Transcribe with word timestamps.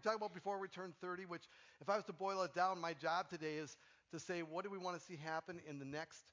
we're 0.00 0.10
talking 0.12 0.24
about 0.24 0.32
before 0.32 0.58
we 0.58 0.66
turn 0.66 0.94
30, 1.02 1.26
which, 1.26 1.42
if 1.82 1.90
I 1.90 1.96
was 1.96 2.06
to 2.06 2.14
boil 2.14 2.42
it 2.42 2.54
down, 2.54 2.80
my 2.80 2.94
job 2.94 3.28
today 3.28 3.56
is 3.56 3.76
to 4.12 4.18
say, 4.18 4.40
what 4.40 4.64
do 4.64 4.70
we 4.70 4.78
want 4.78 4.98
to 4.98 5.04
see 5.04 5.18
happen 5.22 5.60
in 5.68 5.78
the 5.78 5.84
next 5.84 6.32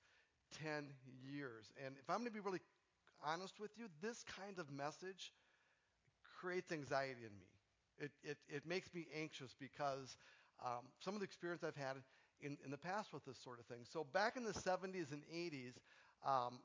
10 0.64 0.86
years? 1.30 1.66
And 1.86 1.96
if 2.02 2.10
I'm 2.10 2.20
going 2.20 2.28
to 2.28 2.34
be 2.34 2.40
really 2.40 2.62
honest 3.22 3.60
with 3.60 3.72
you, 3.78 3.88
this 4.02 4.24
kind 4.40 4.58
of 4.58 4.72
message 4.72 5.34
creates 6.40 6.72
anxiety 6.72 7.26
in 7.26 7.36
me. 7.38 7.48
It, 8.00 8.12
it, 8.24 8.38
it 8.48 8.66
makes 8.66 8.94
me 8.94 9.06
anxious 9.14 9.54
because 9.60 10.16
um, 10.64 10.86
some 11.02 11.14
of 11.14 11.20
the 11.20 11.26
experience 11.26 11.62
I've 11.62 11.76
had 11.76 11.98
in, 12.40 12.58
in 12.64 12.72
the 12.72 12.78
past 12.78 13.12
with 13.12 13.26
this 13.26 13.38
sort 13.38 13.60
of 13.60 13.66
thing. 13.66 13.80
So 13.84 14.06
back 14.14 14.38
in 14.38 14.46
the 14.46 14.54
70s 14.54 15.12
and 15.12 15.24
80s, 15.36 15.74
um, 16.26 16.60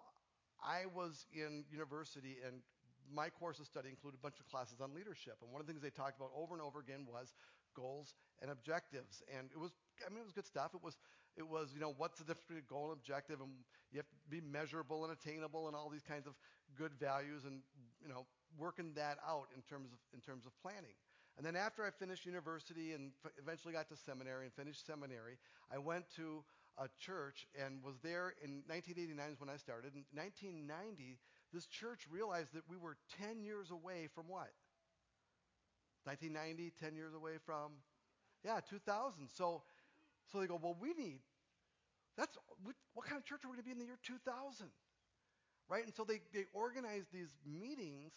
I 0.63 0.83
was 0.95 1.27
in 1.35 1.65
university 1.69 2.37
and 2.47 2.63
my 3.11 3.29
course 3.29 3.59
of 3.59 3.67
study 3.67 3.89
included 3.89 4.19
a 4.21 4.23
bunch 4.23 4.39
of 4.41 4.49
classes 4.49 4.81
on 4.81 4.95
leadership. 4.95 5.37
And 5.43 5.51
one 5.51 5.61
of 5.61 5.67
the 5.67 5.73
things 5.73 5.83
they 5.83 5.91
talked 5.91 6.17
about 6.17 6.31
over 6.37 6.55
and 6.55 6.63
over 6.63 6.81
again 6.81 7.07
was 7.09 7.35
goals 7.75 8.15
and 8.41 8.51
objectives. 8.51 9.23
And 9.33 9.49
it 9.53 9.59
was, 9.59 9.73
I 10.05 10.11
mean, 10.11 10.21
it 10.21 10.25
was 10.25 10.33
good 10.33 10.47
stuff. 10.47 10.75
It 10.75 10.83
was, 10.83 10.97
it 11.37 11.47
was, 11.47 11.71
you 11.73 11.81
know, 11.81 11.95
what's 11.97 12.19
the 12.19 12.25
difference 12.25 12.47
between 12.47 12.65
goal 12.69 12.93
and 12.93 12.93
objective? 12.93 13.41
And 13.41 13.51
you 13.91 13.99
have 13.99 14.09
to 14.09 14.17
be 14.29 14.41
measurable 14.41 15.05
and 15.05 15.13
attainable 15.13 15.67
and 15.69 15.77
all 15.77 15.89
these 15.89 16.05
kinds 16.05 16.27
of 16.27 16.35
good 16.77 16.93
values 17.01 17.45
and, 17.45 17.61
you 18.03 18.09
know, 18.09 18.27
working 18.59 18.93
that 18.95 19.19
out 19.27 19.49
in 19.57 19.63
terms 19.63 19.93
of, 19.93 19.99
in 20.13 20.21
terms 20.21 20.45
of 20.47 20.53
planning. 20.61 20.97
And 21.37 21.47
then 21.47 21.57
after 21.57 21.85
I 21.85 21.91
finished 21.91 22.27
university 22.27 22.93
and 22.93 23.13
f- 23.25 23.33
eventually 23.41 23.73
got 23.73 23.89
to 23.89 23.97
seminary 23.97 24.45
and 24.45 24.53
finished 24.53 24.85
seminary, 24.87 25.41
I 25.73 25.79
went 25.79 26.05
to 26.17 26.45
a 26.79 26.89
church 27.01 27.47
and 27.57 27.83
was 27.83 27.97
there 28.03 28.35
in 28.45 28.65
1989 28.69 29.17
is 29.33 29.41
when 29.41 29.49
I 29.49 29.57
started. 29.57 29.93
In 29.97 30.05
1990, 30.13 31.19
this 31.53 31.67
church 31.67 32.07
realized 32.11 32.55
that 32.55 32.63
we 32.69 32.77
were 32.77 32.97
10 33.21 33.43
years 33.43 33.71
away 33.71 34.09
from 34.15 34.29
what? 34.29 34.51
1990, 36.05 36.73
10 36.81 36.97
years 36.97 37.15
away 37.15 37.39
from? 37.45 37.73
Yeah, 38.45 38.61
2000. 38.69 39.29
So, 39.29 39.63
so 40.31 40.41
they 40.41 40.47
go, 40.47 40.59
well, 40.61 40.77
we 40.81 40.95
need, 40.95 41.21
that's, 42.17 42.37
what, 42.65 42.75
what 42.95 43.07
kind 43.07 43.19
of 43.19 43.25
church 43.25 43.45
are 43.45 43.49
we 43.49 43.57
going 43.57 43.65
to 43.65 43.69
be 43.69 43.73
in 43.73 43.79
the 43.79 43.85
year 43.85 43.99
2000? 44.03 44.67
Right? 45.69 45.85
And 45.85 45.95
so 45.95 46.05
they, 46.05 46.21
they 46.35 46.45
organized 46.53 47.13
these 47.13 47.31
meetings 47.47 48.13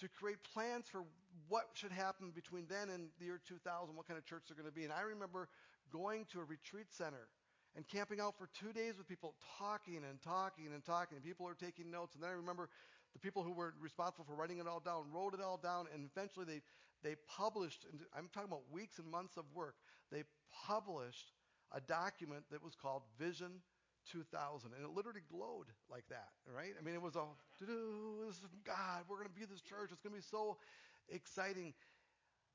to 0.00 0.08
create 0.08 0.38
plans 0.52 0.86
for 0.90 1.02
what 1.48 1.70
should 1.74 1.92
happen 1.92 2.30
between 2.34 2.66
then 2.68 2.90
and 2.90 3.08
the 3.18 3.26
year 3.26 3.40
2000, 3.46 3.96
what 3.96 4.06
kind 4.06 4.18
of 4.18 4.24
church 4.24 4.44
they're 4.48 4.56
going 4.56 4.68
to 4.68 4.74
be. 4.74 4.84
And 4.84 4.92
I 4.92 5.00
remember 5.02 5.48
going 5.90 6.26
to 6.32 6.40
a 6.40 6.44
retreat 6.44 6.86
center 6.90 7.28
and 7.76 7.86
camping 7.86 8.20
out 8.20 8.36
for 8.38 8.48
two 8.58 8.72
days 8.72 8.94
with 8.98 9.08
people 9.08 9.34
talking 9.58 10.02
and 10.08 10.20
talking 10.22 10.68
and 10.74 10.84
talking. 10.84 11.16
And 11.16 11.24
people 11.24 11.46
are 11.46 11.54
taking 11.54 11.90
notes. 11.90 12.14
And 12.14 12.22
then 12.22 12.30
I 12.30 12.34
remember 12.34 12.68
the 13.12 13.18
people 13.18 13.42
who 13.42 13.52
were 13.52 13.74
responsible 13.80 14.24
for 14.24 14.34
writing 14.34 14.58
it 14.58 14.66
all 14.66 14.80
down 14.80 15.04
wrote 15.12 15.34
it 15.34 15.40
all 15.40 15.56
down. 15.56 15.86
And 15.94 16.08
eventually 16.14 16.46
they, 16.46 16.60
they 17.02 17.16
published, 17.28 17.86
I'm 18.16 18.28
talking 18.32 18.48
about 18.48 18.64
weeks 18.70 18.98
and 18.98 19.10
months 19.10 19.36
of 19.36 19.44
work, 19.54 19.76
they 20.10 20.24
published 20.66 21.32
a 21.72 21.80
document 21.80 22.44
that 22.50 22.62
was 22.64 22.74
called 22.74 23.02
Vision 23.18 23.60
2000, 24.10 24.72
and 24.72 24.84
it 24.84 24.90
literally 24.90 25.20
glowed 25.30 25.66
like 25.90 26.04
that, 26.08 26.32
right? 26.48 26.72
I 26.78 26.82
mean, 26.82 26.94
it 26.94 27.02
was 27.02 27.16
all, 27.16 27.36
this 27.60 27.68
is 27.68 28.40
from 28.40 28.64
God, 28.64 29.04
we're 29.08 29.16
going 29.16 29.28
to 29.28 29.38
be 29.38 29.44
this 29.44 29.60
church. 29.60 29.90
It's 29.92 30.00
going 30.00 30.14
to 30.14 30.20
be 30.20 30.30
so 30.30 30.56
exciting. 31.08 31.74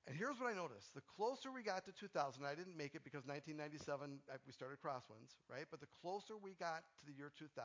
And 0.07 0.15
here's 0.17 0.35
what 0.39 0.51
I 0.51 0.55
noticed. 0.55 0.91
The 0.93 1.05
closer 1.15 1.47
we 1.51 1.63
got 1.63 1.85
to 1.87 1.93
2000, 1.95 2.43
I 2.43 2.55
didn't 2.55 2.75
make 2.75 2.91
it 2.95 3.07
because 3.07 3.23
1997, 3.23 4.19
uh, 4.27 4.35
we 4.43 4.51
started 4.51 4.83
Crosswinds, 4.83 5.39
right? 5.47 5.63
But 5.71 5.79
the 5.79 5.87
closer 6.03 6.35
we 6.35 6.59
got 6.59 6.83
to 6.99 7.03
the 7.07 7.15
year 7.15 7.31
2000, 7.31 7.55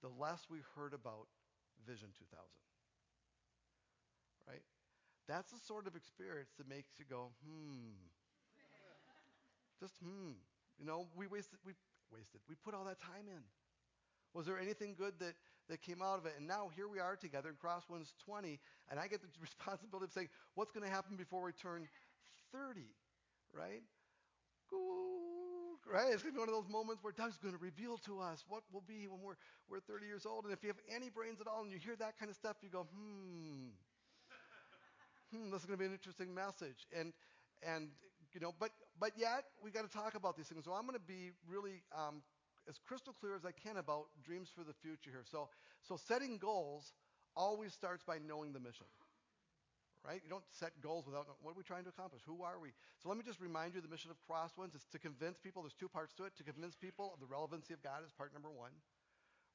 the 0.00 0.08
less 0.08 0.48
we 0.48 0.64
heard 0.72 0.96
about 0.96 1.28
Vision 1.84 2.08
2000, 2.16 2.32
right? 4.48 4.64
That's 5.28 5.52
the 5.52 5.60
sort 5.60 5.86
of 5.86 5.96
experience 5.96 6.56
that 6.56 6.68
makes 6.68 6.96
you 6.96 7.04
go, 7.08 7.32
hmm. 7.44 7.92
Just 9.80 10.00
hmm. 10.00 10.40
You 10.80 10.86
know, 10.86 11.08
we 11.14 11.26
wasted, 11.26 11.60
we 11.64 11.72
wasted. 12.12 12.40
We 12.48 12.56
put 12.56 12.72
all 12.74 12.84
that 12.84 13.00
time 13.00 13.28
in. 13.28 13.44
Was 14.34 14.46
there 14.46 14.58
anything 14.58 14.94
good 14.98 15.14
that, 15.20 15.34
that 15.68 15.82
came 15.82 16.02
out 16.02 16.18
of 16.18 16.26
it? 16.26 16.34
And 16.38 16.46
now 16.46 16.70
here 16.74 16.88
we 16.88 16.98
are 16.98 17.16
together 17.16 17.48
in 17.48 17.56
Crosswinds 17.56 18.12
20, 18.24 18.58
and 18.90 19.00
I 19.00 19.08
get 19.08 19.20
the 19.22 19.28
responsibility 19.40 20.04
of 20.04 20.12
saying, 20.12 20.28
what's 20.54 20.72
going 20.72 20.84
to 20.84 20.90
happen 20.90 21.16
before 21.16 21.42
we 21.42 21.52
turn 21.52 21.88
30, 22.52 22.80
right? 23.52 23.82
Ooh, 24.72 25.78
right? 25.90 26.12
It's 26.12 26.22
going 26.22 26.34
to 26.34 26.38
be 26.38 26.40
one 26.40 26.48
of 26.48 26.54
those 26.54 26.70
moments 26.70 27.02
where 27.02 27.12
Doug's 27.12 27.36
going 27.36 27.54
to 27.54 27.60
reveal 27.60 27.98
to 27.98 28.20
us 28.20 28.44
what 28.48 28.62
we'll 28.72 28.84
be 28.86 29.06
when 29.06 29.20
we're, 29.20 29.36
we're 29.68 29.80
30 29.80 30.06
years 30.06 30.26
old. 30.26 30.44
And 30.44 30.52
if 30.52 30.62
you 30.62 30.68
have 30.68 30.80
any 30.88 31.10
brains 31.10 31.40
at 31.40 31.46
all 31.46 31.62
and 31.62 31.70
you 31.70 31.78
hear 31.78 31.96
that 31.96 32.18
kind 32.18 32.30
of 32.30 32.36
stuff, 32.36 32.56
you 32.62 32.68
go, 32.68 32.86
hmm, 32.94 33.68
hmm, 35.30 35.50
this 35.50 35.60
is 35.60 35.66
going 35.66 35.78
to 35.78 35.82
be 35.82 35.86
an 35.86 35.92
interesting 35.92 36.34
message. 36.34 36.86
And, 36.96 37.12
and 37.62 37.88
you 38.34 38.40
know, 38.40 38.52
but 38.58 38.70
but 38.98 39.12
yet 39.16 39.44
we 39.62 39.70
got 39.70 39.82
to 39.82 39.90
talk 39.90 40.14
about 40.14 40.36
these 40.36 40.46
things. 40.48 40.64
So 40.64 40.72
I'm 40.72 40.86
going 40.86 40.98
to 40.98 41.06
be 41.06 41.30
really 41.46 41.82
um, 41.96 42.22
as 42.68 42.78
crystal 42.78 43.12
clear 43.12 43.34
as 43.34 43.44
I 43.44 43.52
can 43.52 43.76
about 43.76 44.06
dreams 44.24 44.48
for 44.54 44.64
the 44.64 44.72
future 44.72 45.10
here. 45.10 45.24
So 45.24 45.48
so 45.82 45.96
setting 45.96 46.38
goals 46.38 46.92
always 47.36 47.72
starts 47.72 48.02
by 48.02 48.18
knowing 48.18 48.52
the 48.52 48.60
mission. 48.60 48.86
Right? 50.04 50.20
You 50.22 50.28
don't 50.28 50.44
set 50.52 50.76
goals 50.82 51.06
without 51.06 51.26
what 51.40 51.52
are 51.52 51.56
we 51.56 51.62
trying 51.62 51.84
to 51.84 51.88
accomplish? 51.88 52.22
Who 52.26 52.42
are 52.42 52.60
we? 52.60 52.76
So 53.02 53.08
let 53.08 53.16
me 53.16 53.24
just 53.24 53.40
remind 53.40 53.74
you 53.74 53.80
the 53.80 53.88
mission 53.88 54.10
of 54.10 54.20
Crosswinds 54.28 54.76
is 54.76 54.84
to 54.92 54.98
convince 54.98 55.38
people, 55.38 55.62
there's 55.62 55.72
two 55.72 55.88
parts 55.88 56.12
to 56.20 56.24
it, 56.24 56.36
to 56.36 56.44
convince 56.44 56.76
people 56.76 57.10
of 57.14 57.20
the 57.20 57.26
relevancy 57.26 57.72
of 57.72 57.82
God 57.82 58.04
is 58.04 58.12
part 58.12 58.34
number 58.34 58.50
one. 58.50 58.72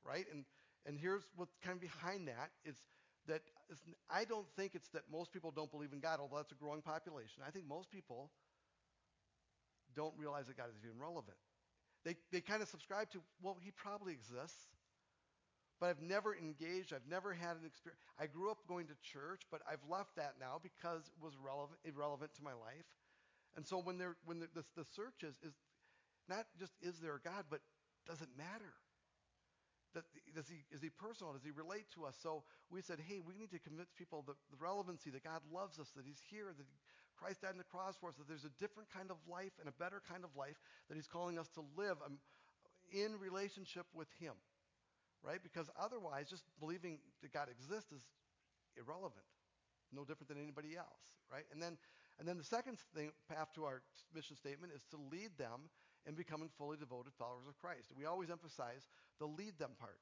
Right? 0.04 0.26
And 0.34 0.46
and 0.86 0.98
here's 0.98 1.24
what's 1.36 1.54
kind 1.62 1.76
of 1.76 1.82
behind 1.82 2.28
that 2.28 2.50
is 2.66 2.76
that 3.28 3.42
I 4.10 4.26
don't 4.26 4.48
think 4.56 4.74
it's 4.74 4.90
that 4.90 5.04
most 5.12 5.32
people 5.32 5.52
don't 5.52 5.70
believe 5.70 5.94
in 5.94 6.00
God, 6.00 6.20
although 6.20 6.38
that's 6.38 6.52
a 6.52 6.56
growing 6.56 6.82
population. 6.82 7.44
I 7.46 7.52
think 7.52 7.68
most 7.68 7.92
people 7.92 8.32
don't 9.96 10.14
realize 10.18 10.48
that 10.48 10.58
God 10.58 10.70
is 10.70 10.84
even 10.84 11.00
relevant. 11.00 11.38
They, 12.06 12.16
they 12.32 12.42
kind 12.42 12.62
of 12.62 12.70
subscribe 12.70 13.10
to, 13.12 13.20
well, 13.42 13.58
he 13.60 13.72
probably 13.72 14.14
exists, 14.14 14.68
but 15.80 15.90
I've 15.90 16.02
never 16.02 16.36
engaged. 16.36 16.94
I've 16.94 17.08
never 17.10 17.34
had 17.34 17.56
an 17.56 17.66
experience. 17.66 18.00
I 18.20 18.28
grew 18.28 18.52
up 18.52 18.58
going 18.68 18.88
to 18.88 18.96
church, 19.04 19.44
but 19.52 19.62
I've 19.70 19.84
left 19.90 20.16
that 20.16 20.36
now 20.40 20.60
because 20.62 21.08
it 21.08 21.24
was 21.24 21.34
relevant, 21.40 21.80
irrelevant 21.84 22.34
to 22.36 22.44
my 22.44 22.54
life. 22.54 22.88
And 23.56 23.66
so 23.66 23.80
when, 23.80 23.98
they're, 23.98 24.16
when 24.26 24.40
the, 24.40 24.48
the, 24.54 24.64
the 24.76 24.86
search 24.96 25.24
is, 25.24 25.36
is 25.44 25.54
not 26.28 26.46
just 26.60 26.74
is 26.82 27.00
there 27.00 27.16
a 27.16 27.20
God, 27.20 27.46
but 27.50 27.60
does 28.08 28.22
it 28.22 28.30
matter? 28.38 28.76
That, 29.96 30.04
does 30.36 30.48
he, 30.48 30.62
is 30.70 30.82
he 30.82 30.90
personal? 30.90 31.34
Does 31.34 31.44
he 31.44 31.52
relate 31.52 31.90
to 31.96 32.06
us? 32.06 32.16
So 32.22 32.44
we 32.70 32.82
said, 32.82 33.00
hey, 33.02 33.20
we 33.26 33.34
need 33.34 33.50
to 33.52 33.60
convince 33.60 33.90
people 33.98 34.24
the, 34.26 34.38
the 34.52 34.58
relevancy 34.62 35.10
that 35.10 35.24
God 35.24 35.42
loves 35.52 35.80
us, 35.80 35.90
that 35.96 36.06
he's 36.06 36.22
here, 36.30 36.54
that 36.56 36.68
Christ 37.20 37.42
died 37.42 37.52
on 37.52 37.58
the 37.60 37.68
cross 37.68 38.00
for 38.00 38.10
us, 38.10 38.16
that 38.16 38.28
there's 38.28 38.48
a 38.48 38.56
different 38.60 38.88
kind 38.88 39.12
of 39.12 39.18
life 39.28 39.52
and 39.60 39.68
a 39.68 39.76
better 39.76 40.02
kind 40.08 40.24
of 40.24 40.32
life 40.40 40.56
that 40.88 40.96
he's 40.96 41.08
calling 41.08 41.38
us 41.38 41.52
to 41.60 41.62
live 41.76 42.00
um, 42.06 42.18
in 42.92 43.20
relationship 43.20 43.86
with 43.94 44.08
him, 44.20 44.34
right? 45.22 45.44
Because 45.44 45.70
otherwise, 45.76 46.30
just 46.30 46.48
believing 46.60 47.00
that 47.22 47.34
God 47.34 47.52
exists 47.52 47.92
is 47.92 48.08
irrelevant, 48.80 49.28
no 49.92 50.06
different 50.08 50.30
than 50.30 50.40
anybody 50.40 50.80
else, 50.80 51.20
right? 51.32 51.46
And 51.52 51.62
then, 51.62 51.78
and 52.18 52.28
then 52.28 52.38
the 52.38 52.48
second 52.48 52.80
thing, 52.96 53.12
path 53.28 53.52
to 53.56 53.66
our 53.66 53.84
mission 54.16 54.36
statement 54.36 54.72
is 54.74 54.82
to 54.92 54.98
lead 55.12 55.36
them 55.38 55.68
in 56.08 56.16
becoming 56.16 56.50
fully 56.58 56.78
devoted 56.78 57.12
followers 57.20 57.48
of 57.48 57.60
Christ. 57.60 57.92
We 57.98 58.06
always 58.06 58.30
emphasize 58.30 58.88
the 59.20 59.28
lead 59.28 59.60
them 59.60 59.72
part 59.80 60.00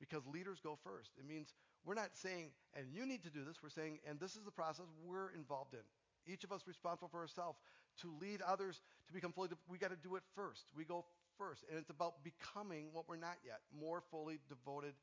because 0.00 0.26
leaders 0.26 0.58
go 0.62 0.78
first. 0.82 1.10
It 1.18 1.26
means 1.28 1.54
we're 1.84 1.94
not 1.94 2.16
saying, 2.16 2.50
and 2.74 2.86
you 2.92 3.06
need 3.06 3.22
to 3.24 3.30
do 3.30 3.44
this. 3.44 3.62
We're 3.62 3.68
saying, 3.68 3.98
and 4.08 4.18
this 4.18 4.36
is 4.36 4.44
the 4.44 4.50
process 4.50 4.86
we're 5.04 5.30
involved 5.32 5.74
in. 5.74 5.84
Each 6.26 6.44
of 6.44 6.52
us 6.52 6.62
responsible 6.66 7.08
for 7.08 7.20
ourselves 7.20 7.58
to 8.00 8.12
lead 8.20 8.40
others 8.42 8.80
to 9.06 9.12
become 9.12 9.32
fully. 9.32 9.48
We 9.68 9.78
got 9.78 9.90
to 9.90 9.96
do 9.96 10.16
it 10.16 10.22
first. 10.34 10.70
We 10.76 10.84
go 10.84 11.04
first, 11.38 11.64
and 11.68 11.78
it's 11.78 11.90
about 11.90 12.24
becoming 12.24 12.88
what 12.92 13.08
we're 13.08 13.16
not 13.16 13.38
yet, 13.44 13.60
more 13.72 14.02
fully 14.10 14.38
devoted 14.48 14.94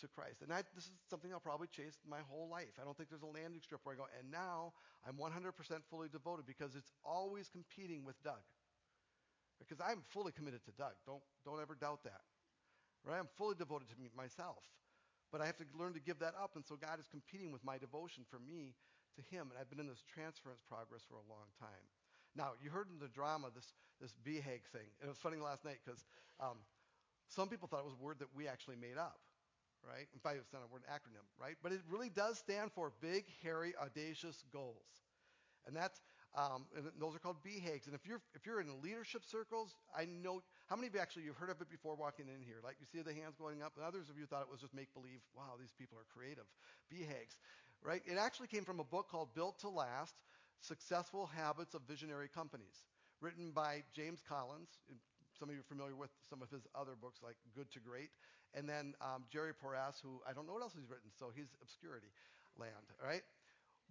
to 0.00 0.08
Christ. 0.08 0.42
And 0.42 0.52
I, 0.52 0.62
this 0.74 0.84
is 0.84 0.92
something 1.10 1.32
I'll 1.32 1.40
probably 1.40 1.68
chase 1.68 1.98
my 2.08 2.20
whole 2.28 2.48
life. 2.48 2.80
I 2.80 2.84
don't 2.84 2.96
think 2.96 3.10
there's 3.10 3.22
a 3.22 3.34
landing 3.34 3.60
strip 3.60 3.80
where 3.84 3.94
I 3.94 3.98
go, 3.98 4.06
and 4.18 4.30
now 4.30 4.72
I'm 5.06 5.14
100% 5.14 5.52
fully 5.90 6.08
devoted 6.08 6.46
because 6.46 6.74
it's 6.74 6.92
always 7.04 7.48
competing 7.48 8.04
with 8.04 8.20
Doug. 8.22 8.42
Because 9.58 9.78
I'm 9.78 10.02
fully 10.10 10.32
committed 10.32 10.64
to 10.66 10.72
Doug. 10.72 10.98
Don't, 11.06 11.22
don't 11.44 11.60
ever 11.60 11.74
doubt 11.74 12.02
that. 12.04 12.26
Right? 13.04 13.18
I'm 13.18 13.30
fully 13.36 13.54
devoted 13.54 13.88
to 13.90 13.96
myself. 14.16 14.62
But 15.30 15.40
I 15.40 15.46
have 15.46 15.56
to 15.58 15.64
learn 15.78 15.94
to 15.94 16.00
give 16.00 16.18
that 16.18 16.34
up. 16.40 16.56
And 16.56 16.64
so 16.66 16.76
God 16.76 16.98
is 16.98 17.06
competing 17.08 17.52
with 17.52 17.64
my 17.64 17.78
devotion 17.78 18.24
for 18.28 18.38
me 18.38 18.74
to 19.16 19.22
Him. 19.34 19.48
And 19.50 19.56
I've 19.60 19.68
been 19.68 19.80
in 19.80 19.88
this 19.88 20.04
transference 20.06 20.60
progress 20.64 21.02
for 21.08 21.16
a 21.16 21.26
long 21.28 21.48
time. 21.58 21.84
Now, 22.34 22.56
you 22.62 22.70
heard 22.70 22.88
in 22.88 22.98
the 22.98 23.12
drama 23.12 23.52
this, 23.54 23.72
this 24.00 24.14
BHAG 24.24 24.64
thing. 24.72 24.88
And 25.00 25.08
it 25.08 25.12
was 25.12 25.20
funny 25.20 25.36
last 25.36 25.64
night 25.64 25.78
because 25.84 26.04
um, 26.40 26.64
some 27.28 27.48
people 27.48 27.68
thought 27.68 27.80
it 27.80 27.90
was 27.90 27.98
a 27.98 28.04
word 28.04 28.18
that 28.20 28.32
we 28.34 28.48
actually 28.48 28.76
made 28.76 28.96
up. 28.96 29.20
Right? 29.82 30.06
In 30.14 30.20
fact, 30.22 30.38
it's 30.38 30.52
not 30.52 30.62
a 30.62 30.70
word 30.70 30.86
an 30.86 30.94
acronym, 30.94 31.26
right? 31.34 31.58
But 31.58 31.72
it 31.72 31.82
really 31.90 32.08
does 32.08 32.38
stand 32.38 32.70
for 32.70 32.92
big, 33.02 33.26
hairy, 33.42 33.74
audacious 33.82 34.44
goals. 34.52 35.02
And 35.66 35.74
that's 35.74 36.00
um, 36.32 36.64
and 36.72 36.88
those 36.96 37.12
are 37.12 37.20
called 37.20 37.44
BHAGs. 37.44 37.84
And 37.84 37.94
if 37.94 38.08
you're 38.08 38.24
if 38.32 38.48
you're 38.48 38.60
in 38.60 38.80
leadership 38.80 39.20
circles, 39.20 39.76
I 39.92 40.08
know 40.08 40.40
how 40.64 40.76
many 40.76 40.88
of 40.88 40.94
you 40.96 41.00
actually 41.00 41.28
you've 41.28 41.36
heard 41.36 41.52
of 41.52 41.60
it 41.60 41.68
before 41.68 41.92
walking 41.92 42.24
in 42.32 42.40
here. 42.40 42.64
Like 42.64 42.80
you 42.80 42.88
see 42.88 43.04
the 43.04 43.12
hands 43.12 43.36
going 43.36 43.60
up, 43.60 43.76
and 43.76 43.84
others 43.84 44.08
of 44.08 44.16
you 44.16 44.24
thought 44.24 44.40
it 44.40 44.48
was 44.48 44.64
just 44.64 44.72
make 44.72 44.88
believe. 44.96 45.20
Wow, 45.36 45.60
these 45.60 45.76
people 45.76 46.00
are 46.00 46.08
creative. 46.08 46.48
BHAGs, 46.88 47.36
right? 47.84 48.02
It 48.06 48.18
actually 48.18 48.48
came 48.48 48.64
from 48.64 48.80
a 48.80 48.84
book 48.84 49.08
called 49.10 49.34
Built 49.34 49.58
to 49.60 49.68
Last. 49.68 50.14
Successful 50.62 51.26
Habits 51.26 51.74
of 51.74 51.82
Visionary 51.88 52.28
Companies, 52.32 52.86
written 53.20 53.50
by 53.50 53.82
James 53.92 54.22
Collins. 54.28 54.70
Some 55.36 55.48
of 55.48 55.56
you 55.56 55.60
are 55.60 55.66
familiar 55.68 55.96
with 55.96 56.10
some 56.30 56.40
of 56.40 56.50
his 56.50 56.62
other 56.72 56.92
books, 56.94 57.18
like 57.20 57.34
Good 57.52 57.68
to 57.72 57.80
Great. 57.80 58.10
And 58.54 58.68
then 58.68 58.94
um, 59.00 59.24
Jerry 59.28 59.52
Porras, 59.54 59.98
who 60.00 60.20
I 60.28 60.32
don't 60.32 60.46
know 60.46 60.52
what 60.52 60.62
else 60.62 60.74
he's 60.74 60.88
written, 60.88 61.10
so 61.18 61.32
he's 61.34 61.50
obscurity 61.60 62.14
land, 62.56 62.94
right? 63.02 63.22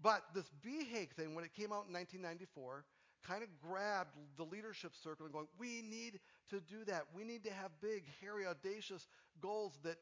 But 0.02 0.24
this 0.34 0.50
BHAG 0.64 1.12
thing, 1.12 1.36
when 1.36 1.44
it 1.44 1.54
came 1.54 1.74
out 1.74 1.92
in 1.92 1.94
1994, 1.94 2.86
kind 3.28 3.44
of 3.44 3.50
grabbed 3.60 4.16
the 4.38 4.44
leadership 4.44 4.94
circle 4.96 5.26
and 5.26 5.34
going, 5.34 5.48
we 5.60 5.84
need 5.84 6.20
to 6.50 6.62
do 6.62 6.86
that. 6.88 7.04
We 7.14 7.24
need 7.24 7.44
to 7.44 7.52
have 7.52 7.70
big, 7.82 8.04
hairy, 8.22 8.48
audacious 8.48 9.06
goals 9.42 9.78
that 9.84 9.98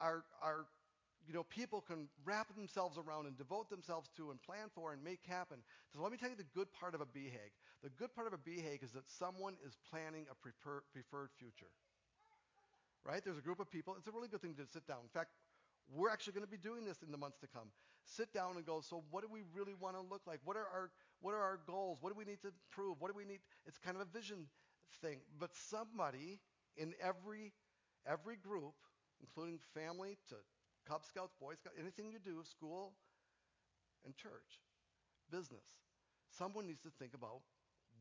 are, 0.00 0.22
are 0.42 0.66
you 1.26 1.34
know, 1.34 1.44
people 1.44 1.80
can 1.80 2.08
wrap 2.24 2.54
themselves 2.54 2.98
around 2.98 3.26
and 3.26 3.36
devote 3.36 3.70
themselves 3.70 4.08
to 4.16 4.30
and 4.30 4.42
plan 4.42 4.70
for 4.74 4.92
and 4.92 5.02
make 5.02 5.20
happen. 5.28 5.58
So 5.92 6.00
let 6.02 6.12
me 6.12 6.18
tell 6.18 6.30
you 6.30 6.36
the 6.36 6.48
good 6.54 6.72
part 6.72 6.94
of 6.94 7.00
a 7.00 7.06
BHAG. 7.06 7.52
The 7.82 7.90
good 7.90 8.14
part 8.14 8.26
of 8.26 8.32
a 8.32 8.38
BHAG 8.38 8.82
is 8.82 8.92
that 8.92 9.08
someone 9.08 9.54
is 9.66 9.76
planning 9.90 10.26
a 10.30 10.34
prefer- 10.34 10.82
preferred 10.92 11.30
future. 11.38 11.70
Right? 13.04 13.22
There's 13.24 13.38
a 13.38 13.42
group 13.42 13.60
of 13.60 13.70
people. 13.70 13.94
It's 13.96 14.08
a 14.08 14.10
really 14.10 14.28
good 14.28 14.42
thing 14.42 14.54
to 14.54 14.66
sit 14.66 14.86
down. 14.86 14.98
In 15.02 15.08
fact, 15.08 15.30
we're 15.94 16.10
actually 16.10 16.34
going 16.34 16.44
to 16.44 16.50
be 16.50 16.58
doing 16.58 16.84
this 16.84 17.02
in 17.02 17.10
the 17.10 17.18
months 17.18 17.38
to 17.38 17.46
come. 17.46 17.68
Sit 18.04 18.32
down 18.32 18.56
and 18.56 18.66
go, 18.66 18.80
so 18.80 19.02
what 19.10 19.22
do 19.22 19.28
we 19.30 19.40
really 19.54 19.74
want 19.74 19.96
to 19.96 20.02
look 20.02 20.22
like? 20.26 20.40
What 20.44 20.56
are 20.56 20.66
our 20.72 20.90
what 21.20 21.34
are 21.34 21.42
our 21.42 21.60
goals? 21.66 21.98
What 22.00 22.12
do 22.12 22.18
we 22.18 22.24
need 22.24 22.40
to 22.42 22.52
prove? 22.70 22.96
What 22.98 23.12
do 23.12 23.16
we 23.16 23.24
need? 23.24 23.40
It's 23.66 23.76
kind 23.76 23.94
of 23.94 24.02
a 24.02 24.10
vision 24.10 24.46
thing. 25.02 25.18
But 25.38 25.50
somebody 25.54 26.40
in 26.76 26.94
every 27.02 27.52
every 28.06 28.36
group, 28.36 28.74
including 29.20 29.58
family 29.74 30.16
to 30.28 30.36
Cub 30.90 31.06
Scouts, 31.06 31.30
Boy 31.38 31.54
Scouts, 31.54 31.78
anything 31.78 32.10
you 32.10 32.18
do, 32.18 32.42
school 32.42 32.98
and 34.02 34.10
church, 34.18 34.58
business, 35.30 35.78
someone 36.34 36.66
needs 36.66 36.82
to 36.82 36.90
think 36.98 37.14
about 37.14 37.46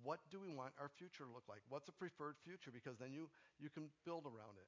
what 0.02 0.18
do 0.34 0.42
we 0.42 0.50
want 0.50 0.74
our 0.82 0.90
future 0.98 1.22
to 1.22 1.30
look 1.30 1.46
like? 1.46 1.62
What's 1.70 1.86
a 1.86 1.94
preferred 1.94 2.34
future? 2.42 2.74
Because 2.74 2.98
then 2.98 3.14
you, 3.14 3.30
you 3.62 3.70
can 3.70 3.94
build 4.10 4.26
around 4.26 4.58
it. 4.58 4.66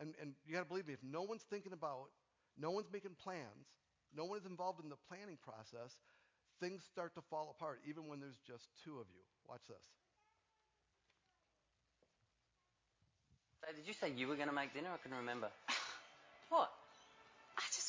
And, 0.00 0.16
and 0.16 0.32
you 0.48 0.56
got 0.56 0.64
to 0.64 0.70
believe 0.70 0.88
me, 0.88 0.96
if 0.96 1.04
no 1.04 1.20
one's 1.28 1.44
thinking 1.44 1.76
about, 1.76 2.08
no 2.56 2.70
one's 2.70 2.88
making 2.88 3.20
plans, 3.20 3.68
no 4.16 4.24
one 4.24 4.40
is 4.40 4.46
involved 4.46 4.80
in 4.80 4.88
the 4.88 4.96
planning 5.04 5.36
process, 5.36 6.00
things 6.64 6.80
start 6.88 7.12
to 7.20 7.22
fall 7.28 7.52
apart, 7.52 7.84
even 7.84 8.08
when 8.08 8.16
there's 8.16 8.40
just 8.46 8.72
two 8.80 8.96
of 8.96 9.12
you. 9.12 9.20
Watch 9.44 9.66
this. 9.68 9.84
Dave, 13.60 13.76
did 13.76 13.84
you 13.84 13.92
say 13.92 14.08
you 14.08 14.24
were 14.24 14.40
going 14.40 14.48
to 14.48 14.54
make 14.54 14.72
dinner? 14.72 14.88
I 14.94 14.96
couldn't 14.96 15.18
remember. 15.18 15.50
what? 16.48 16.70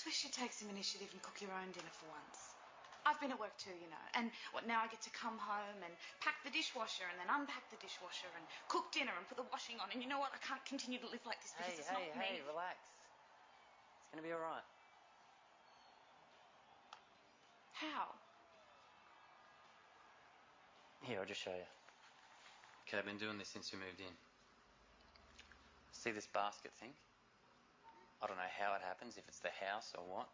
Just 0.10 0.26
wish 0.26 0.34
you'd 0.34 0.42
take 0.42 0.50
some 0.50 0.74
initiative 0.74 1.06
and 1.14 1.22
cook 1.22 1.38
your 1.38 1.54
own 1.54 1.70
dinner 1.70 1.94
for 1.94 2.10
once. 2.10 2.58
I've 3.06 3.22
been 3.22 3.30
at 3.30 3.38
work 3.38 3.54
too, 3.62 3.74
you 3.78 3.86
know, 3.94 4.06
and 4.18 4.34
what 4.58 4.66
now 4.66 4.82
I 4.82 4.90
get 4.90 5.06
to 5.06 5.14
come 5.14 5.38
home 5.38 5.86
and 5.86 5.94
pack 6.18 6.42
the 6.42 6.50
dishwasher 6.50 7.06
and 7.06 7.16
then 7.22 7.30
unpack 7.30 7.62
the 7.70 7.78
dishwasher 7.78 8.28
and 8.34 8.42
cook 8.74 8.90
dinner 8.90 9.14
and 9.14 9.22
put 9.30 9.38
the 9.38 9.46
washing 9.54 9.78
on. 9.78 9.94
And 9.94 10.02
you 10.02 10.10
know 10.10 10.18
what? 10.18 10.34
I 10.34 10.42
can't 10.42 10.62
continue 10.66 10.98
to 10.98 11.10
live 11.14 11.22
like 11.30 11.38
this 11.46 11.54
because 11.54 11.78
hey, 11.78 11.86
it's 11.86 11.94
hey, 11.94 12.10
not 12.10 12.26
hey, 12.26 12.42
me. 12.42 12.50
relax. 12.50 12.82
It's 12.82 14.10
going 14.10 14.22
to 14.22 14.28
be 14.28 14.34
all 14.34 14.42
right. 14.42 14.66
How? 17.78 18.10
Here, 21.06 21.22
I'll 21.22 21.30
just 21.30 21.40
show 21.40 21.54
you. 21.54 21.70
Okay, 22.90 22.98
I've 22.98 23.06
been 23.06 23.22
doing 23.22 23.38
this 23.38 23.48
since 23.48 23.70
we 23.72 23.78
moved 23.78 24.02
in. 24.02 24.14
See 25.94 26.12
this 26.12 26.28
basket 26.34 26.74
thing? 26.82 26.98
I 28.22 28.28
don't 28.28 28.38
know 28.38 28.54
how 28.60 28.76
it 28.76 28.84
happens, 28.84 29.16
if 29.16 29.24
it's 29.28 29.40
the 29.40 29.56
house 29.64 29.96
or 29.96 30.04
what, 30.04 30.28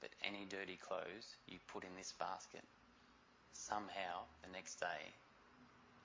but 0.00 0.10
any 0.22 0.46
dirty 0.46 0.78
clothes 0.78 1.34
you 1.50 1.58
put 1.66 1.82
in 1.82 1.94
this 1.98 2.14
basket, 2.14 2.62
somehow 3.52 4.22
the 4.46 4.50
next 4.54 4.78
day 4.78 5.10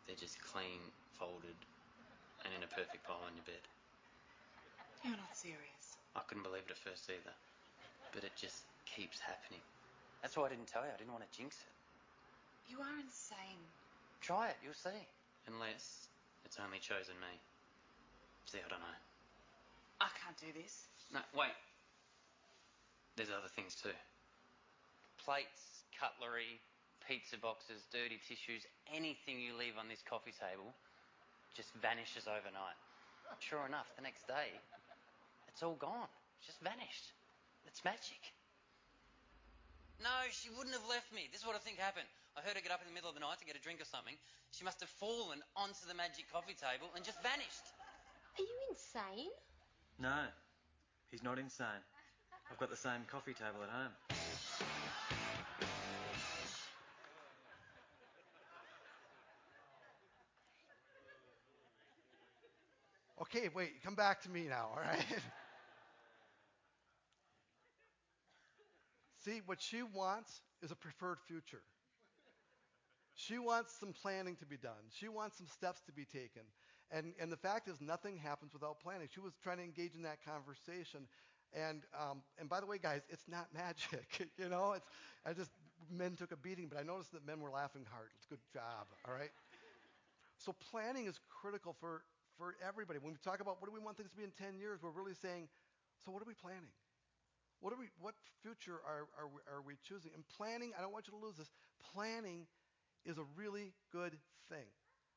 they're 0.06 0.18
just 0.18 0.42
clean, 0.42 0.82
folded, 1.20 1.58
and 2.46 2.52
in 2.56 2.64
a 2.64 2.70
perfect 2.72 3.06
pile 3.06 3.22
on 3.26 3.36
your 3.36 3.46
bed. 3.46 3.62
You're 5.04 5.20
not 5.20 5.36
serious. 5.38 6.02
I 6.16 6.26
couldn't 6.26 6.44
believe 6.44 6.66
it 6.66 6.74
at 6.74 6.82
first 6.82 7.06
either, 7.12 7.36
but 8.14 8.24
it 8.24 8.34
just 8.34 8.66
keeps 8.90 9.20
happening. 9.20 9.62
That's 10.22 10.34
why 10.34 10.48
I 10.48 10.50
didn't 10.50 10.68
tell 10.68 10.82
you. 10.82 10.90
I 10.90 10.98
didn't 10.98 11.14
want 11.14 11.30
to 11.30 11.34
jinx 11.38 11.62
it. 11.62 11.74
You 12.74 12.82
are 12.82 12.98
insane. 12.98 13.62
Try 14.22 14.50
it, 14.50 14.58
you'll 14.66 14.74
see. 14.74 15.06
Unless 15.46 16.10
it's 16.44 16.58
only 16.58 16.80
chosen 16.80 17.14
me. 17.22 17.38
See, 18.46 18.60
I 18.60 18.68
don't 18.68 18.82
know. 18.82 19.00
I 20.00 20.10
can't 20.18 20.38
do 20.38 20.54
this. 20.54 20.88
No, 21.14 21.20
wait. 21.34 21.56
There's 23.16 23.34
other 23.34 23.50
things 23.50 23.74
too. 23.74 23.96
Plates, 25.18 25.88
cutlery, 25.98 26.62
pizza 27.08 27.38
boxes, 27.38 27.88
dirty 27.90 28.22
tissues, 28.22 28.68
anything 28.94 29.42
you 29.42 29.58
leave 29.58 29.80
on 29.80 29.90
this 29.90 30.04
coffee 30.06 30.36
table 30.36 30.76
just 31.56 31.74
vanishes 31.82 32.30
overnight. 32.30 32.78
Sure 33.42 33.66
enough, 33.66 33.90
the 33.98 34.06
next 34.06 34.28
day, 34.30 34.54
it's 35.50 35.66
all 35.66 35.76
gone. 35.76 36.08
It's 36.38 36.48
just 36.48 36.62
vanished. 36.62 37.12
It's 37.66 37.84
magic. 37.84 38.22
No, 39.98 40.14
she 40.30 40.54
wouldn't 40.54 40.78
have 40.78 40.86
left 40.86 41.10
me. 41.10 41.26
This 41.34 41.42
is 41.42 41.48
what 41.48 41.58
I 41.58 41.62
think 41.62 41.82
happened. 41.82 42.08
I 42.38 42.46
heard 42.46 42.54
her 42.54 42.62
get 42.62 42.70
up 42.70 42.86
in 42.86 42.88
the 42.88 42.94
middle 42.94 43.10
of 43.10 43.18
the 43.18 43.26
night 43.26 43.42
to 43.42 43.48
get 43.50 43.58
a 43.58 43.64
drink 43.64 43.82
or 43.82 43.90
something. 43.90 44.14
She 44.54 44.62
must 44.62 44.80
have 44.86 44.94
fallen 45.02 45.42
onto 45.58 45.90
the 45.90 45.98
magic 45.98 46.30
coffee 46.30 46.54
table 46.54 46.94
and 46.94 47.02
just 47.02 47.18
vanished. 47.26 47.66
Are 48.38 48.46
you 48.46 48.58
insane? 48.70 49.34
No, 50.00 50.26
he's 51.10 51.24
not 51.24 51.40
insane. 51.40 51.66
I've 52.52 52.58
got 52.60 52.70
the 52.70 52.76
same 52.76 53.02
coffee 53.12 53.34
table 53.34 53.64
at 53.64 53.70
home. 53.70 53.92
Okay, 63.20 63.50
wait, 63.54 63.84
come 63.84 63.96
back 63.96 64.22
to 64.22 64.30
me 64.30 64.46
now, 64.48 64.70
all 64.72 64.80
right? 64.82 65.04
See, 69.26 69.42
what 69.46 69.60
she 69.62 69.82
wants 69.82 70.42
is 70.62 70.72
a 70.72 70.76
preferred 70.76 71.18
future. 71.28 71.62
She 73.16 73.40
wants 73.40 73.74
some 73.80 73.94
planning 73.94 74.36
to 74.38 74.46
be 74.46 74.58
done. 74.58 74.92
She 74.92 75.10
wants 75.10 75.38
some 75.38 75.48
steps 75.48 75.82
to 75.88 75.92
be 75.92 76.06
taken. 76.06 76.44
And, 76.92 77.13
and 77.19 77.31
the 77.31 77.38
fact 77.38 77.68
is, 77.68 77.81
nothing 77.81 78.18
happens 78.18 78.54
without 78.54 78.80
planning. 78.80 79.07
She 79.13 79.19
was 79.19 79.34
trying 79.44 79.57
to 79.57 79.63
engage 79.63 79.95
in 79.95 80.04
that 80.04 80.24
conversation. 80.24 81.07
And, 81.54 81.84
um, 81.98 82.22
and 82.39 82.48
by 82.50 82.60
the 82.60 82.66
way, 82.66 82.78
guys, 82.78 83.01
it's 83.10 83.28
not 83.28 83.48
magic. 83.54 84.30
you 84.38 84.50
know, 84.50 84.74
it's, 84.74 84.88
I 85.25 85.34
just, 85.34 85.51
men 85.92 86.16
took 86.16 86.31
a 86.31 86.38
beating, 86.38 86.68
but 86.68 86.80
I 86.80 86.84
noticed 86.84 87.12
that 87.12 87.25
men 87.25 87.39
were 87.42 87.51
laughing 87.51 87.86
hard. 87.92 88.10
Good 88.30 88.39
job, 88.54 88.88
all 89.07 89.13
right? 89.13 89.31
So 90.38 90.54
planning 90.71 91.07
is 91.07 91.19
critical 91.30 91.76
for, 91.80 92.04
for 92.38 92.56
everybody. 92.66 93.00
When 93.00 93.12
we 93.12 93.19
talk 93.23 93.42
about 93.42 93.59
what 93.59 93.68
do 93.68 93.73
we 93.73 93.83
want 93.83 93.97
things 93.97 94.12
to 94.12 94.18
be 94.18 94.23
in 94.23 94.31
10 94.31 94.57
years, 94.59 94.80
we're 94.81 94.92
really 94.92 95.16
saying, 95.16 95.50
so 96.06 96.12
what 96.12 96.21
are 96.21 96.28
we 96.28 96.35
planning? 96.35 96.71
What, 97.59 97.73
are 97.73 97.80
we, 97.80 97.90
what 98.00 98.14
future 98.44 98.80
are, 98.85 99.09
are, 99.18 99.28
we, 99.28 99.42
are 99.50 99.62
we 99.66 99.76
choosing? 99.81 100.12
And 100.14 100.23
planning, 100.38 100.71
I 100.78 100.81
don't 100.81 100.94
want 100.94 101.07
you 101.07 101.18
to 101.18 101.23
lose 101.26 101.38
this, 101.38 101.50
planning 101.94 102.45
is 103.06 103.18
a 103.18 103.26
really 103.35 103.73
good 103.92 104.14
thing. 104.50 104.69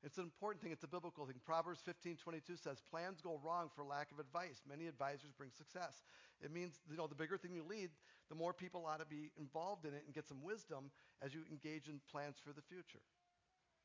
It's 0.03 0.17
an 0.17 0.25
important 0.25 0.63
thing. 0.63 0.73
It's 0.73 0.85
a 0.85 0.89
biblical 0.89 1.27
thing. 1.27 1.41
Proverbs 1.45 1.83
15:22 1.83 2.57
says, 2.57 2.81
"Plans 2.81 3.21
go 3.21 3.39
wrong 3.39 3.69
for 3.69 3.85
lack 3.85 4.11
of 4.13 4.19
advice. 4.19 4.63
Many 4.65 4.87
advisors 4.87 5.33
bring 5.33 5.51
success." 5.53 6.03
It 6.41 6.51
means, 6.51 6.81
you 6.89 6.97
know, 6.97 7.07
the 7.07 7.15
bigger 7.15 7.37
thing 7.37 7.55
you 7.55 7.65
lead, 7.65 7.91
the 8.29 8.35
more 8.35 8.55
people 8.55 8.87
ought 8.87 9.01
to 9.01 9.05
be 9.05 9.31
involved 9.37 9.85
in 9.85 9.93
it 9.93 10.05
and 10.07 10.15
get 10.15 10.27
some 10.27 10.43
wisdom 10.43 10.91
as 11.21 11.35
you 11.35 11.45
engage 11.51 11.89
in 11.89 12.01
plans 12.11 12.39
for 12.39 12.53
the 12.53 12.63
future. 12.63 13.03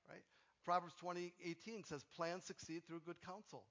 Right? 0.08 0.24
Proverbs 0.64 0.96
20:18 0.96 1.84
says, 1.84 2.04
"Plans 2.06 2.46
succeed 2.46 2.86
through 2.86 3.02
good 3.02 3.22
counsel." 3.22 3.68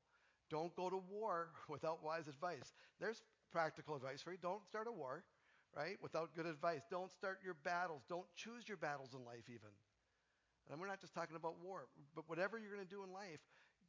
Don't 0.51 0.75
go 0.77 0.91
to 0.91 0.99
war 0.99 1.53
without 1.69 2.03
wise 2.03 2.29
advice. 2.29 2.75
There's 2.99 3.23
practical 3.51 3.97
advice 3.97 4.21
for 4.21 4.33
you. 4.33 4.39
Don't 4.39 4.65
start 4.67 4.87
a 4.87 4.93
war, 4.93 5.25
right? 5.75 6.01
Without 6.03 6.35
good 6.35 6.47
advice. 6.47 6.83
Don't 6.91 7.11
start 7.11 7.41
your 7.43 7.55
battles. 7.55 8.05
Don't 8.09 8.27
choose 8.37 8.69
your 8.69 8.77
battles 8.77 9.15
in 9.15 9.25
life 9.25 9.49
even. 9.49 9.71
And 10.71 10.81
we're 10.81 10.89
not 10.89 11.01
just 11.01 11.13
talking 11.13 11.37
about 11.37 11.61
war, 11.63 11.85
but 12.15 12.25
whatever 12.27 12.59
you're 12.59 12.73
going 12.73 12.85
to 12.85 12.89
do 12.89 13.05
in 13.05 13.13
life, 13.13 13.41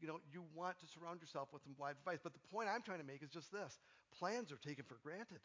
you 0.02 0.08
know, 0.08 0.20
you 0.32 0.44
want 0.54 0.80
to 0.80 0.88
surround 0.88 1.22
yourself 1.22 1.50
with 1.54 1.64
some 1.64 1.76
wise 1.80 1.96
advice. 1.98 2.20
But 2.22 2.34
the 2.34 2.44
point 2.52 2.68
I'm 2.68 2.82
trying 2.82 3.00
to 3.00 3.08
make 3.08 3.24
is 3.24 3.30
just 3.30 3.52
this: 3.52 3.80
plans 4.18 4.52
are 4.52 4.60
taken 4.60 4.84
for 4.84 4.98
granted. 5.04 5.40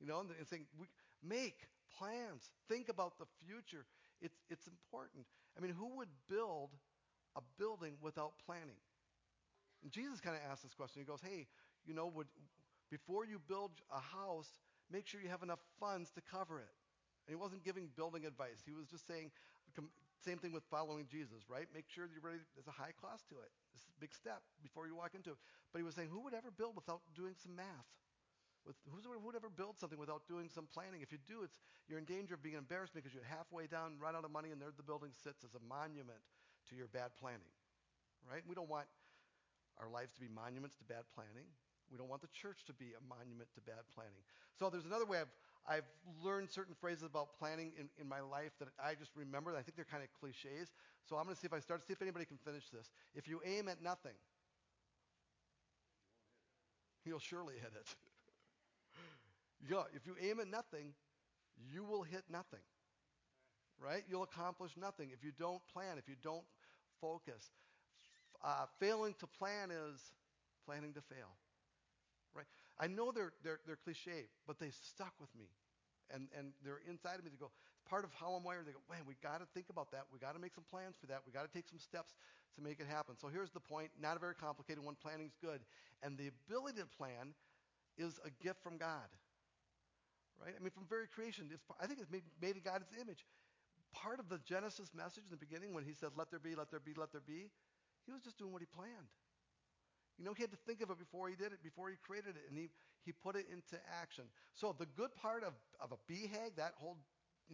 You 0.00 0.06
know, 0.06 0.20
and 0.20 0.48
saying 0.48 0.66
we 0.78 0.86
make 1.22 1.68
plans, 1.98 2.50
think 2.68 2.88
about 2.88 3.18
the 3.18 3.26
future. 3.44 3.84
It's 4.20 4.38
it's 4.48 4.66
important. 4.66 5.26
I 5.56 5.60
mean, 5.60 5.72
who 5.72 5.96
would 5.98 6.08
build 6.28 6.70
a 7.36 7.40
building 7.58 7.94
without 8.00 8.32
planning? 8.44 8.80
And 9.82 9.92
Jesus 9.92 10.20
kind 10.20 10.36
of 10.36 10.42
asked 10.50 10.62
this 10.62 10.74
question. 10.74 11.02
He 11.02 11.06
goes, 11.06 11.20
"Hey, 11.20 11.46
you 11.84 11.94
know, 11.94 12.06
would 12.06 12.28
before 12.90 13.26
you 13.26 13.38
build 13.46 13.72
a 13.92 14.00
house, 14.00 14.48
make 14.90 15.06
sure 15.06 15.20
you 15.20 15.28
have 15.28 15.42
enough 15.42 15.60
funds 15.78 16.10
to 16.12 16.22
cover 16.22 16.60
it." 16.60 16.72
And 17.26 17.36
he 17.36 17.36
wasn't 17.36 17.62
giving 17.62 17.90
building 17.94 18.24
advice. 18.24 18.62
He 18.64 18.72
was 18.72 18.86
just 18.88 19.06
saying, 19.06 19.30
same 20.24 20.38
thing 20.38 20.52
with 20.52 20.66
following 20.66 21.06
Jesus, 21.06 21.46
right? 21.48 21.66
Make 21.72 21.86
sure 21.86 22.10
you're 22.10 22.24
ready. 22.24 22.42
There's 22.54 22.66
a 22.66 22.74
high 22.74 22.92
cost 22.98 23.28
to 23.30 23.38
it. 23.38 23.50
It's 23.72 23.86
a 23.86 24.00
big 24.00 24.12
step 24.12 24.42
before 24.62 24.86
you 24.86 24.94
walk 24.94 25.14
into 25.14 25.30
it. 25.30 25.38
But 25.72 25.78
he 25.78 25.84
was 25.86 25.94
saying, 25.94 26.10
who 26.10 26.20
would 26.26 26.34
ever 26.34 26.50
build 26.50 26.74
without 26.74 27.00
doing 27.14 27.38
some 27.38 27.54
math? 27.54 27.88
With 28.66 28.76
who's 28.92 29.06
who'd 29.06 29.38
ever 29.38 29.48
build 29.48 29.78
something 29.78 29.96
without 29.96 30.26
doing 30.28 30.50
some 30.52 30.68
planning? 30.68 31.00
If 31.00 31.08
you 31.08 31.18
do, 31.24 31.40
it's 31.40 31.56
you're 31.88 31.96
in 31.96 32.04
danger 32.04 32.34
of 32.34 32.42
being 32.42 32.58
embarrassed 32.58 32.92
because 32.92 33.14
you're 33.14 33.24
halfway 33.24 33.64
down, 33.64 33.96
run 33.96 34.12
out 34.12 34.28
of 34.28 34.32
money, 34.34 34.50
and 34.52 34.60
there 34.60 34.68
the 34.76 34.84
building 34.84 35.14
sits 35.14 35.40
as 35.40 35.56
a 35.56 35.62
monument 35.64 36.20
to 36.68 36.76
your 36.76 36.90
bad 36.90 37.16
planning. 37.16 37.48
Right? 38.28 38.42
We 38.44 38.52
don't 38.52 38.68
want 38.68 38.84
our 39.80 39.88
lives 39.88 40.12
to 40.18 40.20
be 40.20 40.28
monuments 40.28 40.76
to 40.82 40.84
bad 40.84 41.08
planning. 41.14 41.48
We 41.88 41.96
don't 41.96 42.12
want 42.12 42.20
the 42.20 42.32
church 42.34 42.66
to 42.68 42.74
be 42.76 42.92
a 42.92 43.02
monument 43.08 43.48
to 43.56 43.64
bad 43.64 43.88
planning. 43.94 44.20
So 44.58 44.68
there's 44.68 44.84
another 44.84 45.06
way 45.08 45.24
I've, 45.24 45.32
I've 45.68 45.84
learned 46.24 46.50
certain 46.50 46.74
phrases 46.74 47.04
about 47.04 47.38
planning 47.38 47.72
in, 47.78 47.88
in 48.00 48.08
my 48.08 48.20
life 48.20 48.52
that 48.58 48.68
I 48.82 48.94
just 48.94 49.10
remember. 49.14 49.54
I 49.54 49.62
think 49.62 49.76
they're 49.76 49.84
kind 49.84 50.02
of 50.02 50.08
cliches. 50.18 50.72
So 51.06 51.16
I'm 51.16 51.24
going 51.24 51.34
to 51.34 51.40
see 51.40 51.46
if 51.46 51.52
I 51.52 51.60
start, 51.60 51.86
see 51.86 51.92
if 51.92 52.00
anybody 52.00 52.24
can 52.24 52.38
finish 52.38 52.70
this. 52.70 52.90
If 53.14 53.28
you 53.28 53.40
aim 53.44 53.68
at 53.68 53.82
nothing, 53.82 54.16
you'll 57.04 57.18
surely 57.18 57.54
hit 57.54 57.72
it. 57.74 57.94
yeah, 59.70 59.82
if 59.94 60.06
you 60.06 60.16
aim 60.20 60.40
at 60.40 60.48
nothing, 60.48 60.94
you 61.72 61.84
will 61.84 62.02
hit 62.02 62.24
nothing. 62.30 62.64
Right? 63.78 64.04
You'll 64.08 64.24
accomplish 64.24 64.72
nothing 64.76 65.10
if 65.12 65.22
you 65.22 65.32
don't 65.38 65.60
plan, 65.72 65.98
if 65.98 66.08
you 66.08 66.16
don't 66.22 66.44
focus. 67.00 67.52
Uh, 68.42 68.66
failing 68.80 69.14
to 69.18 69.26
plan 69.26 69.70
is 69.70 70.00
planning 70.64 70.92
to 70.94 71.00
fail. 71.00 71.36
Right? 72.34 72.46
I 72.80 72.86
know 72.86 73.10
they're, 73.10 73.32
they're, 73.42 73.60
they're 73.66 73.80
cliche, 73.82 74.30
but 74.46 74.58
they 74.58 74.70
stuck 74.70 75.12
with 75.20 75.34
me. 75.34 75.50
And, 76.10 76.28
and 76.36 76.52
they're 76.64 76.80
inside 76.88 77.18
of 77.18 77.24
me 77.24 77.30
to 77.30 77.36
go, 77.36 77.50
part 77.88 78.04
of 78.04 78.10
how 78.14 78.32
I'm 78.32 78.44
wired. 78.44 78.64
They 78.64 78.72
go, 78.72 78.84
man, 78.88 79.04
we 79.04 79.14
got 79.20 79.40
to 79.40 79.46
think 79.52 79.66
about 79.68 79.90
that. 79.92 80.06
We 80.12 80.18
got 80.18 80.32
to 80.32 80.40
make 80.40 80.54
some 80.54 80.64
plans 80.64 80.96
for 80.96 81.06
that. 81.08 81.20
We 81.26 81.32
got 81.32 81.44
to 81.44 81.52
take 81.52 81.68
some 81.68 81.78
steps 81.78 82.14
to 82.56 82.62
make 82.62 82.80
it 82.80 82.86
happen. 82.88 83.16
So 83.20 83.28
here's 83.28 83.50
the 83.50 83.60
point. 83.60 83.90
Not 84.00 84.16
a 84.16 84.20
very 84.20 84.34
complicated 84.34 84.84
one. 84.84 84.96
Planning's 84.96 85.36
good. 85.42 85.60
And 86.02 86.16
the 86.16 86.30
ability 86.32 86.80
to 86.80 86.86
plan 86.86 87.34
is 87.98 88.20
a 88.24 88.30
gift 88.42 88.62
from 88.62 88.78
God. 88.78 89.10
Right? 90.38 90.54
I 90.54 90.60
mean, 90.62 90.70
from 90.70 90.86
very 90.88 91.08
creation, 91.08 91.50
I 91.82 91.86
think 91.86 92.00
it's 92.00 92.10
made, 92.10 92.22
made 92.40 92.56
in 92.56 92.62
God's 92.62 92.86
image. 93.00 93.26
Part 93.92 94.20
of 94.20 94.28
the 94.28 94.38
Genesis 94.46 94.94
message 94.94 95.24
in 95.26 95.32
the 95.32 95.40
beginning 95.40 95.74
when 95.74 95.84
he 95.84 95.92
said, 95.92 96.10
let 96.16 96.30
there 96.30 96.38
be, 96.38 96.54
let 96.54 96.70
there 96.70 96.80
be, 96.80 96.94
let 96.96 97.10
there 97.10 97.24
be, 97.26 97.50
he 98.06 98.12
was 98.12 98.22
just 98.22 98.38
doing 98.38 98.52
what 98.52 98.62
he 98.62 98.68
planned. 98.70 99.10
You 100.18 100.24
know, 100.24 100.34
he 100.34 100.42
had 100.42 100.50
to 100.50 100.58
think 100.66 100.82
of 100.82 100.90
it 100.90 100.98
before 100.98 101.28
he 101.28 101.36
did 101.36 101.54
it, 101.54 101.62
before 101.62 101.88
he 101.88 101.96
created 102.02 102.34
it, 102.34 102.50
and 102.50 102.58
he, 102.58 102.70
he 103.06 103.12
put 103.12 103.36
it 103.36 103.46
into 103.46 103.78
action. 104.02 104.24
So 104.52 104.74
the 104.74 104.90
good 104.98 105.14
part 105.14 105.44
of, 105.44 105.54
of 105.78 105.94
a 105.94 105.98
BHAG, 106.10 106.58
that 106.58 106.74
whole 106.76 106.98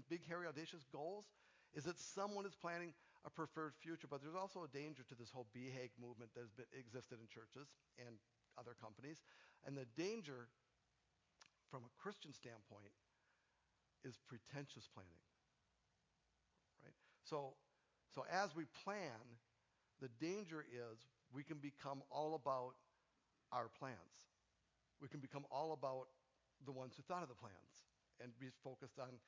big, 0.09 0.27
hairy, 0.27 0.47
audacious 0.49 0.85
goals, 0.91 1.27
is 1.75 1.85
that 1.85 2.01
someone 2.01 2.47
is 2.47 2.57
planning 2.57 2.95
a 3.27 3.31
preferred 3.31 3.75
future. 3.85 4.09
But 4.09 4.23
there's 4.23 4.35
also 4.35 4.65
a 4.65 4.71
danger 4.73 5.05
to 5.09 5.15
this 5.15 5.29
whole 5.29 5.47
BHAG 5.53 5.93
movement 6.01 6.33
that 6.35 6.41
has 6.41 6.53
been, 6.57 6.67
existed 6.73 7.21
in 7.21 7.29
churches 7.29 7.69
and 8.01 8.17
other 8.57 8.73
companies. 8.81 9.21
And 9.67 9.77
the 9.77 9.87
danger, 10.01 10.49
from 11.71 11.85
a 11.85 11.93
Christian 12.01 12.33
standpoint, 12.33 12.97
is 14.05 14.17
pretentious 14.25 14.89
planning. 14.89 15.25
Right? 16.81 16.97
So, 17.25 17.61
so 18.15 18.25
as 18.33 18.57
we 18.57 18.65
plan, 18.85 19.21
the 20.01 20.09
danger 20.21 20.65
is 20.65 20.99
we 21.35 21.43
can 21.43 21.59
become 21.59 22.03
all 22.11 22.35
about 22.35 22.75
our 23.53 23.69
plans. 23.79 24.31
We 25.03 25.09
can 25.09 25.21
become 25.21 25.45
all 25.51 25.73
about 25.73 26.07
the 26.65 26.73
ones 26.73 26.95
who 26.97 27.03
thought 27.03 27.23
of 27.23 27.29
the 27.29 27.35
plans 27.35 27.85
and 28.23 28.31
be 28.39 28.47
focused 28.63 28.99
on, 28.99 29.19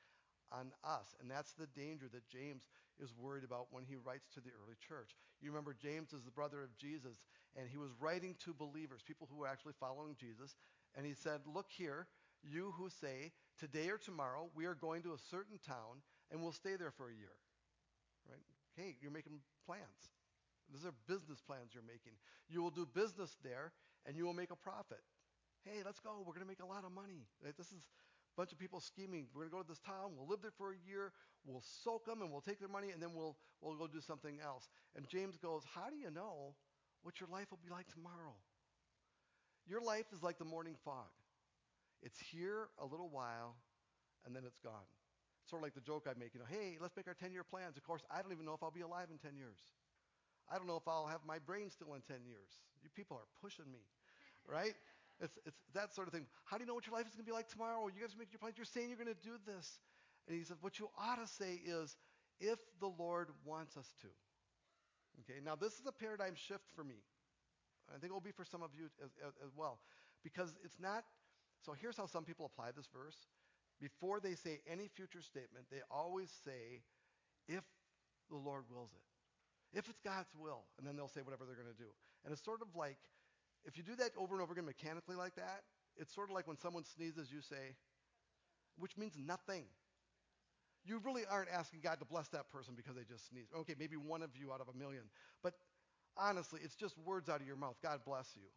on 0.51 0.71
us. 0.83 1.15
And 1.19 1.29
that's 1.29 1.53
the 1.53 1.67
danger 1.75 2.07
that 2.13 2.27
James 2.29 2.63
is 2.99 3.13
worried 3.13 3.43
about 3.43 3.67
when 3.71 3.83
he 3.83 3.95
writes 3.95 4.27
to 4.33 4.39
the 4.39 4.49
early 4.63 4.75
church. 4.79 5.11
You 5.41 5.51
remember 5.51 5.75
James 5.77 6.13
is 6.13 6.23
the 6.23 6.31
brother 6.31 6.63
of 6.63 6.75
Jesus, 6.77 7.19
and 7.55 7.69
he 7.69 7.77
was 7.77 7.91
writing 7.99 8.35
to 8.45 8.53
believers, 8.53 9.03
people 9.05 9.27
who 9.29 9.37
were 9.37 9.47
actually 9.47 9.75
following 9.79 10.15
Jesus. 10.17 10.55
And 10.95 11.05
he 11.05 11.13
said, 11.13 11.41
Look 11.45 11.67
here, 11.69 12.07
you 12.41 12.73
who 12.77 12.89
say, 12.89 13.33
Today 13.59 13.89
or 13.89 13.97
tomorrow, 13.97 14.49
we 14.55 14.65
are 14.65 14.75
going 14.75 15.03
to 15.03 15.13
a 15.13 15.19
certain 15.29 15.59
town 15.65 16.01
and 16.31 16.41
we'll 16.41 16.51
stay 16.51 16.75
there 16.75 16.91
for 16.91 17.09
a 17.09 17.13
year. 17.13 17.35
Right? 18.29 18.41
Hey, 18.75 18.95
you're 19.01 19.11
making 19.11 19.39
plans. 19.65 20.16
These 20.71 20.85
are 20.85 20.93
business 21.07 21.39
plans 21.41 21.71
you're 21.73 21.87
making. 21.87 22.13
You 22.49 22.61
will 22.61 22.71
do 22.71 22.85
business 22.85 23.35
there 23.43 23.71
and 24.05 24.15
you 24.15 24.25
will 24.25 24.33
make 24.33 24.51
a 24.51 24.55
profit. 24.55 25.01
Hey, 25.63 25.81
let's 25.85 25.99
go. 25.99 26.19
We're 26.19 26.33
going 26.33 26.45
to 26.45 26.47
make 26.47 26.63
a 26.63 26.65
lot 26.65 26.83
of 26.83 26.91
money. 26.91 27.27
This 27.43 27.67
is 27.67 27.79
a 27.79 28.35
bunch 28.35 28.51
of 28.51 28.59
people 28.59 28.79
scheming. 28.79 29.27
We're 29.33 29.47
going 29.47 29.51
to 29.51 29.55
go 29.57 29.63
to 29.63 29.67
this 29.67 29.79
town. 29.79 30.15
We'll 30.15 30.27
live 30.27 30.41
there 30.41 30.55
for 30.57 30.71
a 30.71 30.79
year. 30.87 31.11
We'll 31.45 31.63
soak 31.83 32.05
them 32.05 32.21
and 32.21 32.31
we'll 32.31 32.41
take 32.43 32.59
their 32.59 32.71
money 32.71 32.91
and 32.91 33.01
then 33.01 33.15
we'll, 33.15 33.37
we'll 33.61 33.75
go 33.75 33.87
do 33.87 34.01
something 34.01 34.39
else. 34.43 34.69
And 34.95 35.07
James 35.07 35.37
goes, 35.37 35.63
How 35.73 35.89
do 35.89 35.95
you 35.95 36.11
know 36.11 36.55
what 37.03 37.19
your 37.19 37.29
life 37.29 37.47
will 37.51 37.59
be 37.63 37.71
like 37.71 37.87
tomorrow? 37.87 38.35
Your 39.67 39.81
life 39.81 40.05
is 40.13 40.23
like 40.23 40.37
the 40.37 40.45
morning 40.45 40.75
fog. 40.83 41.11
It's 42.01 42.19
here 42.19 42.69
a 42.79 42.85
little 42.85 43.09
while 43.09 43.55
and 44.25 44.35
then 44.35 44.43
it's 44.45 44.59
gone. 44.59 44.87
Sort 45.49 45.61
of 45.61 45.63
like 45.63 45.75
the 45.75 45.81
joke 45.81 46.07
I 46.09 46.17
make, 46.19 46.33
you 46.33 46.39
know, 46.39 46.45
hey, 46.49 46.77
let's 46.79 46.95
make 46.95 47.07
our 47.07 47.15
10 47.15 47.31
year 47.31 47.43
plans. 47.43 47.77
Of 47.77 47.83
course, 47.83 48.03
I 48.11 48.21
don't 48.21 48.31
even 48.31 48.45
know 48.45 48.53
if 48.53 48.63
I'll 48.63 48.71
be 48.71 48.81
alive 48.81 49.07
in 49.11 49.17
10 49.17 49.37
years. 49.37 49.59
I 50.49 50.57
don't 50.57 50.67
know 50.67 50.77
if 50.77 50.87
I'll 50.87 51.07
have 51.07 51.21
my 51.27 51.39
brain 51.39 51.69
still 51.69 51.93
in 51.93 52.01
10 52.01 52.25
years. 52.25 52.63
You 52.83 52.89
people 52.95 53.17
are 53.17 53.27
pushing 53.41 53.69
me, 53.71 53.83
right? 54.47 54.75
It's, 55.19 55.37
it's 55.45 55.59
that 55.73 55.93
sort 55.93 56.07
of 56.07 56.13
thing. 56.13 56.25
How 56.45 56.57
do 56.57 56.63
you 56.63 56.67
know 56.67 56.75
what 56.75 56.85
your 56.85 56.95
life 56.95 57.07
is 57.07 57.15
going 57.15 57.25
to 57.25 57.31
be 57.31 57.35
like 57.35 57.49
tomorrow? 57.49 57.87
You 57.87 58.01
guys 58.01 58.15
make 58.17 58.31
your 58.31 58.39
plans. 58.39 58.55
You're 58.57 58.69
saying 58.69 58.89
you're 58.89 59.01
going 59.01 59.13
to 59.13 59.23
do 59.25 59.35
this. 59.45 59.79
And 60.27 60.37
he 60.37 60.43
said, 60.43 60.57
what 60.61 60.79
you 60.79 60.89
ought 60.97 61.19
to 61.19 61.27
say 61.27 61.59
is, 61.65 61.95
if 62.39 62.59
the 62.79 62.91
Lord 62.99 63.29
wants 63.45 63.77
us 63.77 63.87
to. 64.01 64.07
Okay, 65.25 65.39
now 65.43 65.55
this 65.55 65.73
is 65.73 65.85
a 65.87 65.91
paradigm 65.91 66.35
shift 66.35 66.69
for 66.75 66.83
me. 66.83 67.01
I 67.89 67.97
think 67.97 68.11
it 68.11 68.13
will 68.13 68.21
be 68.21 68.35
for 68.35 68.45
some 68.45 68.61
of 68.61 68.69
you 68.77 68.85
as, 69.03 69.09
as, 69.25 69.33
as 69.43 69.51
well. 69.55 69.79
Because 70.23 70.53
it's 70.63 70.79
not, 70.79 71.03
so 71.65 71.73
here's 71.73 71.97
how 71.97 72.05
some 72.05 72.23
people 72.23 72.45
apply 72.45 72.71
this 72.75 72.87
verse. 72.93 73.17
Before 73.79 74.19
they 74.19 74.35
say 74.35 74.59
any 74.69 74.87
future 74.87 75.21
statement, 75.21 75.65
they 75.71 75.81
always 75.89 76.29
say, 76.43 76.83
if 77.47 77.63
the 78.29 78.35
Lord 78.35 78.63
wills 78.69 78.91
it. 78.93 79.16
If 79.73 79.89
it's 79.89 79.99
God's 79.99 80.29
will, 80.37 80.63
and 80.77 80.87
then 80.87 80.95
they'll 80.95 81.07
say 81.07 81.21
whatever 81.21 81.45
they're 81.45 81.55
going 81.55 81.73
to 81.73 81.77
do. 81.77 81.89
And 82.23 82.31
it's 82.31 82.43
sort 82.43 82.61
of 82.61 82.67
like, 82.75 82.97
if 83.65 83.77
you 83.77 83.83
do 83.83 83.95
that 83.95 84.11
over 84.17 84.35
and 84.35 84.41
over 84.41 84.53
again 84.53 84.65
mechanically 84.65 85.15
like 85.15 85.35
that, 85.35 85.63
it's 85.97 86.13
sort 86.13 86.29
of 86.29 86.35
like 86.35 86.47
when 86.47 86.57
someone 86.57 86.83
sneezes, 86.83 87.31
you 87.31 87.41
say, 87.41 87.75
which 88.77 88.97
means 88.97 89.13
nothing. 89.17 89.65
You 90.85 91.01
really 91.03 91.23
aren't 91.29 91.49
asking 91.49 91.81
God 91.83 91.99
to 91.99 92.05
bless 92.05 92.29
that 92.29 92.49
person 92.49 92.73
because 92.77 92.95
they 92.95 93.03
just 93.03 93.27
sneezed. 93.27 93.49
Okay, 93.53 93.75
maybe 93.77 93.97
one 93.97 94.23
of 94.23 94.29
you 94.39 94.53
out 94.53 94.61
of 94.61 94.69
a 94.73 94.77
million. 94.77 95.03
But 95.43 95.53
honestly, 96.15 96.61
it's 96.63 96.75
just 96.75 96.95
words 96.99 97.27
out 97.27 97.41
of 97.41 97.47
your 97.47 97.57
mouth. 97.57 97.75
God 97.83 97.99
bless 98.05 98.29
you 98.35 98.47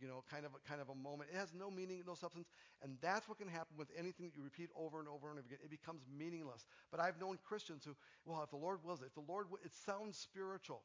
you 0.00 0.08
know, 0.08 0.24
kind 0.30 0.44
of 0.44 0.52
a, 0.54 0.68
kind 0.68 0.80
of 0.80 0.88
a 0.88 0.94
moment. 0.94 1.30
It 1.32 1.36
has 1.36 1.52
no 1.54 1.70
meaning, 1.70 2.02
no 2.06 2.14
substance, 2.14 2.48
and 2.82 2.96
that's 3.00 3.28
what 3.28 3.38
can 3.38 3.48
happen 3.48 3.76
with 3.76 3.88
anything 3.96 4.26
that 4.26 4.36
you 4.36 4.42
repeat 4.42 4.70
over 4.76 5.00
and 5.00 5.08
over 5.08 5.30
and 5.30 5.38
over 5.38 5.46
again. 5.46 5.58
It 5.62 5.70
becomes 5.70 6.02
meaningless. 6.06 6.66
But 6.90 7.00
I've 7.00 7.20
known 7.20 7.38
Christians 7.44 7.84
who, 7.84 7.96
well, 8.24 8.42
if 8.42 8.50
the 8.50 8.56
Lord 8.56 8.84
wills 8.84 9.02
it, 9.02 9.06
if 9.06 9.14
the 9.14 9.26
Lord, 9.26 9.46
it 9.64 9.72
sounds 9.86 10.18
spiritual, 10.18 10.82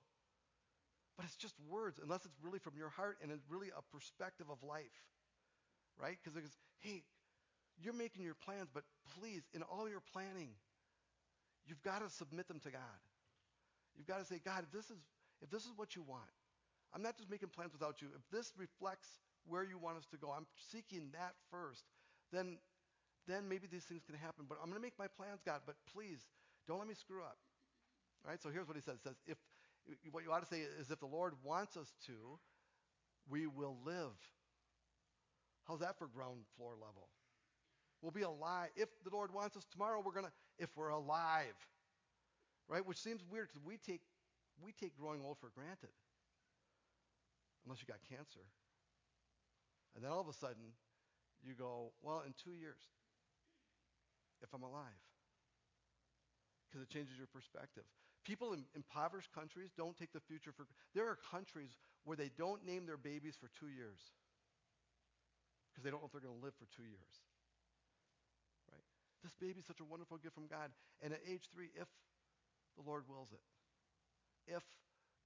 but 1.17 1.25
it's 1.25 1.35
just 1.35 1.55
words, 1.69 1.99
unless 2.01 2.25
it's 2.25 2.37
really 2.41 2.59
from 2.59 2.77
your 2.77 2.89
heart 2.89 3.17
and 3.21 3.31
it's 3.31 3.45
really 3.49 3.69
a 3.75 3.81
perspective 3.95 4.47
of 4.49 4.63
life, 4.63 5.05
right? 5.99 6.17
Because 6.23 6.37
it's, 6.37 6.57
hey, 6.79 7.03
you're 7.81 7.93
making 7.93 8.23
your 8.23 8.35
plans, 8.35 8.69
but 8.73 8.83
please, 9.19 9.43
in 9.53 9.63
all 9.63 9.89
your 9.89 10.01
planning, 10.13 10.49
you've 11.65 11.81
got 11.81 11.99
to 12.01 12.09
submit 12.09 12.47
them 12.47 12.59
to 12.59 12.71
God. 12.71 13.01
You've 13.95 14.07
got 14.07 14.19
to 14.19 14.25
say, 14.25 14.39
God, 14.43 14.63
if 14.63 14.71
this 14.71 14.89
is 14.89 14.97
if 15.41 15.49
this 15.49 15.63
is 15.63 15.71
what 15.75 15.95
you 15.95 16.03
want, 16.03 16.29
I'm 16.93 17.01
not 17.01 17.17
just 17.17 17.29
making 17.29 17.49
plans 17.49 17.71
without 17.71 18.01
you. 18.01 18.09
If 18.15 18.21
this 18.31 18.53
reflects 18.57 19.07
where 19.47 19.63
you 19.63 19.77
want 19.77 19.97
us 19.97 20.05
to 20.11 20.17
go, 20.17 20.33
I'm 20.35 20.45
seeking 20.71 21.09
that 21.13 21.33
first, 21.49 21.85
then, 22.31 22.57
then 23.27 23.47
maybe 23.47 23.67
these 23.71 23.85
things 23.85 24.03
can 24.05 24.15
happen. 24.15 24.45
But 24.47 24.57
I'm 24.61 24.69
going 24.69 24.79
to 24.79 24.85
make 24.85 24.99
my 24.99 25.07
plans, 25.07 25.39
God, 25.45 25.61
but 25.65 25.75
please 25.93 26.27
don't 26.67 26.79
let 26.79 26.87
me 26.87 26.93
screw 26.93 27.21
up. 27.21 27.37
All 28.25 28.31
right, 28.31 28.41
so 28.41 28.49
here's 28.49 28.67
what 28.67 28.75
he 28.75 28.83
says. 28.83 28.99
He 29.03 29.09
says, 29.09 29.17
if, 29.25 29.37
what 30.11 30.23
you 30.23 30.31
ought 30.31 30.41
to 30.41 30.47
say 30.47 30.61
is 30.61 30.91
if 30.91 30.99
the 30.99 31.07
Lord 31.07 31.33
wants 31.43 31.77
us 31.77 31.93
to, 32.07 32.37
we 33.29 33.47
will 33.47 33.77
live. 33.85 34.13
How's 35.67 35.79
that 35.79 35.97
for 35.97 36.07
ground 36.07 36.39
floor 36.57 36.73
level? 36.73 37.07
We'll 38.01 38.11
be 38.11 38.23
alive. 38.23 38.69
If 38.75 38.89
the 39.03 39.15
Lord 39.15 39.33
wants 39.33 39.55
us 39.55 39.65
tomorrow, 39.71 40.01
we're 40.03 40.13
going 40.13 40.25
to, 40.25 40.31
if 40.59 40.69
we're 40.75 40.89
alive. 40.89 41.55
Right? 42.67 42.85
Which 42.85 42.97
seems 42.97 43.21
weird 43.31 43.47
because 43.47 43.63
we 43.65 43.77
take, 43.77 44.01
we 44.63 44.71
take 44.71 44.97
growing 44.97 45.21
old 45.25 45.37
for 45.39 45.51
granted 45.55 45.89
unless 47.65 47.79
you 47.81 47.87
got 47.87 48.01
cancer. 48.09 48.45
And 49.95 50.03
then 50.03 50.11
all 50.11 50.21
of 50.21 50.27
a 50.27 50.33
sudden, 50.33 50.73
you 51.43 51.53
go, 51.53 51.91
well, 52.01 52.23
in 52.25 52.33
two 52.37 52.53
years, 52.53 52.79
if 54.41 54.53
I'm 54.53 54.63
alive. 54.63 55.01
Because 56.69 56.81
it 56.83 56.89
changes 56.89 57.17
your 57.17 57.27
perspective. 57.27 57.83
People 58.23 58.53
in 58.53 58.63
impoverished 58.75 59.33
countries 59.33 59.71
don't 59.75 59.97
take 59.97 60.13
the 60.13 60.21
future 60.21 60.53
for 60.55 60.67
There 60.93 61.09
are 61.09 61.17
countries 61.31 61.75
where 62.05 62.15
they 62.15 62.29
don't 62.37 62.65
name 62.65 62.85
their 62.85 62.97
babies 62.97 63.35
for 63.35 63.49
two 63.59 63.67
years 63.67 63.99
because 65.71 65.83
they 65.83 65.89
don't 65.89 65.99
know 65.99 66.07
if 66.07 66.13
they're 66.13 66.23
going 66.23 66.37
to 66.37 66.45
live 66.45 66.53
for 66.55 66.69
two 66.69 66.85
years. 66.85 67.13
Right? 68.69 68.85
This 69.23 69.33
baby 69.41 69.59
is 69.59 69.65
such 69.65 69.81
a 69.81 69.87
wonderful 69.87 70.21
gift 70.21 70.35
from 70.35 70.47
God. 70.47 70.69
And 71.01 71.13
at 71.13 71.21
age 71.25 71.49
three, 71.51 71.73
if 71.73 71.89
the 72.77 72.85
Lord 72.85 73.09
wills 73.09 73.33
it, 73.33 73.43
if 74.47 74.63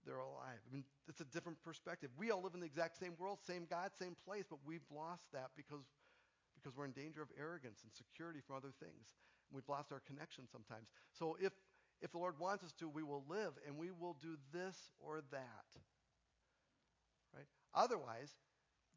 they're 0.05 0.21
alive. 0.21 0.61
I 0.61 0.69
mean, 0.73 0.85
it's 1.07 1.21
a 1.21 1.25
different 1.25 1.61
perspective. 1.63 2.09
We 2.17 2.31
all 2.31 2.41
live 2.41 2.53
in 2.53 2.59
the 2.59 2.65
exact 2.65 2.97
same 2.97 3.13
world, 3.19 3.39
same 3.45 3.65
God, 3.69 3.91
same 3.97 4.15
place, 4.25 4.45
but 4.49 4.59
we've 4.65 4.85
lost 4.93 5.25
that 5.33 5.51
because, 5.57 5.85
because 6.55 6.77
we're 6.77 6.85
in 6.85 6.91
danger 6.91 7.21
of 7.21 7.29
arrogance 7.39 7.81
and 7.83 7.91
security 7.93 8.39
from 8.45 8.57
other 8.57 8.73
things. 8.79 9.17
And 9.49 9.53
we've 9.53 9.69
lost 9.69 9.91
our 9.91 10.01
connection 10.05 10.45
sometimes. 10.51 10.87
So 11.11 11.37
if, 11.39 11.53
if 12.01 12.11
the 12.11 12.17
Lord 12.17 12.39
wants 12.39 12.63
us 12.63 12.73
to, 12.79 12.89
we 12.89 13.03
will 13.03 13.23
live 13.29 13.53
and 13.65 13.77
we 13.77 13.89
will 13.91 14.17
do 14.21 14.37
this 14.53 14.75
or 14.99 15.21
that. 15.31 15.69
Right? 17.33 17.49
Otherwise, 17.73 18.37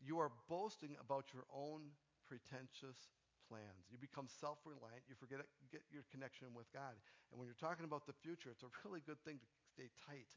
you 0.04 0.18
are 0.20 0.30
boasting 0.48 0.96
about 1.00 1.26
your 1.34 1.44
own 1.50 1.90
pretentious 2.28 3.10
plans. 3.48 3.88
You 3.90 3.96
become 3.96 4.28
self-reliant. 4.28 5.08
You 5.08 5.16
forget 5.16 5.40
get 5.72 5.82
your 5.88 6.04
connection 6.12 6.52
with 6.52 6.68
God. 6.70 6.92
And 7.32 7.40
when 7.40 7.48
you're 7.48 7.58
talking 7.58 7.88
about 7.88 8.04
the 8.04 8.12
future, 8.12 8.52
it's 8.52 8.62
a 8.62 8.72
really 8.84 9.00
good 9.00 9.18
thing 9.24 9.40
to 9.40 9.48
stay 9.72 9.88
tight, 10.06 10.28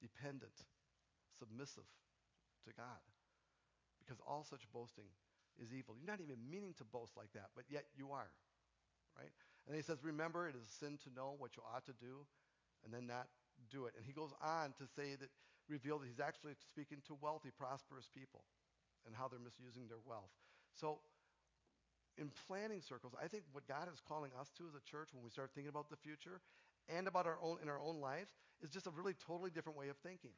dependent, 0.00 0.54
submissive 1.38 1.88
to 2.66 2.70
God. 2.74 3.02
Because 4.00 4.20
all 4.26 4.44
such 4.44 4.64
boasting 4.72 5.10
is 5.60 5.74
evil. 5.74 5.94
You're 5.98 6.10
not 6.10 6.22
even 6.22 6.38
meaning 6.48 6.74
to 6.78 6.84
boast 6.84 7.16
like 7.16 7.32
that, 7.34 7.50
but 7.54 7.64
yet 7.68 7.84
you 7.96 8.10
are. 8.12 8.30
Right? 9.18 9.32
And 9.66 9.76
he 9.76 9.82
says, 9.82 9.98
remember, 10.02 10.48
it 10.48 10.54
is 10.54 10.64
a 10.64 10.74
sin 10.78 10.98
to 11.04 11.10
know 11.12 11.34
what 11.36 11.56
you 11.56 11.62
ought 11.66 11.84
to 11.86 11.96
do 11.98 12.24
and 12.84 12.94
then 12.94 13.06
not 13.06 13.26
do 13.70 13.86
it. 13.86 13.94
And 13.98 14.06
he 14.06 14.12
goes 14.12 14.30
on 14.40 14.72
to 14.78 14.86
say 14.86 15.18
that, 15.18 15.28
reveal 15.68 15.98
that 16.00 16.08
he's 16.08 16.22
actually 16.22 16.56
speaking 16.64 17.04
to 17.06 17.18
wealthy, 17.20 17.52
prosperous 17.52 18.08
people 18.08 18.48
and 19.04 19.12
how 19.12 19.28
they're 19.28 19.42
misusing 19.42 19.84
their 19.84 20.00
wealth. 20.00 20.32
So 20.72 21.04
in 22.16 22.32
planning 22.48 22.80
circles, 22.80 23.12
I 23.14 23.28
think 23.28 23.44
what 23.52 23.68
God 23.68 23.86
is 23.92 24.00
calling 24.00 24.32
us 24.40 24.48
to 24.56 24.64
as 24.64 24.74
a 24.74 24.82
church 24.82 25.12
when 25.12 25.22
we 25.22 25.30
start 25.30 25.52
thinking 25.54 25.68
about 25.68 25.92
the 25.92 26.00
future 26.00 26.40
and 26.88 27.06
about 27.06 27.26
our 27.26 27.38
own 27.42 27.58
in 27.62 27.68
our 27.68 27.80
own 27.80 28.00
lives 28.00 28.32
is 28.62 28.70
just 28.70 28.86
a 28.86 28.90
really 28.90 29.14
totally 29.14 29.50
different 29.50 29.78
way 29.78 29.88
of 29.88 29.96
thinking. 29.98 30.32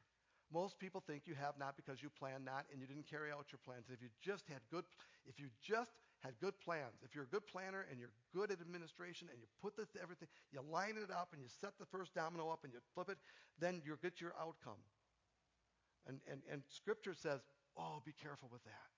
Most 0.52 0.78
people 0.78 1.02
think 1.07 1.23
you 1.26 1.35
have 1.35 1.54
not 1.59 1.76
because 1.76 2.02
you 2.02 2.11
plan 2.11 2.42
not 2.45 2.66
and 2.73 2.80
you 2.80 2.87
didn't 2.87 3.07
carry 3.09 3.30
out 3.30 3.47
your 3.52 3.62
plans. 3.64 3.87
If 3.87 4.02
you 4.02 4.09
just 4.21 4.49
had 4.49 4.59
good, 4.71 4.85
if 5.25 5.38
you 5.38 5.47
just 5.62 5.92
had 6.19 6.35
good 6.40 6.59
plans, 6.59 6.99
if 7.04 7.14
you're 7.14 7.25
a 7.25 7.33
good 7.33 7.47
planner 7.47 7.87
and 7.88 8.00
you're 8.00 8.11
good 8.35 8.50
at 8.50 8.61
administration 8.61 9.28
and 9.30 9.38
you 9.38 9.47
put 9.62 9.76
this 9.76 9.95
everything, 10.02 10.26
you 10.50 10.61
line 10.61 10.99
it 10.99 11.11
up 11.14 11.30
and 11.33 11.40
you 11.40 11.49
set 11.49 11.78
the 11.78 11.87
first 11.87 12.14
domino 12.14 12.50
up 12.50 12.64
and 12.64 12.73
you 12.73 12.80
flip 12.95 13.09
it, 13.09 13.19
then 13.61 13.80
you 13.85 13.97
get 14.02 14.21
your 14.21 14.35
outcome. 14.40 14.83
And, 16.09 16.19
and, 16.26 16.42
and 16.50 16.62
Scripture 16.69 17.14
says, 17.14 17.40
oh, 17.78 18.02
be 18.04 18.12
careful 18.12 18.49
with 18.50 18.64
that. 18.64 18.90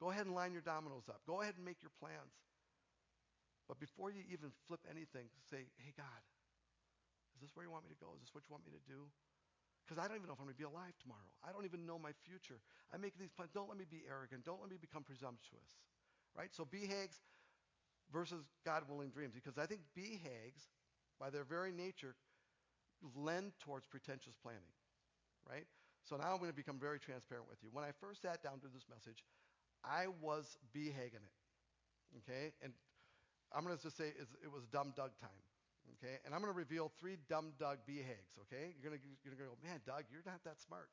Go 0.00 0.10
ahead 0.10 0.26
and 0.26 0.34
line 0.34 0.52
your 0.52 0.62
dominoes 0.62 1.08
up. 1.08 1.22
Go 1.26 1.42
ahead 1.42 1.54
and 1.56 1.64
make 1.64 1.82
your 1.82 1.92
plans. 1.98 2.34
But 3.72 3.80
before 3.80 4.12
you 4.12 4.20
even 4.28 4.52
flip 4.68 4.84
anything, 4.84 5.32
say, 5.48 5.64
hey, 5.80 5.96
God, 5.96 6.20
is 7.32 7.40
this 7.40 7.56
where 7.56 7.64
you 7.64 7.72
want 7.72 7.88
me 7.88 7.96
to 7.96 7.96
go? 7.96 8.12
Is 8.12 8.20
this 8.20 8.28
what 8.36 8.44
you 8.44 8.52
want 8.52 8.68
me 8.68 8.72
to 8.76 8.84
do? 8.84 9.08
Because 9.80 9.96
I 9.96 10.04
don't 10.04 10.20
even 10.20 10.28
know 10.28 10.36
if 10.36 10.44
I'm 10.44 10.44
going 10.44 10.60
to 10.60 10.60
be 10.60 10.68
alive 10.68 10.92
tomorrow. 11.00 11.32
I 11.40 11.56
don't 11.56 11.64
even 11.64 11.88
know 11.88 11.96
my 11.96 12.12
future. 12.28 12.60
I 12.92 13.00
make 13.00 13.16
these 13.16 13.32
plans. 13.32 13.48
Don't 13.56 13.72
let 13.72 13.80
me 13.80 13.88
be 13.88 14.04
arrogant. 14.04 14.44
Don't 14.44 14.60
let 14.60 14.68
me 14.68 14.76
become 14.76 15.08
presumptuous. 15.08 15.80
Right? 16.36 16.52
So 16.52 16.68
BHAGs 16.68 17.16
versus 18.12 18.44
God-willing 18.68 19.08
dreams. 19.08 19.32
Because 19.32 19.56
I 19.56 19.64
think 19.64 19.88
BHAGs, 19.96 20.68
by 21.16 21.32
their 21.32 21.48
very 21.48 21.72
nature, 21.72 22.12
lend 23.16 23.56
towards 23.56 23.88
pretentious 23.88 24.36
planning. 24.36 24.76
Right? 25.48 25.64
So 26.04 26.20
now 26.20 26.36
I'm 26.36 26.44
going 26.44 26.52
to 26.52 26.60
become 26.60 26.76
very 26.76 27.00
transparent 27.00 27.48
with 27.48 27.64
you. 27.64 27.72
When 27.72 27.88
I 27.88 27.96
first 28.04 28.20
sat 28.20 28.44
down 28.44 28.60
to 28.60 28.68
this 28.68 28.84
message, 28.92 29.24
I 29.80 30.12
was 30.20 30.60
BHAGing 30.76 31.24
it. 31.24 31.36
Okay? 32.20 32.52
And 32.60 32.76
I'm 33.54 33.64
going 33.64 33.76
to 33.76 33.82
just 33.82 33.96
say 33.96 34.12
it 34.16 34.52
was 34.52 34.64
dumb 34.72 34.92
Doug 34.96 35.12
time. 35.20 35.42
Okay, 35.98 36.18
and 36.24 36.34
I'm 36.34 36.40
going 36.40 36.52
to 36.52 36.56
reveal 36.56 36.90
three 36.98 37.16
dumb 37.28 37.52
Doug 37.58 37.78
BHAGs. 37.86 38.34
Okay, 38.46 38.74
you're 38.74 38.90
going 38.90 38.98
to 38.98 39.04
you're 39.22 39.34
going 39.34 39.38
to 39.38 39.54
go, 39.54 39.58
man, 39.62 39.80
Doug, 39.86 40.04
you're 40.10 40.24
not 40.26 40.42
that 40.44 40.60
smart. 40.60 40.88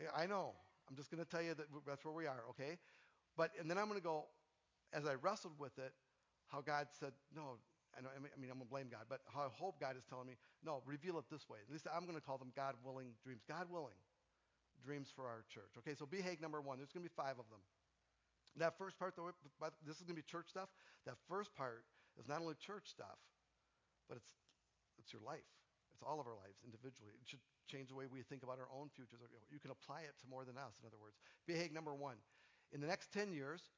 Yeah, 0.00 0.10
I 0.16 0.26
know. 0.26 0.54
I'm 0.88 0.96
just 0.96 1.10
going 1.10 1.22
to 1.22 1.28
tell 1.28 1.42
you 1.42 1.54
that 1.54 1.66
that's 1.86 2.04
where 2.04 2.14
we 2.14 2.26
are. 2.26 2.42
Okay, 2.50 2.78
but 3.36 3.52
and 3.60 3.70
then 3.70 3.78
I'm 3.78 3.86
going 3.86 4.00
to 4.00 4.04
go, 4.04 4.26
as 4.92 5.06
I 5.06 5.14
wrestled 5.20 5.54
with 5.58 5.76
it, 5.78 5.92
how 6.48 6.60
God 6.60 6.88
said, 6.98 7.12
no. 7.34 7.58
I, 7.96 8.00
know, 8.04 8.12
I 8.14 8.20
mean, 8.20 8.52
I'm 8.52 8.60
going 8.60 8.68
to 8.68 8.70
blame 8.70 8.86
God, 8.92 9.08
but 9.08 9.24
how 9.32 9.48
I 9.48 9.50
hope 9.50 9.80
God 9.80 9.96
is 9.96 10.04
telling 10.06 10.28
me, 10.28 10.36
no, 10.62 10.84
reveal 10.86 11.18
it 11.18 11.24
this 11.32 11.48
way. 11.48 11.58
At 11.66 11.72
least 11.72 11.88
I'm 11.90 12.04
going 12.04 12.14
to 12.14 12.22
call 12.22 12.38
them 12.38 12.52
God 12.54 12.76
willing 12.84 13.16
dreams. 13.24 13.42
God 13.48 13.66
willing 13.72 13.96
dreams 14.84 15.08
for 15.10 15.26
our 15.26 15.42
church. 15.50 15.72
Okay, 15.82 15.96
so 15.98 16.06
BHAG 16.06 16.38
number 16.40 16.60
one. 16.60 16.78
There's 16.78 16.92
going 16.92 17.02
to 17.02 17.10
be 17.10 17.16
five 17.16 17.40
of 17.40 17.48
them. 17.50 17.58
That 18.56 18.78
first 18.78 18.98
part, 18.98 19.16
though, 19.16 19.32
this 19.82 19.96
is 19.96 20.02
going 20.02 20.14
to 20.14 20.22
be 20.22 20.26
church 20.26 20.46
stuff. 20.48 20.68
That 21.06 21.16
first 21.28 21.54
part 21.56 21.84
is 22.18 22.28
not 22.28 22.42
only 22.42 22.54
church 22.58 22.90
stuff 22.90 23.18
but 24.08 24.16
it's, 24.16 24.32
it's 24.98 25.12
your 25.12 25.22
life. 25.22 25.46
It's 25.92 26.00
all 26.00 26.18
of 26.18 26.26
our 26.26 26.38
lives 26.38 26.64
individually. 26.64 27.12
It 27.20 27.28
should 27.28 27.44
change 27.68 27.92
the 27.92 27.98
way 27.98 28.08
we 28.08 28.24
think 28.24 28.42
about 28.42 28.56
our 28.56 28.70
own 28.72 28.88
futures. 28.88 29.20
You 29.52 29.60
can 29.60 29.70
apply 29.70 30.08
it 30.08 30.16
to 30.22 30.26
more 30.30 30.48
than 30.48 30.56
us, 30.56 30.80
in 30.80 30.88
other 30.88 30.96
words. 30.96 31.20
BHAG 31.44 31.76
number 31.76 31.92
one. 31.92 32.16
In 32.72 32.80
the 32.80 32.88
next 32.88 33.12
10 33.12 33.32
years, 33.32 33.68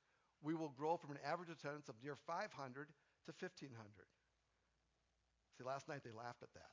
we 0.42 0.55
will 0.55 0.70
grow 0.70 0.96
from 0.96 1.11
an 1.11 1.20
average 1.26 1.50
attendance 1.50 1.90
of 1.90 1.98
near 2.03 2.14
500 2.14 2.46
to 2.46 3.33
1,500. 3.35 3.72
See, 5.59 5.64
last 5.64 5.88
night 5.88 6.07
they 6.07 6.14
laughed 6.14 6.42
at 6.42 6.55
that. 6.55 6.72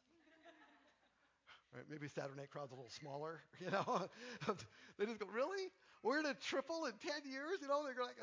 Maybe 1.89 2.07
Saturday 2.07 2.37
night 2.37 2.49
crowd's 2.49 2.71
a 2.71 2.75
little 2.75 2.89
smaller, 2.89 3.41
you 3.63 3.71
know. 3.71 4.07
they 4.97 5.05
just 5.05 5.19
go, 5.19 5.27
really? 5.27 5.69
We're 6.03 6.21
going 6.21 6.33
to 6.33 6.39
triple 6.39 6.85
in 6.85 6.93
10 6.97 7.29
years? 7.29 7.59
You 7.61 7.67
know, 7.67 7.83
they're 7.83 7.97
like, 7.97 8.17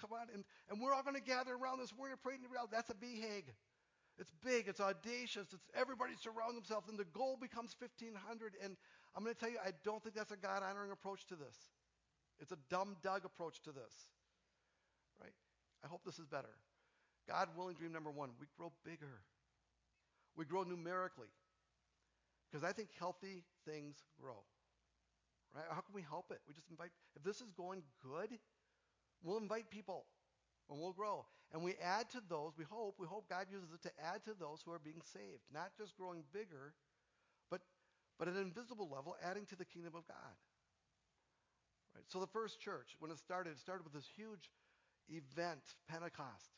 come 0.00 0.12
on. 0.12 0.28
And, 0.34 0.44
and 0.70 0.80
we're 0.80 0.92
all 0.92 1.02
going 1.02 1.16
to 1.16 1.22
gather 1.22 1.54
around 1.54 1.80
this. 1.80 1.92
We're 1.96 2.10
to 2.10 2.16
pray 2.16 2.34
in 2.34 2.42
the 2.42 2.48
That's 2.70 2.90
a 2.90 2.94
BHAG. 2.94 3.52
It's 4.18 4.32
big, 4.44 4.68
it's 4.68 4.80
audacious, 4.80 5.48
it's 5.50 5.64
everybody 5.74 6.12
surround 6.20 6.54
themselves, 6.54 6.90
and 6.90 6.98
the 6.98 7.08
goal 7.16 7.38
becomes 7.40 7.74
1,500. 7.78 8.52
And 8.62 8.76
I'm 9.16 9.24
going 9.24 9.34
to 9.34 9.40
tell 9.40 9.48
you, 9.48 9.56
I 9.64 9.70
don't 9.82 10.02
think 10.02 10.14
that's 10.14 10.30
a 10.30 10.36
God 10.36 10.62
honoring 10.62 10.90
approach 10.90 11.24
to 11.28 11.36
this. 11.36 11.56
It's 12.38 12.52
a 12.52 12.58
dumb 12.68 12.96
Doug 13.02 13.24
approach 13.24 13.62
to 13.62 13.72
this. 13.72 13.94
Right? 15.20 15.32
I 15.82 15.88
hope 15.88 16.02
this 16.04 16.18
is 16.18 16.26
better. 16.26 16.52
God 17.26 17.48
willing 17.56 17.76
dream 17.76 17.92
number 17.92 18.10
one, 18.10 18.30
we 18.38 18.46
grow 18.58 18.72
bigger. 18.84 19.22
We 20.36 20.44
grow 20.44 20.64
numerically. 20.64 21.28
Because 22.50 22.64
I 22.64 22.72
think 22.72 22.88
healthy 22.98 23.44
things 23.64 24.02
grow. 24.20 24.42
Right? 25.54 25.64
How 25.68 25.80
can 25.80 25.94
we 25.94 26.02
help 26.02 26.30
it? 26.30 26.40
We 26.48 26.54
just 26.54 26.70
invite, 26.70 26.90
if 27.16 27.22
this 27.22 27.40
is 27.40 27.52
going 27.56 27.82
good, 28.02 28.30
we'll 29.22 29.38
invite 29.38 29.70
people 29.70 30.06
and 30.68 30.78
we'll 30.78 30.92
grow. 30.92 31.26
And 31.52 31.62
we 31.62 31.74
add 31.82 32.08
to 32.10 32.22
those, 32.28 32.52
we 32.56 32.64
hope, 32.64 32.94
we 32.98 33.06
hope 33.06 33.28
God 33.28 33.46
uses 33.50 33.68
it 33.74 33.82
to 33.82 33.90
add 34.14 34.24
to 34.24 34.34
those 34.38 34.62
who 34.64 34.72
are 34.72 34.78
being 34.78 35.02
saved. 35.12 35.42
Not 35.52 35.70
just 35.76 35.96
growing 35.96 36.22
bigger, 36.32 36.74
but, 37.50 37.60
but 38.18 38.28
at 38.28 38.34
an 38.34 38.42
invisible 38.42 38.88
level, 38.88 39.16
adding 39.22 39.46
to 39.46 39.56
the 39.56 39.64
kingdom 39.64 39.94
of 39.96 40.06
God. 40.06 40.38
Right? 41.94 42.04
So 42.06 42.20
the 42.20 42.28
first 42.28 42.60
church, 42.60 42.94
when 43.00 43.10
it 43.10 43.18
started, 43.18 43.50
it 43.50 43.58
started 43.58 43.82
with 43.82 43.92
this 43.92 44.06
huge 44.14 44.50
event, 45.08 45.62
Pentecost. 45.88 46.54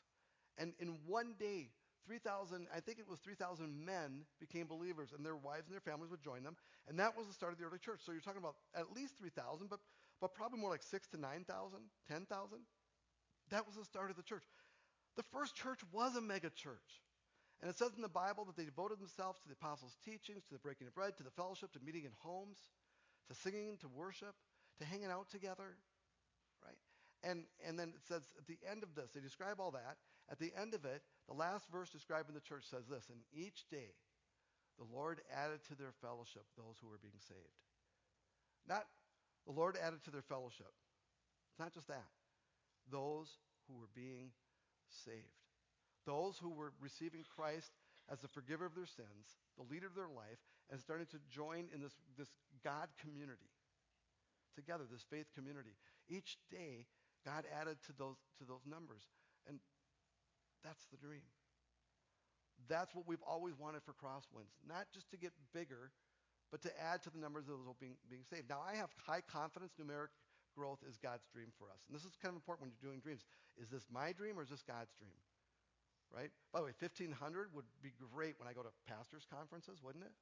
And 0.59 0.73
in 0.79 0.97
one 1.07 1.33
day, 1.39 1.69
3,000, 2.05 2.67
I 2.75 2.79
think 2.79 2.99
it 2.99 3.07
was 3.07 3.19
3,000 3.19 3.85
men 3.85 4.25
became 4.39 4.67
believers, 4.67 5.13
and 5.15 5.25
their 5.25 5.35
wives 5.35 5.67
and 5.67 5.73
their 5.73 5.81
families 5.81 6.11
would 6.11 6.23
join 6.23 6.43
them. 6.43 6.55
And 6.87 6.99
that 6.99 7.17
was 7.17 7.27
the 7.27 7.33
start 7.33 7.53
of 7.53 7.59
the 7.59 7.65
early 7.65 7.79
church. 7.79 8.01
So 8.05 8.11
you're 8.11 8.21
talking 8.21 8.41
about 8.41 8.55
at 8.75 8.91
least 8.95 9.17
3,000, 9.17 9.69
but, 9.69 9.79
but 10.19 10.33
probably 10.35 10.59
more 10.59 10.69
like 10.69 10.83
6 10.83 11.07
to 11.09 11.17
9,000, 11.19 11.79
10,000. 12.07 12.59
That 13.51 13.65
was 13.65 13.75
the 13.75 13.85
start 13.85 14.09
of 14.09 14.17
the 14.17 14.23
church. 14.23 14.43
The 15.15 15.23
first 15.31 15.55
church 15.55 15.79
was 15.91 16.15
a 16.15 16.21
mega 16.21 16.49
church. 16.49 17.03
And 17.61 17.69
it 17.69 17.77
says 17.77 17.91
in 17.95 18.01
the 18.01 18.09
Bible 18.09 18.43
that 18.45 18.57
they 18.57 18.65
devoted 18.65 18.99
themselves 18.99 19.39
to 19.39 19.47
the 19.47 19.53
apostles' 19.53 19.95
teachings, 20.03 20.43
to 20.45 20.53
the 20.53 20.59
breaking 20.59 20.87
of 20.87 20.95
bread, 20.95 21.15
to 21.17 21.23
the 21.23 21.31
fellowship, 21.31 21.71
to 21.73 21.79
meeting 21.79 22.03
in 22.03 22.11
homes, 22.19 22.57
to 23.29 23.35
singing, 23.35 23.77
to 23.79 23.87
worship, 23.87 24.35
to 24.79 24.85
hanging 24.85 25.07
out 25.07 25.29
together, 25.29 25.77
right? 26.65 26.75
And, 27.23 27.45
and 27.65 27.79
then 27.79 27.89
it 27.95 28.03
says 28.07 28.23
at 28.37 28.47
the 28.47 28.57
end 28.69 28.83
of 28.83 28.95
this, 28.95 29.11
they 29.15 29.21
describe 29.21 29.61
all 29.61 29.71
that. 29.71 29.95
At 30.29 30.39
the 30.39 30.51
end 30.59 30.73
of 30.73 30.83
it, 30.83 31.01
the 31.27 31.33
last 31.33 31.65
verse 31.71 31.89
describing 31.89 32.35
the 32.35 32.41
church 32.41 32.63
says 32.69 32.87
this, 32.89 33.09
and 33.09 33.19
each 33.33 33.65
day 33.69 33.95
the 34.77 34.85
Lord 34.91 35.21
added 35.31 35.63
to 35.69 35.75
their 35.75 35.93
fellowship 36.01 36.43
those 36.57 36.75
who 36.81 36.89
were 36.89 37.01
being 37.01 37.21
saved. 37.27 37.61
Not 38.67 38.85
the 39.45 39.53
Lord 39.53 39.77
added 39.81 40.03
to 40.05 40.11
their 40.11 40.23
fellowship. 40.23 40.71
It's 41.51 41.59
not 41.59 41.73
just 41.73 41.87
that 41.87 42.07
those 42.91 43.29
who 43.67 43.79
were 43.79 43.91
being 43.95 44.31
saved. 45.05 45.39
Those 46.05 46.37
who 46.37 46.49
were 46.49 46.73
receiving 46.81 47.23
Christ 47.23 47.71
as 48.11 48.19
the 48.19 48.27
forgiver 48.27 48.65
of 48.65 48.75
their 48.75 48.89
sins, 48.89 49.39
the 49.55 49.63
leader 49.71 49.87
of 49.87 49.95
their 49.95 50.11
life, 50.11 50.41
and 50.71 50.79
starting 50.79 51.07
to 51.07 51.19
join 51.31 51.71
in 51.73 51.79
this, 51.79 51.95
this 52.17 52.27
God 52.63 52.89
community 52.99 53.51
together, 54.55 54.83
this 54.91 55.05
faith 55.09 55.27
community. 55.33 55.75
Each 56.09 56.37
day, 56.51 56.85
God 57.25 57.45
added 57.47 57.77
to 57.87 57.93
those, 57.97 58.19
to 58.39 58.43
those 58.43 58.67
numbers. 58.67 59.07
And 59.47 59.59
that's 60.63 60.85
the 60.91 60.97
dream. 60.97 61.27
That's 62.69 62.95
what 62.95 63.07
we've 63.07 63.23
always 63.27 63.59
wanted 63.59 63.83
for 63.83 63.91
Crosswinds. 63.93 64.55
Not 64.67 64.87
just 64.93 65.11
to 65.11 65.17
get 65.17 65.31
bigger, 65.53 65.91
but 66.51 66.61
to 66.63 66.71
add 66.79 67.03
to 67.03 67.09
the 67.09 67.19
numbers 67.19 67.49
of 67.49 67.59
those 67.65 67.75
being, 67.79 67.97
being 68.09 68.23
saved. 68.23 68.47
Now, 68.47 68.61
I 68.63 68.77
have 68.77 68.89
high 68.95 69.21
confidence 69.21 69.73
numeric 69.75 70.13
growth 70.55 70.79
is 70.87 71.01
God's 71.01 71.25
dream 71.33 71.49
for 71.57 71.65
us. 71.73 71.81
And 71.89 71.97
this 71.97 72.05
is 72.05 72.13
kind 72.21 72.31
of 72.31 72.37
important 72.37 72.69
when 72.69 72.71
you're 72.71 72.85
doing 72.93 73.01
dreams. 73.01 73.25
Is 73.57 73.69
this 73.73 73.89
my 73.89 74.13
dream 74.13 74.37
or 74.37 74.45
is 74.45 74.53
this 74.53 74.61
God's 74.61 74.93
dream? 74.95 75.17
Right? 76.13 76.29
By 76.53 76.61
the 76.61 76.69
way, 76.69 76.77
1,500 76.77 77.09
would 77.57 77.65
be 77.81 77.89
great 77.97 78.37
when 78.37 78.47
I 78.47 78.53
go 78.53 78.61
to 78.61 78.69
pastors' 78.85 79.25
conferences, 79.25 79.81
wouldn't 79.81 80.05
it? 80.05 80.13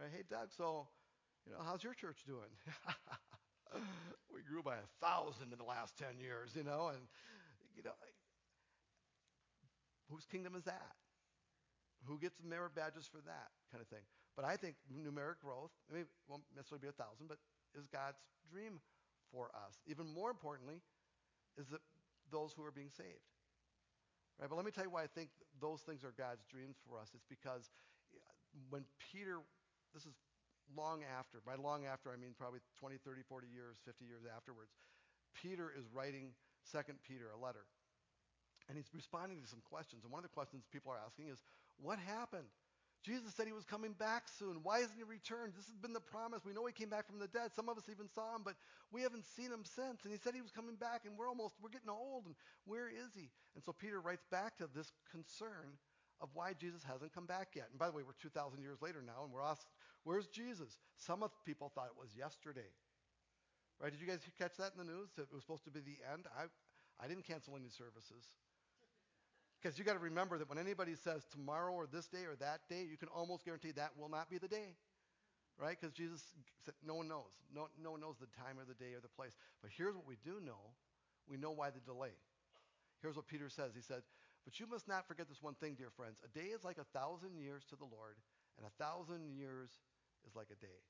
Right? 0.00 0.08
Hey, 0.08 0.24
Doug, 0.24 0.48
so, 0.48 0.88
you 1.44 1.52
know, 1.52 1.60
how's 1.60 1.84
your 1.84 1.92
church 1.92 2.24
doing? 2.24 2.48
we 4.32 4.40
grew 4.48 4.64
by 4.64 4.80
a 4.80 4.88
thousand 5.04 5.52
in 5.52 5.58
the 5.60 5.68
last 5.68 6.00
10 6.00 6.16
years, 6.16 6.56
you 6.56 6.64
know, 6.64 6.88
and, 6.88 7.04
you 7.76 7.84
know, 7.84 7.92
whose 10.10 10.24
kingdom 10.26 10.54
is 10.54 10.64
that? 10.64 10.96
Who 12.06 12.18
gets 12.18 12.36
the 12.38 12.48
merit 12.48 12.74
badges 12.74 13.06
for 13.06 13.20
that 13.22 13.50
kind 13.70 13.80
of 13.80 13.88
thing? 13.88 14.02
But 14.34 14.44
I 14.44 14.56
think 14.56 14.76
numeric 14.90 15.38
growth, 15.44 15.70
I 15.90 15.94
mean, 15.94 16.02
it 16.02 16.12
won't 16.26 16.42
necessarily 16.56 16.82
be 16.82 16.88
a 16.88 16.96
thousand, 16.96 17.28
but 17.28 17.38
is 17.78 17.86
God's 17.86 18.18
dream 18.50 18.80
for 19.30 19.50
us. 19.54 19.80
Even 19.86 20.08
more 20.08 20.30
importantly, 20.30 20.80
is 21.56 21.68
that 21.68 21.80
those 22.30 22.52
who 22.56 22.64
are 22.64 22.72
being 22.72 22.90
saved. 22.90 23.28
Right? 24.40 24.48
But 24.48 24.56
let 24.56 24.64
me 24.64 24.72
tell 24.72 24.84
you 24.84 24.90
why 24.90 25.04
I 25.04 25.10
think 25.12 25.28
those 25.60 25.82
things 25.82 26.04
are 26.04 26.14
God's 26.16 26.44
dreams 26.48 26.76
for 26.88 26.98
us. 26.98 27.12
It's 27.14 27.28
because 27.28 27.70
when 28.68 28.84
Peter, 29.12 29.40
this 29.92 30.04
is 30.04 30.16
long 30.76 31.04
after, 31.04 31.38
by 31.44 31.54
long 31.56 31.84
after 31.84 32.10
I 32.12 32.16
mean 32.16 32.32
probably 32.36 32.60
20, 32.80 32.96
30, 33.04 33.22
40 33.28 33.46
years, 33.52 33.76
50 33.84 34.04
years 34.04 34.24
afterwards, 34.24 34.72
Peter 35.36 35.72
is 35.72 35.84
writing 35.92 36.32
2 36.70 36.78
Peter, 37.06 37.32
a 37.32 37.38
letter. 37.38 37.64
And 38.72 38.80
he's 38.80 38.88
responding 38.96 39.36
to 39.44 39.48
some 39.52 39.60
questions. 39.68 40.00
And 40.00 40.08
one 40.08 40.24
of 40.24 40.24
the 40.24 40.32
questions 40.32 40.64
people 40.72 40.88
are 40.96 41.02
asking 41.04 41.28
is, 41.28 41.36
what 41.76 42.00
happened? 42.08 42.48
Jesus 43.04 43.36
said 43.36 43.44
he 43.44 43.52
was 43.52 43.68
coming 43.68 43.92
back 43.92 44.32
soon. 44.32 44.64
Why 44.64 44.80
hasn't 44.80 44.96
he 44.96 45.04
returned? 45.04 45.52
This 45.52 45.68
has 45.68 45.76
been 45.76 45.92
the 45.92 46.00
promise. 46.00 46.40
We 46.40 46.56
know 46.56 46.64
he 46.64 46.72
came 46.72 46.88
back 46.88 47.04
from 47.04 47.20
the 47.20 47.28
dead. 47.28 47.52
Some 47.52 47.68
of 47.68 47.76
us 47.76 47.84
even 47.92 48.08
saw 48.08 48.32
him, 48.32 48.40
but 48.40 48.56
we 48.88 49.04
haven't 49.04 49.28
seen 49.36 49.52
him 49.52 49.68
since. 49.68 50.08
And 50.08 50.10
he 50.14 50.16
said 50.16 50.32
he 50.32 50.40
was 50.40 50.56
coming 50.56 50.80
back, 50.80 51.04
and 51.04 51.20
we're 51.20 51.28
almost, 51.28 51.60
we're 51.60 51.68
getting 51.68 51.92
old, 51.92 52.24
and 52.24 52.32
where 52.64 52.88
is 52.88 53.12
he? 53.12 53.28
And 53.52 53.60
so 53.60 53.76
Peter 53.76 54.00
writes 54.00 54.24
back 54.32 54.56
to 54.56 54.70
this 54.72 54.88
concern 55.12 55.76
of 56.24 56.32
why 56.32 56.56
Jesus 56.56 56.80
hasn't 56.80 57.12
come 57.12 57.28
back 57.28 57.52
yet. 57.52 57.68
And 57.68 57.76
by 57.76 57.92
the 57.92 57.92
way, 57.92 58.08
we're 58.08 58.16
2,000 58.24 58.56
years 58.64 58.80
later 58.80 59.04
now, 59.04 59.28
and 59.28 59.34
we're 59.34 59.44
asked, 59.44 59.68
where's 60.08 60.32
Jesus? 60.32 60.80
Some 60.96 61.20
of 61.20 61.28
people 61.44 61.68
thought 61.74 61.92
it 61.92 62.00
was 62.00 62.16
yesterday. 62.16 62.72
Right? 63.76 63.92
Did 63.92 64.00
you 64.00 64.08
guys 64.08 64.24
catch 64.38 64.56
that 64.56 64.72
in 64.72 64.80
the 64.80 64.88
news? 64.88 65.12
It 65.18 65.28
was 65.28 65.42
supposed 65.44 65.68
to 65.68 65.74
be 65.74 65.84
the 65.84 66.00
end? 66.08 66.24
I, 66.32 66.48
I 67.02 67.10
didn't 67.10 67.26
cancel 67.26 67.58
any 67.58 67.68
services. 67.68 68.30
Because 69.62 69.78
you 69.78 69.84
got 69.84 69.92
to 69.92 70.02
remember 70.02 70.38
that 70.38 70.48
when 70.48 70.58
anybody 70.58 70.96
says 70.96 71.22
tomorrow 71.30 71.72
or 71.72 71.86
this 71.86 72.08
day 72.08 72.26
or 72.26 72.34
that 72.40 72.66
day, 72.68 72.82
you 72.90 72.96
can 72.96 73.08
almost 73.14 73.44
guarantee 73.44 73.70
that 73.72 73.92
will 73.96 74.08
not 74.08 74.28
be 74.28 74.38
the 74.38 74.48
day. 74.48 74.74
Right? 75.54 75.78
Because 75.78 75.94
Jesus 75.94 76.20
said 76.64 76.74
no 76.84 76.94
one 76.94 77.06
knows. 77.06 77.30
No, 77.54 77.68
no 77.78 77.92
one 77.92 78.00
knows 78.00 78.16
the 78.18 78.26
time 78.34 78.58
or 78.58 78.66
the 78.66 78.74
day 78.74 78.94
or 78.94 79.00
the 79.00 79.12
place. 79.14 79.36
But 79.60 79.70
here's 79.70 79.94
what 79.94 80.08
we 80.08 80.16
do 80.24 80.42
know. 80.42 80.74
We 81.28 81.36
know 81.36 81.52
why 81.52 81.70
the 81.70 81.78
delay. 81.78 82.18
Here's 83.02 83.14
what 83.14 83.28
Peter 83.28 83.48
says. 83.48 83.70
He 83.76 83.82
said, 83.82 84.02
But 84.44 84.58
you 84.58 84.66
must 84.66 84.88
not 84.88 85.06
forget 85.06 85.28
this 85.28 85.42
one 85.42 85.54
thing, 85.54 85.74
dear 85.78 85.90
friends. 85.94 86.18
A 86.26 86.30
day 86.34 86.50
is 86.50 86.64
like 86.64 86.78
a 86.78 86.88
thousand 86.98 87.38
years 87.38 87.62
to 87.70 87.76
the 87.76 87.86
Lord, 87.86 88.18
and 88.58 88.66
a 88.66 88.74
thousand 88.82 89.30
years 89.30 89.70
is 90.26 90.34
like 90.34 90.50
a 90.50 90.58
day. 90.58 90.82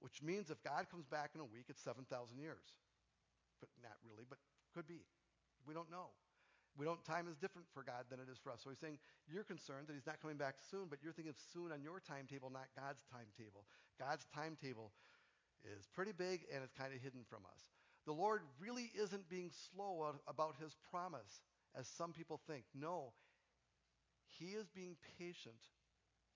Which 0.00 0.20
means 0.20 0.50
if 0.50 0.60
God 0.62 0.86
comes 0.90 1.06
back 1.06 1.32
in 1.34 1.40
a 1.40 1.48
week, 1.48 1.66
it's 1.68 1.82
7,000 1.82 2.04
years. 2.38 2.76
But 3.60 3.70
not 3.82 3.96
really, 4.04 4.24
but 4.28 4.38
could 4.74 4.86
be. 4.86 5.02
We 5.66 5.74
don't 5.74 5.90
know. 5.90 6.12
We 6.78 6.86
don't, 6.86 7.02
time 7.02 7.26
is 7.26 7.34
different 7.34 7.66
for 7.74 7.82
God 7.82 8.06
than 8.06 8.22
it 8.22 8.30
is 8.30 8.38
for 8.38 8.54
us. 8.54 8.62
So 8.62 8.70
he's 8.70 8.78
saying 8.78 9.02
you're 9.26 9.42
concerned 9.42 9.90
that 9.90 9.98
he's 9.98 10.06
not 10.06 10.22
coming 10.22 10.38
back 10.38 10.62
soon, 10.70 10.86
but 10.86 11.02
you're 11.02 11.12
thinking 11.12 11.34
of 11.34 11.40
soon 11.50 11.74
on 11.74 11.82
your 11.82 11.98
timetable, 11.98 12.54
not 12.54 12.70
God's 12.78 13.02
timetable. 13.10 13.66
God's 13.98 14.22
timetable 14.30 14.94
is 15.66 15.90
pretty 15.90 16.14
big 16.14 16.46
and 16.54 16.62
it's 16.62 16.72
kind 16.78 16.94
of 16.94 17.02
hidden 17.02 17.26
from 17.26 17.42
us. 17.50 17.74
The 18.06 18.14
Lord 18.14 18.46
really 18.62 18.94
isn't 18.94 19.28
being 19.28 19.50
slow 19.50 20.14
about 20.30 20.54
his 20.62 20.78
promise, 20.88 21.42
as 21.74 21.90
some 21.90 22.14
people 22.14 22.40
think. 22.46 22.62
No, 22.72 23.12
he 24.38 24.54
is 24.54 24.70
being 24.70 24.94
patient 25.18 25.58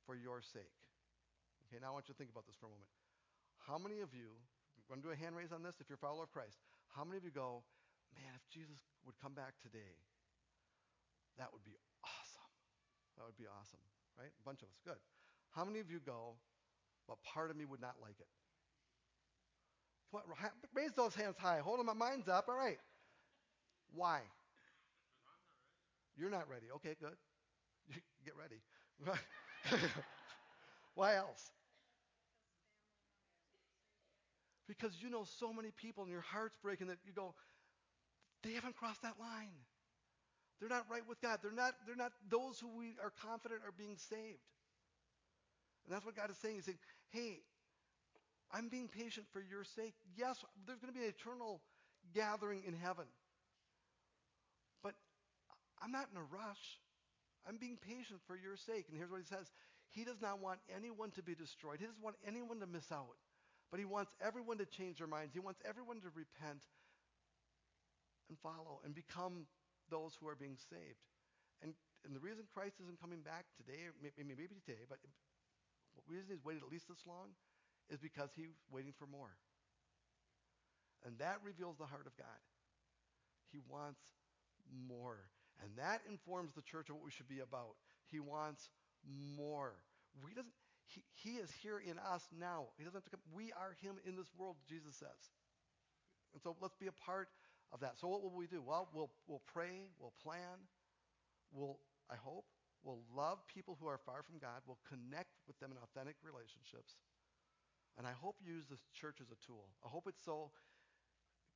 for 0.04 0.18
your 0.18 0.42
sake. 0.42 0.74
Okay, 1.70 1.78
now 1.80 1.88
I 1.88 1.94
want 1.94 2.10
you 2.10 2.14
to 2.14 2.18
think 2.18 2.34
about 2.34 2.50
this 2.50 2.58
for 2.58 2.66
a 2.66 2.74
moment. 2.74 2.90
How 3.62 3.78
many 3.78 4.02
of 4.02 4.10
you, 4.12 4.34
I'm 4.74 4.84
going 4.90 5.00
to 5.00 5.06
do 5.06 5.14
a 5.14 5.16
hand 5.16 5.38
raise 5.38 5.54
on 5.54 5.62
this 5.62 5.78
if 5.78 5.88
you're 5.88 6.02
a 6.02 6.04
follower 6.04 6.26
of 6.26 6.34
Christ, 6.34 6.58
how 6.92 7.06
many 7.06 7.16
of 7.16 7.24
you 7.24 7.30
go, 7.30 7.62
man, 8.18 8.34
if 8.34 8.44
Jesus 8.50 8.82
would 9.06 9.14
come 9.22 9.32
back 9.32 9.54
today, 9.62 9.96
that 11.38 11.52
would 11.52 11.64
be 11.64 11.76
awesome. 12.04 12.50
That 13.16 13.24
would 13.26 13.36
be 13.36 13.46
awesome, 13.46 13.80
right? 14.18 14.30
A 14.30 14.44
bunch 14.44 14.62
of 14.62 14.68
us. 14.68 14.78
Good. 14.84 15.00
How 15.50 15.64
many 15.64 15.80
of 15.80 15.90
you 15.90 16.00
go, 16.04 16.34
but 17.08 17.16
part 17.22 17.50
of 17.50 17.56
me 17.56 17.64
would 17.64 17.80
not 17.80 17.96
like 18.00 18.18
it? 18.18 18.28
Come 20.10 20.22
on, 20.28 20.50
raise 20.74 20.92
those 20.92 21.14
hands 21.14 21.36
high. 21.38 21.60
Hold 21.60 21.78
them, 21.78 21.86
my 21.86 21.94
mind's 21.94 22.28
up. 22.28 22.46
All 22.48 22.56
right. 22.56 22.78
Why? 23.94 24.20
You're 26.16 26.30
not 26.30 26.48
ready. 26.48 26.66
Okay, 26.76 26.94
good. 27.00 27.16
Get 28.24 28.34
ready. 28.36 28.60
Why 30.94 31.16
else? 31.16 31.50
Because 34.68 34.92
you 35.00 35.10
know 35.10 35.24
so 35.38 35.52
many 35.52 35.70
people 35.70 36.04
and 36.04 36.12
your 36.12 36.22
heart's 36.22 36.56
breaking 36.62 36.86
that 36.88 36.98
you 37.04 37.12
go, 37.12 37.34
they 38.42 38.52
haven't 38.52 38.76
crossed 38.76 39.02
that 39.02 39.14
line. 39.20 39.52
They're 40.62 40.70
not 40.70 40.86
right 40.88 41.02
with 41.08 41.20
God. 41.20 41.40
They're 41.42 41.50
not, 41.50 41.74
they're 41.88 41.98
not 41.98 42.12
those 42.30 42.60
who 42.60 42.70
we 42.78 42.94
are 43.02 43.10
confident 43.26 43.62
are 43.66 43.74
being 43.76 43.98
saved. 43.98 44.46
And 45.82 45.90
that's 45.90 46.06
what 46.06 46.14
God 46.14 46.30
is 46.30 46.38
saying. 46.38 46.54
He's 46.54 46.66
saying, 46.66 46.78
hey, 47.10 47.42
I'm 48.54 48.68
being 48.68 48.86
patient 48.86 49.26
for 49.32 49.42
your 49.42 49.64
sake. 49.64 49.94
Yes, 50.14 50.38
there's 50.64 50.78
going 50.78 50.94
to 50.94 50.96
be 50.96 51.04
an 51.04 51.10
eternal 51.10 51.60
gathering 52.14 52.62
in 52.64 52.74
heaven. 52.74 53.10
But 54.84 54.94
I'm 55.82 55.90
not 55.90 56.06
in 56.14 56.16
a 56.16 56.22
rush. 56.30 56.78
I'm 57.42 57.56
being 57.56 57.76
patient 57.76 58.22
for 58.28 58.38
your 58.38 58.54
sake. 58.54 58.86
And 58.86 58.96
here's 58.96 59.10
what 59.10 59.18
he 59.18 59.26
says 59.26 59.50
He 59.90 60.04
does 60.04 60.22
not 60.22 60.38
want 60.38 60.60
anyone 60.70 61.10
to 61.18 61.26
be 61.26 61.34
destroyed, 61.34 61.82
He 61.82 61.86
doesn't 61.90 62.04
want 62.04 62.14
anyone 62.22 62.60
to 62.60 62.70
miss 62.70 62.86
out. 62.92 63.18
But 63.72 63.80
He 63.80 63.84
wants 63.84 64.12
everyone 64.22 64.58
to 64.58 64.66
change 64.66 64.98
their 64.98 65.10
minds. 65.10 65.34
He 65.34 65.40
wants 65.40 65.58
everyone 65.66 65.98
to 66.06 66.10
repent 66.14 66.62
and 68.28 68.38
follow 68.38 68.78
and 68.84 68.94
become 68.94 69.50
those 69.92 70.16
who 70.16 70.24
are 70.26 70.34
being 70.34 70.56
saved. 70.56 71.04
And, 71.60 71.76
and 72.08 72.16
the 72.16 72.24
reason 72.24 72.48
Christ 72.48 72.80
isn't 72.80 72.96
coming 72.96 73.20
back 73.20 73.44
today, 73.60 73.92
maybe, 74.00 74.32
maybe 74.32 74.56
today, 74.64 74.88
but 74.88 74.98
the 75.04 76.02
reason 76.08 76.32
he's 76.32 76.42
waited 76.42 76.64
at 76.64 76.72
least 76.72 76.88
this 76.88 77.04
long 77.04 77.36
is 77.92 78.00
because 78.00 78.32
he's 78.32 78.56
waiting 78.72 78.96
for 78.96 79.04
more. 79.04 79.36
And 81.04 81.18
that 81.20 81.44
reveals 81.44 81.76
the 81.76 81.86
heart 81.86 82.08
of 82.08 82.16
God. 82.16 82.40
He 83.52 83.60
wants 83.68 84.00
more. 84.88 85.28
And 85.60 85.70
that 85.76 86.00
informs 86.08 86.54
the 86.54 86.62
church 86.62 86.88
of 86.88 86.96
what 86.96 87.04
we 87.04 87.10
should 87.10 87.28
be 87.28 87.40
about. 87.44 87.76
He 88.08 88.18
wants 88.18 88.70
more. 89.36 89.74
We 90.24 90.32
doesn't, 90.32 90.54
he, 90.86 91.04
he 91.14 91.36
is 91.36 91.50
here 91.62 91.78
in 91.78 91.98
us 91.98 92.22
now. 92.32 92.72
He 92.78 92.84
doesn't 92.84 92.96
have 92.96 93.04
to 93.04 93.10
come. 93.10 93.20
We 93.34 93.52
are 93.52 93.76
him 93.82 93.96
in 94.06 94.16
this 94.16 94.30
world, 94.38 94.56
Jesus 94.68 94.96
says. 94.96 95.22
And 96.32 96.40
so 96.42 96.56
let's 96.60 96.76
be 96.76 96.86
a 96.86 96.96
part 97.04 97.28
of 97.72 97.80
that. 97.80 97.98
So 97.98 98.08
what 98.08 98.22
will 98.22 98.34
we 98.34 98.46
do? 98.46 98.62
Well, 98.62 98.88
we'll, 98.92 99.10
we'll 99.26 99.42
pray, 99.52 99.88
we'll 99.98 100.14
plan, 100.22 100.68
we'll, 101.52 101.78
I 102.10 102.16
hope, 102.16 102.44
we'll 102.84 103.00
love 103.16 103.38
people 103.48 103.76
who 103.80 103.88
are 103.88 103.98
far 103.98 104.22
from 104.22 104.38
God, 104.38 104.60
we'll 104.66 104.80
connect 104.88 105.40
with 105.46 105.58
them 105.58 105.72
in 105.72 105.78
authentic 105.78 106.16
relationships. 106.22 107.00
And 107.98 108.06
I 108.06 108.12
hope 108.12 108.36
you 108.40 108.54
use 108.54 108.66
this 108.70 108.84
church 108.92 109.20
as 109.20 109.28
a 109.28 109.38
tool. 109.44 109.68
I 109.84 109.88
hope 109.88 110.04
it's 110.08 110.24
so 110.24 110.50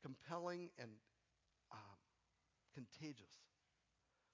compelling 0.02 0.68
and 0.78 0.90
um, 1.72 1.98
contagious 2.74 3.32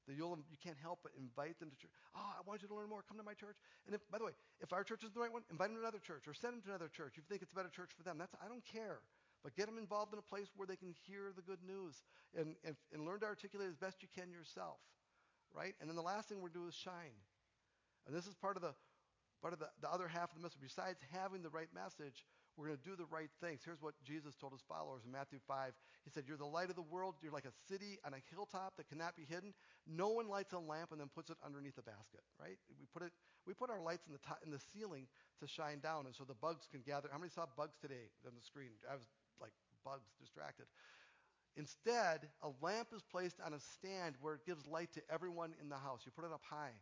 that 0.09 0.19
you'll, 0.19 0.35
you 0.51 0.59
can't 0.59 0.79
help 0.83 0.99
but 1.03 1.13
invite 1.15 1.59
them 1.63 1.71
to 1.71 1.77
church. 1.79 1.95
Oh, 2.15 2.35
I 2.35 2.43
want 2.43 2.63
you 2.63 2.69
to 2.69 2.75
learn 2.75 2.91
more. 2.91 3.07
Come 3.07 3.19
to 3.19 3.23
my 3.23 3.35
church. 3.35 3.55
And 3.87 3.95
if, 3.95 4.03
by 4.11 4.19
the 4.19 4.27
way, 4.27 4.35
if 4.59 4.73
our 4.73 4.83
church 4.83 5.07
is 5.07 5.15
the 5.15 5.21
right 5.23 5.33
one, 5.33 5.47
invite 5.51 5.71
them 5.71 5.79
to 5.79 5.83
another 5.87 6.03
church 6.03 6.27
or 6.27 6.35
send 6.35 6.59
them 6.59 6.63
to 6.67 6.71
another 6.75 6.91
church. 6.91 7.15
If 7.15 7.23
you 7.23 7.31
think 7.31 7.43
it's 7.43 7.55
a 7.55 7.59
better 7.59 7.71
church 7.71 7.95
for 7.95 8.03
them, 8.03 8.19
that's 8.19 8.35
I 8.43 8.51
don't 8.51 8.67
care. 8.67 8.99
But 9.43 9.57
get 9.57 9.67
them 9.67 9.79
involved 9.79 10.13
in 10.13 10.19
a 10.19 10.23
place 10.23 10.49
where 10.55 10.67
they 10.67 10.77
can 10.77 10.95
hear 11.07 11.33
the 11.35 11.43
good 11.43 11.63
news 11.67 12.03
and, 12.39 12.55
and, 12.65 12.77
and 12.93 13.05
learn 13.05 13.21
to 13.21 13.27
articulate 13.27 13.69
as 13.69 13.77
best 13.77 14.03
you 14.03 14.09
can 14.15 14.31
yourself, 14.31 14.79
right? 15.53 15.75
And 15.81 15.91
then 15.91 15.97
the 15.97 16.03
last 16.03 16.29
thing 16.29 16.41
we're 16.41 16.49
gonna 16.49 16.67
do 16.67 16.69
is 16.69 16.75
shine. 16.75 17.19
And 18.07 18.15
this 18.15 18.27
is 18.27 18.35
part 18.35 18.57
of 18.57 18.63
the 18.63 18.75
part 19.43 19.53
of 19.53 19.59
the, 19.59 19.67
the 19.83 19.91
other 19.91 20.07
half 20.07 20.31
of 20.31 20.37
the 20.39 20.43
message. 20.43 20.63
Besides 20.63 21.03
having 21.11 21.43
the 21.43 21.51
right 21.51 21.67
message, 21.75 22.25
we're 22.57 22.71
going 22.71 22.79
to 22.79 22.85
do 22.85 22.97
the 22.97 23.11
right 23.11 23.29
things. 23.41 23.63
Here's 23.65 23.83
what 23.83 23.99
Jesus 24.05 24.37
told 24.37 24.53
his 24.53 24.63
followers 24.69 25.03
in 25.05 25.11
Matthew 25.11 25.41
5. 25.49 25.73
He 26.05 26.11
said, 26.15 26.25
You're 26.29 26.39
the 26.39 26.47
light 26.47 26.71
of 26.71 26.77
the 26.77 26.87
world. 26.87 27.17
You're 27.21 27.33
like 27.33 27.49
a 27.49 27.57
city 27.69 27.99
on 28.07 28.15
a 28.15 28.23
hilltop 28.31 28.77
that 28.77 28.89
cannot 28.89 29.17
be 29.17 29.25
hidden. 29.25 29.53
No 29.89 30.09
one 30.15 30.29
lights 30.29 30.53
a 30.53 30.61
lamp 30.61 30.93
and 30.93 31.01
then 31.01 31.09
puts 31.11 31.31
it 31.31 31.37
underneath 31.45 31.77
a 31.79 31.83
basket, 31.83 32.23
right? 32.39 32.61
We 32.79 32.87
put 32.93 33.03
it 33.03 33.13
we 33.47 33.55
put 33.55 33.71
our 33.71 33.81
lights 33.81 34.07
in 34.07 34.13
the 34.13 34.21
in 34.45 34.53
the 34.53 34.63
ceiling 34.73 35.09
to 35.41 35.49
shine 35.49 35.81
down 35.81 36.07
and 36.07 36.15
so 36.15 36.23
the 36.23 36.39
bugs 36.39 36.69
can 36.71 36.83
gather. 36.87 37.09
How 37.11 37.19
many 37.19 37.31
saw 37.31 37.47
bugs 37.57 37.77
today 37.81 38.13
on 38.27 38.37
the 38.37 38.45
screen? 38.45 38.77
I 38.87 38.95
was 38.95 39.09
like 39.41 39.53
bugs 39.85 40.11
distracted. 40.21 40.67
Instead, 41.57 42.29
a 42.43 42.51
lamp 42.65 42.89
is 42.97 43.03
placed 43.03 43.37
on 43.45 43.53
a 43.53 43.61
stand 43.61 44.17
where 44.21 44.35
it 44.35 44.47
gives 44.47 44.67
light 44.67 44.93
to 44.95 45.03
everyone 45.13 45.53
in 45.61 45.69
the 45.69 45.77
house. 45.77 46.01
You 46.05 46.13
put 46.13 46.25
it 46.25 46.33
up 46.33 46.41
high. 46.49 46.73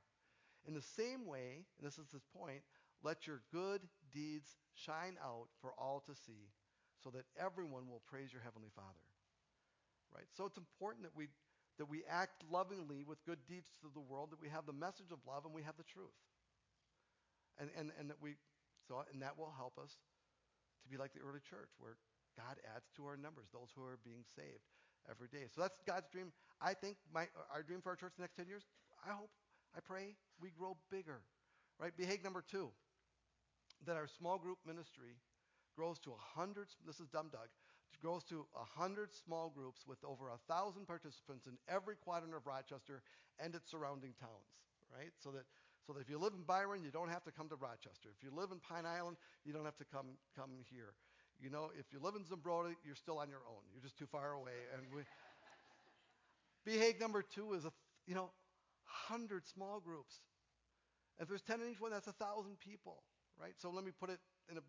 In 0.66 0.74
the 0.74 0.82
same 0.82 1.26
way, 1.26 1.64
and 1.78 1.86
this 1.86 1.98
is 1.98 2.06
this 2.12 2.22
point, 2.36 2.62
let 3.02 3.26
your 3.26 3.42
good 3.52 3.80
deeds 4.12 4.56
shine 4.74 5.16
out 5.24 5.48
for 5.60 5.72
all 5.78 6.04
to 6.06 6.14
see, 6.14 6.52
so 7.02 7.10
that 7.10 7.24
everyone 7.40 7.88
will 7.88 8.02
praise 8.06 8.32
your 8.32 8.42
heavenly 8.42 8.68
Father. 8.76 9.04
Right? 10.14 10.28
So 10.36 10.44
it's 10.44 10.58
important 10.58 11.04
that 11.04 11.16
we 11.16 11.28
that 11.78 11.88
we 11.88 12.04
act 12.10 12.44
lovingly 12.52 13.04
with 13.08 13.24
good 13.24 13.38
deeds 13.48 13.72
to 13.80 13.88
the 13.94 14.04
world, 14.04 14.28
that 14.32 14.40
we 14.42 14.50
have 14.50 14.66
the 14.66 14.76
message 14.76 15.08
of 15.10 15.18
love 15.26 15.46
and 15.46 15.54
we 15.54 15.62
have 15.62 15.78
the 15.78 15.88
truth. 15.88 16.12
And 17.58 17.70
and, 17.76 17.90
and 17.98 18.10
that 18.10 18.20
we 18.20 18.36
so 18.86 19.02
and 19.12 19.22
that 19.22 19.38
will 19.38 19.54
help 19.56 19.78
us 19.78 19.96
to 20.82 20.88
be 20.88 20.98
like 20.98 21.14
the 21.14 21.20
early 21.24 21.40
church 21.40 21.72
where 21.78 21.96
God 22.36 22.56
adds 22.74 22.90
to 22.96 23.06
our 23.06 23.16
numbers 23.16 23.48
those 23.52 23.70
who 23.74 23.82
are 23.82 23.98
being 24.04 24.24
saved 24.36 24.66
every 25.08 25.28
day. 25.28 25.46
So 25.54 25.60
that's 25.60 25.80
God's 25.86 26.08
dream. 26.10 26.32
I 26.60 26.74
think 26.74 26.96
my, 27.12 27.26
our 27.52 27.62
dream 27.62 27.80
for 27.80 27.90
our 27.90 27.96
church 27.96 28.12
the 28.16 28.22
next 28.22 28.36
10 28.36 28.46
years, 28.46 28.64
I 29.06 29.12
hope, 29.12 29.30
I 29.76 29.80
pray 29.80 30.16
we 30.40 30.50
grow 30.50 30.76
bigger. 30.90 31.20
Right? 31.78 31.92
BHAG 31.96 32.22
number 32.22 32.44
two, 32.44 32.70
that 33.86 33.96
our 33.96 34.06
small 34.06 34.38
group 34.38 34.58
ministry 34.66 35.16
grows 35.76 35.98
to 36.00 36.10
100, 36.10 36.68
this 36.86 37.00
is 37.00 37.08
Dumb 37.08 37.30
Doug, 37.32 37.48
grows 38.02 38.24
to 38.24 38.46
100 38.52 39.14
small 39.14 39.50
groups 39.50 39.86
with 39.86 39.98
over 40.04 40.28
1,000 40.28 40.86
participants 40.86 41.46
in 41.46 41.56
every 41.68 41.96
quadrant 41.96 42.34
of 42.34 42.46
Rochester 42.46 43.02
and 43.38 43.54
its 43.54 43.70
surrounding 43.70 44.12
towns. 44.20 44.52
Right? 44.92 45.12
So 45.22 45.30
that 45.30 45.44
so 45.86 45.94
that 45.94 46.00
if 46.00 46.10
you 46.10 46.18
live 46.18 46.34
in 46.36 46.42
Byron, 46.42 46.82
you 46.84 46.90
don't 46.90 47.08
have 47.08 47.24
to 47.24 47.32
come 47.32 47.48
to 47.48 47.56
Rochester. 47.56 48.12
If 48.14 48.22
you 48.22 48.30
live 48.30 48.52
in 48.52 48.60
Pine 48.60 48.84
Island, 48.84 49.16
you 49.44 49.52
don't 49.52 49.64
have 49.64 49.78
to 49.78 49.84
come 49.84 50.18
come 50.36 50.50
here. 50.68 50.92
You 51.42 51.50
know, 51.50 51.70
if 51.78 51.86
you 51.92 51.98
live 52.00 52.14
in 52.16 52.24
Zumbrota, 52.24 52.74
you're 52.84 52.94
still 52.94 53.18
on 53.18 53.28
your 53.28 53.40
own. 53.48 53.62
You're 53.72 53.82
just 53.82 53.98
too 53.98 54.06
far 54.06 54.32
away. 54.32 54.52
And 54.74 54.82
we, 54.94 55.02
BHAG 56.68 57.00
number 57.00 57.22
two 57.22 57.54
is 57.54 57.64
a 57.64 57.72
you 58.10 58.18
know, 58.18 58.34
hundred 58.84 59.46
small 59.46 59.78
groups. 59.78 60.18
If 61.22 61.28
there's 61.30 61.46
ten 61.46 61.62
in 61.62 61.70
each 61.70 61.80
one, 61.80 61.94
that's 61.94 62.10
a 62.10 62.18
thousand 62.18 62.58
people, 62.58 63.06
right? 63.38 63.54
So 63.62 63.70
let 63.70 63.84
me 63.86 63.92
put 63.94 64.10
it 64.10 64.18
in 64.50 64.58
a 64.58 64.64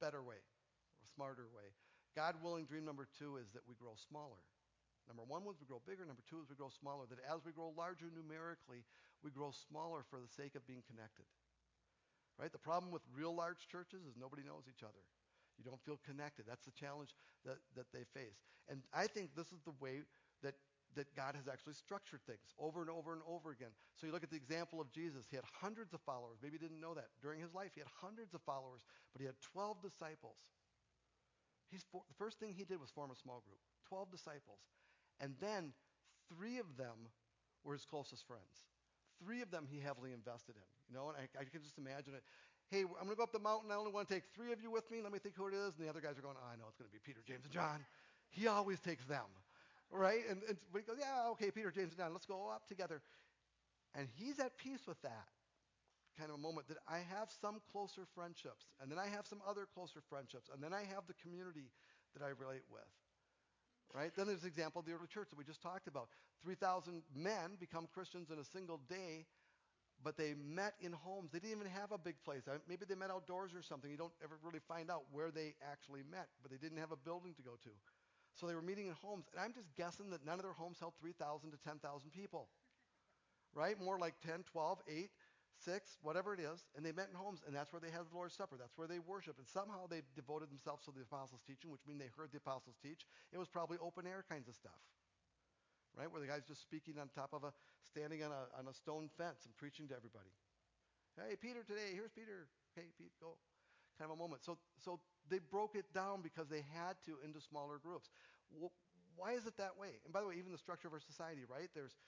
better 0.00 0.22
way, 0.22 0.38
a 0.38 1.06
smarter 1.10 1.50
way. 1.50 1.74
God 2.14 2.38
willing, 2.38 2.70
dream 2.70 2.86
number 2.86 3.10
two 3.18 3.36
is 3.42 3.50
that 3.58 3.66
we 3.66 3.74
grow 3.74 3.98
smaller. 3.98 4.38
Number 5.10 5.26
one 5.26 5.42
was 5.42 5.56
we 5.58 5.66
grow 5.66 5.82
bigger. 5.82 6.06
Number 6.06 6.22
two 6.30 6.38
is 6.38 6.46
we 6.46 6.54
grow 6.54 6.70
smaller. 6.70 7.08
That 7.10 7.18
as 7.26 7.42
we 7.42 7.50
grow 7.50 7.74
larger 7.74 8.12
numerically, 8.14 8.86
we 9.24 9.34
grow 9.34 9.50
smaller 9.50 10.06
for 10.06 10.22
the 10.22 10.30
sake 10.30 10.54
of 10.54 10.62
being 10.68 10.86
connected. 10.86 11.26
Right? 12.38 12.52
The 12.52 12.62
problem 12.62 12.92
with 12.92 13.02
real 13.10 13.34
large 13.34 13.66
churches 13.66 14.06
is 14.06 14.14
nobody 14.14 14.46
knows 14.46 14.70
each 14.70 14.86
other. 14.86 15.02
You 15.58 15.66
don't 15.66 15.82
feel 15.82 15.98
connected. 16.06 16.46
That's 16.46 16.64
the 16.64 16.72
challenge 16.72 17.10
that, 17.44 17.58
that 17.74 17.90
they 17.92 18.06
face. 18.14 18.38
And 18.70 18.86
I 18.94 19.06
think 19.10 19.34
this 19.34 19.50
is 19.50 19.60
the 19.66 19.74
way 19.82 20.06
that, 20.42 20.54
that 20.94 21.10
God 21.18 21.34
has 21.34 21.50
actually 21.50 21.74
structured 21.74 22.22
things 22.26 22.54
over 22.58 22.80
and 22.80 22.88
over 22.88 23.12
and 23.12 23.22
over 23.26 23.50
again. 23.50 23.74
So 23.98 24.06
you 24.06 24.12
look 24.14 24.22
at 24.22 24.30
the 24.30 24.38
example 24.38 24.80
of 24.80 24.90
Jesus. 24.94 25.26
He 25.28 25.36
had 25.36 25.44
hundreds 25.50 25.92
of 25.92 26.00
followers. 26.06 26.38
Maybe 26.42 26.54
you 26.54 26.62
didn't 26.62 26.80
know 26.80 26.94
that. 26.94 27.10
During 27.20 27.42
his 27.42 27.52
life, 27.52 27.74
he 27.74 27.80
had 27.82 27.90
hundreds 27.90 28.32
of 28.34 28.40
followers, 28.46 28.86
but 29.12 29.20
he 29.20 29.26
had 29.26 29.34
12 29.52 29.82
disciples. 29.82 30.38
He's 31.68 31.84
for, 31.92 32.02
the 32.08 32.16
first 32.16 32.38
thing 32.38 32.54
he 32.56 32.64
did 32.64 32.80
was 32.80 32.90
form 32.90 33.10
a 33.10 33.18
small 33.18 33.42
group 33.44 33.60
12 33.88 34.10
disciples. 34.10 34.62
And 35.20 35.34
then 35.40 35.74
three 36.30 36.58
of 36.58 36.76
them 36.78 37.10
were 37.64 37.74
his 37.74 37.84
closest 37.84 38.26
friends. 38.26 38.70
Three 39.18 39.42
of 39.42 39.50
them 39.50 39.66
he 39.66 39.80
heavily 39.80 40.12
invested 40.14 40.54
in. 40.54 40.68
You 40.88 40.94
know, 40.94 41.10
and 41.10 41.18
I, 41.18 41.26
I 41.40 41.44
can 41.44 41.60
just 41.60 41.76
imagine 41.76 42.14
it. 42.14 42.22
Hey, 42.70 42.82
I'm 42.82 43.08
going 43.08 43.10
to 43.10 43.16
go 43.16 43.22
up 43.22 43.32
the 43.32 43.38
mountain. 43.38 43.70
I 43.72 43.76
only 43.76 43.92
want 43.92 44.08
to 44.08 44.14
take 44.14 44.24
three 44.36 44.52
of 44.52 44.60
you 44.60 44.70
with 44.70 44.90
me. 44.90 45.00
Let 45.02 45.12
me 45.12 45.18
think 45.18 45.36
who 45.36 45.48
it 45.48 45.54
is. 45.54 45.72
And 45.76 45.86
the 45.86 45.88
other 45.88 46.00
guys 46.00 46.18
are 46.18 46.22
going, 46.22 46.36
oh, 46.36 46.52
I 46.52 46.56
know 46.56 46.68
it's 46.68 46.76
going 46.76 46.88
to 46.88 46.92
be 46.92 47.00
Peter, 47.00 47.20
James, 47.26 47.44
and 47.44 47.52
John. 47.52 47.80
He 48.28 48.46
always 48.46 48.78
takes 48.80 49.04
them, 49.04 49.24
right? 49.90 50.20
And, 50.28 50.42
and 50.46 50.58
he 50.74 50.80
goes, 50.84 51.00
yeah, 51.00 51.32
okay, 51.32 51.50
Peter, 51.50 51.70
James, 51.70 51.96
and 51.96 51.98
John. 51.98 52.12
Let's 52.12 52.26
go 52.26 52.52
up 52.52 52.68
together. 52.68 53.00
And 53.94 54.06
he's 54.20 54.38
at 54.38 54.58
peace 54.58 54.84
with 54.86 55.00
that 55.00 55.32
kind 56.18 56.30
of 56.30 56.36
a 56.36 56.42
moment 56.42 56.66
that 56.66 56.78
I 56.90 56.98
have 57.14 57.30
some 57.40 57.62
closer 57.70 58.02
friendships, 58.14 58.66
and 58.82 58.90
then 58.90 58.98
I 58.98 59.06
have 59.06 59.24
some 59.24 59.38
other 59.46 59.70
closer 59.72 60.02
friendships, 60.10 60.50
and 60.52 60.58
then 60.58 60.74
I 60.74 60.82
have 60.82 61.06
the 61.06 61.14
community 61.22 61.70
that 62.12 62.26
I 62.26 62.34
relate 62.34 62.66
with. 62.68 62.90
Right? 63.94 64.12
Then 64.14 64.26
there's 64.26 64.42
the 64.42 64.52
example 64.52 64.80
of 64.80 64.86
the 64.86 64.92
early 64.92 65.06
church 65.06 65.30
that 65.30 65.38
we 65.38 65.44
just 65.44 65.62
talked 65.62 65.86
about. 65.88 66.08
3,000 66.42 67.00
men 67.14 67.56
become 67.58 67.88
Christians 67.94 68.28
in 68.30 68.38
a 68.38 68.44
single 68.44 68.80
day, 68.90 69.24
but 70.02 70.16
they 70.16 70.34
met 70.34 70.74
in 70.80 70.92
homes. 70.92 71.30
They 71.32 71.38
didn't 71.38 71.58
even 71.58 71.72
have 71.72 71.92
a 71.92 71.98
big 71.98 72.14
place. 72.24 72.42
Maybe 72.68 72.84
they 72.88 72.94
met 72.94 73.10
outdoors 73.10 73.54
or 73.54 73.62
something. 73.62 73.90
You 73.90 73.96
don't 73.96 74.14
ever 74.22 74.38
really 74.44 74.62
find 74.68 74.90
out 74.90 75.02
where 75.10 75.30
they 75.30 75.54
actually 75.62 76.02
met, 76.08 76.28
but 76.42 76.50
they 76.50 76.56
didn't 76.56 76.78
have 76.78 76.92
a 76.92 76.96
building 76.96 77.34
to 77.34 77.42
go 77.42 77.58
to. 77.64 77.70
So 78.34 78.46
they 78.46 78.54
were 78.54 78.62
meeting 78.62 78.86
in 78.86 78.94
homes, 78.94 79.26
and 79.32 79.42
I'm 79.42 79.52
just 79.52 79.74
guessing 79.74 80.10
that 80.10 80.24
none 80.24 80.38
of 80.38 80.44
their 80.46 80.54
homes 80.54 80.78
held 80.78 80.94
3,000 81.00 81.50
to 81.50 81.58
10,000 81.58 81.82
people. 82.10 82.48
Right? 83.54 83.74
More 83.80 83.98
like 83.98 84.14
10, 84.24 84.44
12, 84.46 84.78
8, 84.86 85.10
6, 85.64 85.98
whatever 86.02 86.34
it 86.34 86.38
is, 86.38 86.62
and 86.76 86.86
they 86.86 86.92
met 86.92 87.08
in 87.10 87.18
homes, 87.18 87.42
and 87.46 87.56
that's 87.56 87.72
where 87.72 87.80
they 87.80 87.90
had 87.90 88.06
the 88.06 88.14
Lord's 88.14 88.36
Supper. 88.36 88.54
That's 88.54 88.78
where 88.78 88.86
they 88.86 89.00
worshiped. 89.00 89.38
And 89.38 89.48
somehow 89.48 89.90
they 89.90 90.02
devoted 90.14 90.50
themselves 90.50 90.84
to 90.84 90.92
the 90.94 91.02
apostles' 91.02 91.42
teaching, 91.42 91.72
which 91.72 91.82
means 91.88 91.98
they 91.98 92.12
heard 92.14 92.30
the 92.30 92.38
apostles 92.38 92.76
teach. 92.78 93.02
It 93.32 93.38
was 93.38 93.48
probably 93.48 93.78
open 93.82 94.06
air 94.06 94.22
kinds 94.28 94.46
of 94.46 94.54
stuff 94.54 94.78
right? 95.96 96.10
Where 96.10 96.20
the 96.20 96.26
guy's 96.26 96.44
just 96.44 96.62
speaking 96.62 96.98
on 96.98 97.08
top 97.14 97.32
of 97.32 97.44
a, 97.44 97.52
standing 97.84 98.22
on 98.22 98.32
a, 98.32 98.48
on 98.58 98.68
a 98.68 98.74
stone 98.74 99.08
fence 99.16 99.44
and 99.44 99.56
preaching 99.56 99.88
to 99.88 99.96
everybody. 99.96 100.30
Hey, 101.16 101.36
Peter 101.40 101.62
today, 101.62 101.94
here's 101.94 102.12
Peter. 102.12 102.46
Hey, 102.74 102.90
Pete, 102.96 103.12
go. 103.20 103.38
Kind 103.98 104.10
of 104.10 104.16
a 104.16 104.20
moment. 104.20 104.44
So, 104.44 104.58
so 104.78 105.00
they 105.28 105.38
broke 105.38 105.74
it 105.74 105.90
down 105.92 106.22
because 106.22 106.46
they 106.48 106.62
had 106.74 106.94
to 107.06 107.18
into 107.24 107.40
smaller 107.40 107.78
groups. 107.82 108.10
Well, 108.50 108.70
why 109.16 109.34
is 109.34 109.46
it 109.46 109.56
that 109.58 109.74
way? 109.74 109.98
And 110.04 110.12
by 110.14 110.20
the 110.20 110.28
way, 110.28 110.36
even 110.38 110.52
the 110.52 110.62
structure 110.62 110.86
of 110.86 110.94
our 110.94 111.02
society, 111.02 111.42
right? 111.50 111.68
There's 111.74 111.98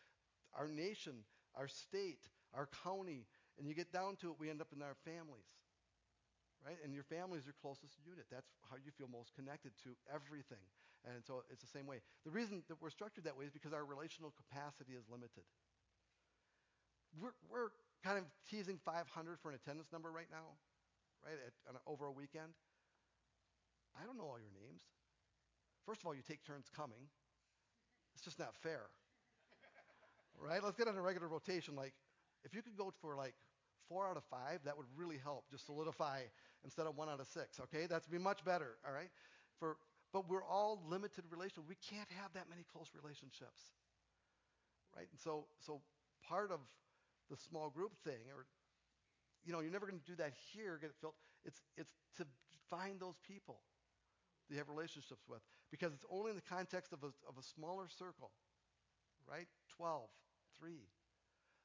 our 0.54 0.68
nation, 0.68 1.26
our 1.56 1.66
state, 1.66 2.22
our 2.54 2.68
county, 2.84 3.26
and 3.58 3.66
you 3.66 3.74
get 3.74 3.92
down 3.92 4.14
to 4.22 4.30
it, 4.30 4.36
we 4.38 4.48
end 4.48 4.60
up 4.60 4.70
in 4.74 4.82
our 4.82 4.94
families 5.04 5.50
right? 6.64 6.76
And 6.84 6.92
your 6.92 7.04
family 7.04 7.38
is 7.38 7.44
your 7.44 7.56
closest 7.60 7.96
unit. 8.04 8.26
That's 8.30 8.48
how 8.68 8.76
you 8.76 8.92
feel 8.92 9.08
most 9.08 9.32
connected 9.34 9.72
to 9.84 9.96
everything. 10.12 10.60
And 11.08 11.24
so 11.24 11.42
it's 11.50 11.62
the 11.62 11.72
same 11.72 11.86
way. 11.86 12.04
The 12.24 12.30
reason 12.30 12.62
that 12.68 12.76
we're 12.80 12.90
structured 12.92 13.24
that 13.24 13.36
way 13.36 13.44
is 13.44 13.52
because 13.52 13.72
our 13.72 13.84
relational 13.84 14.32
capacity 14.36 14.92
is 14.92 15.08
limited. 15.08 15.48
We're, 17.16 17.34
we're 17.48 17.72
kind 18.04 18.18
of 18.18 18.24
teasing 18.48 18.78
500 18.84 19.08
for 19.40 19.48
an 19.48 19.56
attendance 19.56 19.88
number 19.92 20.12
right 20.12 20.28
now, 20.30 20.60
right, 21.24 21.40
at, 21.40 21.54
on, 21.68 21.80
over 21.86 22.06
a 22.06 22.12
weekend. 22.12 22.52
I 23.96 24.06
don't 24.06 24.16
know 24.16 24.28
all 24.28 24.38
your 24.38 24.52
names. 24.54 24.82
First 25.86 26.02
of 26.02 26.06
all, 26.06 26.14
you 26.14 26.22
take 26.22 26.44
turns 26.44 26.68
coming. 26.74 27.08
It's 28.14 28.22
just 28.22 28.38
not 28.38 28.54
fair. 28.54 28.92
right? 30.38 30.62
Let's 30.62 30.76
get 30.76 30.86
on 30.86 30.96
a 30.96 31.02
regular 31.02 31.28
rotation. 31.28 31.74
Like, 31.74 31.94
if 32.44 32.54
you 32.54 32.62
could 32.62 32.76
go 32.76 32.92
for 33.00 33.16
like 33.16 33.34
four 33.88 34.06
out 34.06 34.16
of 34.16 34.24
five, 34.30 34.60
that 34.64 34.76
would 34.76 34.86
really 34.96 35.18
help. 35.18 35.50
Just 35.50 35.66
solidify 35.66 36.22
instead 36.64 36.86
of 36.86 36.96
one 36.96 37.08
out 37.08 37.20
of 37.20 37.26
six. 37.26 37.58
Okay, 37.60 37.86
that's 37.86 38.06
be 38.06 38.18
much 38.18 38.44
better. 38.44 38.76
All 38.86 38.92
right, 38.92 39.10
for 39.58 39.76
but 40.12 40.28
we're 40.28 40.44
all 40.44 40.82
limited 40.88 41.24
relationships. 41.30 41.66
We 41.68 41.78
can't 41.78 42.08
have 42.20 42.32
that 42.34 42.48
many 42.48 42.64
close 42.72 42.90
relationships, 42.94 43.74
right? 44.96 45.06
And 45.10 45.20
so 45.20 45.46
so 45.58 45.80
part 46.26 46.50
of 46.50 46.60
the 47.30 47.36
small 47.36 47.70
group 47.70 47.92
thing, 48.04 48.30
or 48.34 48.46
you 49.44 49.52
know, 49.52 49.60
you're 49.60 49.72
never 49.72 49.86
going 49.86 50.00
to 50.00 50.10
do 50.10 50.16
that 50.16 50.32
here. 50.52 50.78
Get 50.80 50.90
it 50.90 50.96
filled. 51.00 51.14
It's 51.44 51.60
it's 51.76 51.92
to 52.18 52.26
find 52.68 53.00
those 53.00 53.16
people 53.26 53.60
that 54.48 54.54
you 54.54 54.58
have 54.58 54.68
relationships 54.68 55.22
with, 55.28 55.40
because 55.70 55.92
it's 55.92 56.04
only 56.10 56.30
in 56.30 56.36
the 56.36 56.48
context 56.48 56.92
of 56.92 57.02
a 57.02 57.12
of 57.28 57.38
a 57.38 57.42
smaller 57.42 57.86
circle, 57.88 58.30
right? 59.30 59.46
12, 59.76 60.02
3, 60.58 60.72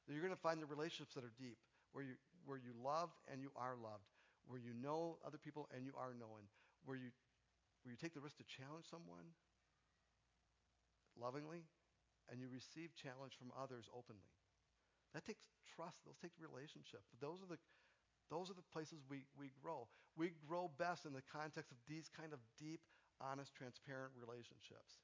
that 0.06 0.12
you're 0.14 0.22
going 0.22 0.34
to 0.34 0.40
find 0.40 0.62
the 0.62 0.66
relationships 0.66 1.14
that 1.14 1.24
are 1.24 1.34
deep 1.38 1.58
where 1.92 2.04
you, 2.04 2.14
where 2.44 2.58
you 2.58 2.72
love 2.84 3.10
and 3.32 3.40
you 3.40 3.50
are 3.56 3.74
loved, 3.76 4.04
where 4.46 4.60
you 4.60 4.72
know 4.76 5.18
other 5.26 5.38
people 5.38 5.68
and 5.74 5.84
you 5.84 5.92
are 5.98 6.12
known, 6.12 6.44
where 6.84 6.96
you, 6.96 7.08
where 7.86 7.94
you 7.94 8.00
take 8.02 8.18
the 8.18 8.24
risk 8.24 8.42
to 8.42 8.46
challenge 8.50 8.90
someone 8.90 9.30
lovingly 11.14 11.62
and 12.26 12.42
you 12.42 12.50
receive 12.50 12.90
challenge 12.98 13.38
from 13.38 13.54
others 13.54 13.86
openly. 13.94 14.26
That 15.14 15.22
takes 15.22 15.46
trust. 15.62 16.02
Those 16.02 16.18
take 16.18 16.34
relationship. 16.42 17.06
Those 17.22 17.46
are 17.46 17.46
the 17.46 17.62
those 18.26 18.50
are 18.50 18.58
the 18.58 18.66
places 18.74 19.06
we, 19.06 19.22
we 19.38 19.54
grow. 19.62 19.86
We 20.18 20.34
grow 20.50 20.66
best 20.66 21.06
in 21.06 21.14
the 21.14 21.22
context 21.22 21.70
of 21.70 21.78
these 21.86 22.10
kind 22.10 22.34
of 22.34 22.42
deep, 22.58 22.82
honest, 23.22 23.54
transparent 23.54 24.10
relationships. 24.18 24.98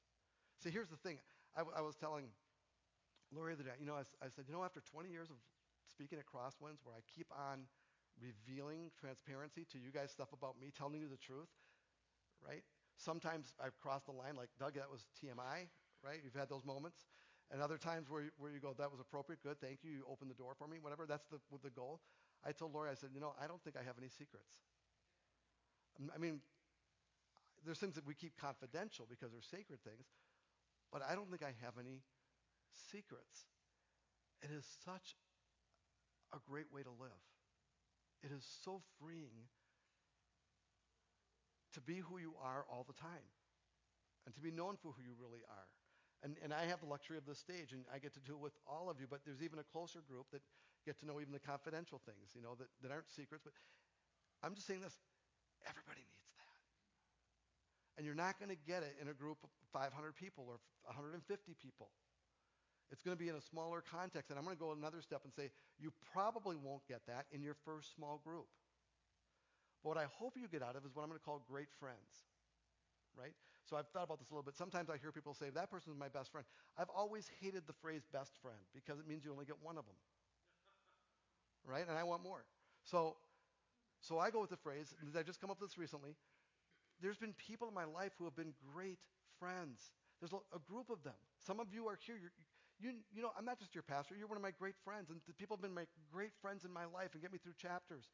See, 0.58 0.74
here's 0.74 0.90
the 0.90 0.98
thing. 0.98 1.22
I, 1.54 1.62
I 1.62 1.86
was 1.86 1.94
telling 1.94 2.34
Lori 3.30 3.54
the 3.54 3.62
other 3.62 3.70
day, 3.70 3.78
you 3.78 3.86
know, 3.86 3.94
I, 3.94 4.02
I 4.18 4.26
said, 4.26 4.50
you 4.50 4.54
know, 4.54 4.66
after 4.66 4.82
20 4.82 5.06
years 5.06 5.30
of 5.30 5.38
speaking 5.86 6.18
at 6.18 6.26
Crosswinds 6.26 6.82
where 6.82 6.98
I 6.98 7.02
keep 7.06 7.30
on 7.30 7.70
revealing 8.18 8.90
transparency 8.98 9.62
to 9.70 9.78
you 9.78 9.94
guys 9.94 10.10
stuff 10.10 10.34
about 10.34 10.58
me, 10.58 10.74
telling 10.74 10.98
you 10.98 11.06
the 11.06 11.22
truth, 11.22 11.54
right? 12.42 12.66
Sometimes 13.02 13.54
I've 13.58 13.76
crossed 13.78 14.06
the 14.06 14.12
line, 14.12 14.36
like 14.36 14.48
Doug, 14.58 14.74
that 14.74 14.90
was 14.90 15.06
TMI, 15.18 15.66
right? 16.04 16.20
You've 16.22 16.38
had 16.38 16.48
those 16.48 16.64
moments. 16.64 17.06
And 17.50 17.60
other 17.60 17.76
times 17.76 18.08
where, 18.08 18.30
where 18.38 18.50
you 18.50 18.60
go, 18.60 18.74
that 18.78 18.90
was 18.90 19.00
appropriate, 19.00 19.42
good, 19.42 19.60
thank 19.60 19.80
you, 19.82 19.90
you 19.90 20.04
opened 20.08 20.30
the 20.30 20.38
door 20.38 20.54
for 20.56 20.68
me, 20.68 20.78
whatever. 20.80 21.04
That's 21.06 21.26
the, 21.26 21.38
the 21.62 21.70
goal. 21.70 22.00
I 22.46 22.52
told 22.52 22.72
Lori, 22.72 22.90
I 22.90 22.94
said, 22.94 23.10
you 23.12 23.20
know, 23.20 23.34
I 23.42 23.46
don't 23.46 23.62
think 23.62 23.76
I 23.76 23.82
have 23.82 23.98
any 23.98 24.08
secrets. 24.08 24.54
I 26.14 26.18
mean, 26.18 26.40
there's 27.64 27.78
things 27.78 27.94
that 27.94 28.06
we 28.06 28.14
keep 28.14 28.38
confidential 28.40 29.06
because 29.08 29.32
they're 29.32 29.42
sacred 29.42 29.82
things, 29.84 30.06
but 30.90 31.02
I 31.02 31.14
don't 31.14 31.28
think 31.28 31.42
I 31.42 31.52
have 31.62 31.74
any 31.78 32.02
secrets. 32.90 33.46
It 34.42 34.50
is 34.50 34.64
such 34.84 35.14
a 36.32 36.38
great 36.48 36.72
way 36.72 36.82
to 36.82 36.90
live. 36.90 37.22
It 38.22 38.32
is 38.32 38.46
so 38.64 38.80
freeing 38.98 39.50
to 41.74 41.80
be 41.80 41.98
who 41.98 42.18
you 42.18 42.34
are 42.42 42.64
all 42.70 42.84
the 42.86 42.96
time 42.96 43.26
and 44.26 44.34
to 44.34 44.40
be 44.40 44.50
known 44.50 44.76
for 44.80 44.92
who 44.92 45.02
you 45.02 45.14
really 45.18 45.42
are. 45.48 45.68
And, 46.22 46.38
and 46.42 46.54
I 46.54 46.66
have 46.70 46.78
the 46.78 46.86
luxury 46.86 47.18
of 47.18 47.26
this 47.26 47.42
stage, 47.42 47.74
and 47.74 47.82
I 47.90 47.98
get 47.98 48.14
to 48.14 48.22
do 48.22 48.38
it 48.38 48.42
with 48.42 48.54
all 48.62 48.86
of 48.86 49.00
you, 49.02 49.10
but 49.10 49.26
there's 49.26 49.42
even 49.42 49.58
a 49.58 49.66
closer 49.66 49.98
group 50.06 50.30
that 50.30 50.42
get 50.86 50.98
to 51.00 51.06
know 51.06 51.18
even 51.18 51.34
the 51.34 51.42
confidential 51.42 51.98
things, 52.06 52.30
you 52.34 52.42
know, 52.42 52.54
that, 52.58 52.70
that 52.82 52.94
aren't 52.94 53.10
secrets. 53.10 53.42
But 53.42 53.54
I'm 54.42 54.54
just 54.54 54.66
saying 54.66 54.82
this 54.82 54.94
everybody 55.66 56.02
needs 56.06 56.30
that. 56.38 56.58
And 57.98 58.06
you're 58.06 58.18
not 58.18 58.38
going 58.38 58.50
to 58.50 58.60
get 58.66 58.82
it 58.82 58.98
in 59.02 59.06
a 59.10 59.14
group 59.14 59.38
of 59.42 59.50
500 59.72 59.90
people 60.14 60.46
or 60.46 60.58
150 60.86 61.22
people. 61.58 61.90
It's 62.90 63.02
going 63.02 63.16
to 63.16 63.22
be 63.22 63.30
in 63.30 63.36
a 63.36 63.40
smaller 63.40 63.82
context. 63.82 64.30
And 64.30 64.38
I'm 64.38 64.44
going 64.44 64.56
to 64.56 64.60
go 64.60 64.72
another 64.72 65.00
step 65.00 65.22
and 65.24 65.32
say 65.32 65.50
you 65.78 65.92
probably 66.12 66.56
won't 66.56 66.86
get 66.86 67.00
that 67.06 67.26
in 67.32 67.42
your 67.42 67.56
first 67.64 67.94
small 67.94 68.20
group. 68.22 68.46
But 69.82 69.88
what 69.88 69.98
I 69.98 70.06
hope 70.18 70.36
you 70.36 70.48
get 70.48 70.62
out 70.62 70.76
of 70.76 70.84
is 70.84 70.94
what 70.94 71.02
I'm 71.02 71.08
going 71.08 71.18
to 71.18 71.24
call 71.24 71.42
great 71.48 71.68
friends. 71.78 72.26
Right? 73.18 73.34
So 73.64 73.76
I've 73.76 73.88
thought 73.88 74.04
about 74.04 74.18
this 74.18 74.30
a 74.30 74.34
little 74.34 74.44
bit. 74.44 74.56
Sometimes 74.56 74.90
I 74.90 74.96
hear 74.96 75.12
people 75.12 75.34
say, 75.34 75.50
that 75.54 75.70
person 75.70 75.92
is 75.92 75.98
my 75.98 76.08
best 76.08 76.32
friend. 76.32 76.46
I've 76.78 76.90
always 76.94 77.30
hated 77.40 77.66
the 77.66 77.72
phrase 77.72 78.02
best 78.12 78.32
friend 78.42 78.58
because 78.74 78.98
it 78.98 79.06
means 79.06 79.24
you 79.24 79.32
only 79.32 79.44
get 79.44 79.56
one 79.62 79.78
of 79.78 79.84
them. 79.86 79.94
Right? 81.64 81.86
And 81.88 81.96
I 81.96 82.02
want 82.04 82.22
more. 82.22 82.44
So, 82.84 83.16
so 84.00 84.18
I 84.18 84.30
go 84.30 84.40
with 84.40 84.50
the 84.50 84.56
phrase, 84.56 84.94
and 85.00 85.16
I 85.16 85.22
just 85.22 85.40
come 85.40 85.50
up 85.50 85.60
with 85.60 85.70
this 85.70 85.78
recently. 85.78 86.16
There's 87.00 87.18
been 87.18 87.34
people 87.34 87.68
in 87.68 87.74
my 87.74 87.84
life 87.84 88.12
who 88.18 88.24
have 88.24 88.34
been 88.34 88.54
great 88.74 88.98
friends. 89.38 89.92
There's 90.20 90.32
a 90.32 90.58
group 90.70 90.90
of 90.90 91.02
them. 91.02 91.18
Some 91.38 91.60
of 91.60 91.66
you 91.72 91.86
are 91.86 91.98
here. 92.06 92.16
you, 92.80 92.90
you 93.14 93.22
know, 93.22 93.30
I'm 93.38 93.44
not 93.44 93.58
just 93.58 93.74
your 93.74 93.82
pastor. 93.82 94.14
You're 94.18 94.26
one 94.26 94.36
of 94.36 94.42
my 94.42 94.52
great 94.58 94.74
friends, 94.84 95.10
and 95.10 95.20
people 95.38 95.56
have 95.56 95.62
been 95.62 95.74
my 95.74 95.86
great 96.12 96.30
friends 96.40 96.64
in 96.64 96.72
my 96.72 96.84
life 96.86 97.10
and 97.14 97.22
get 97.22 97.32
me 97.32 97.38
through 97.38 97.54
chapters. 97.60 98.10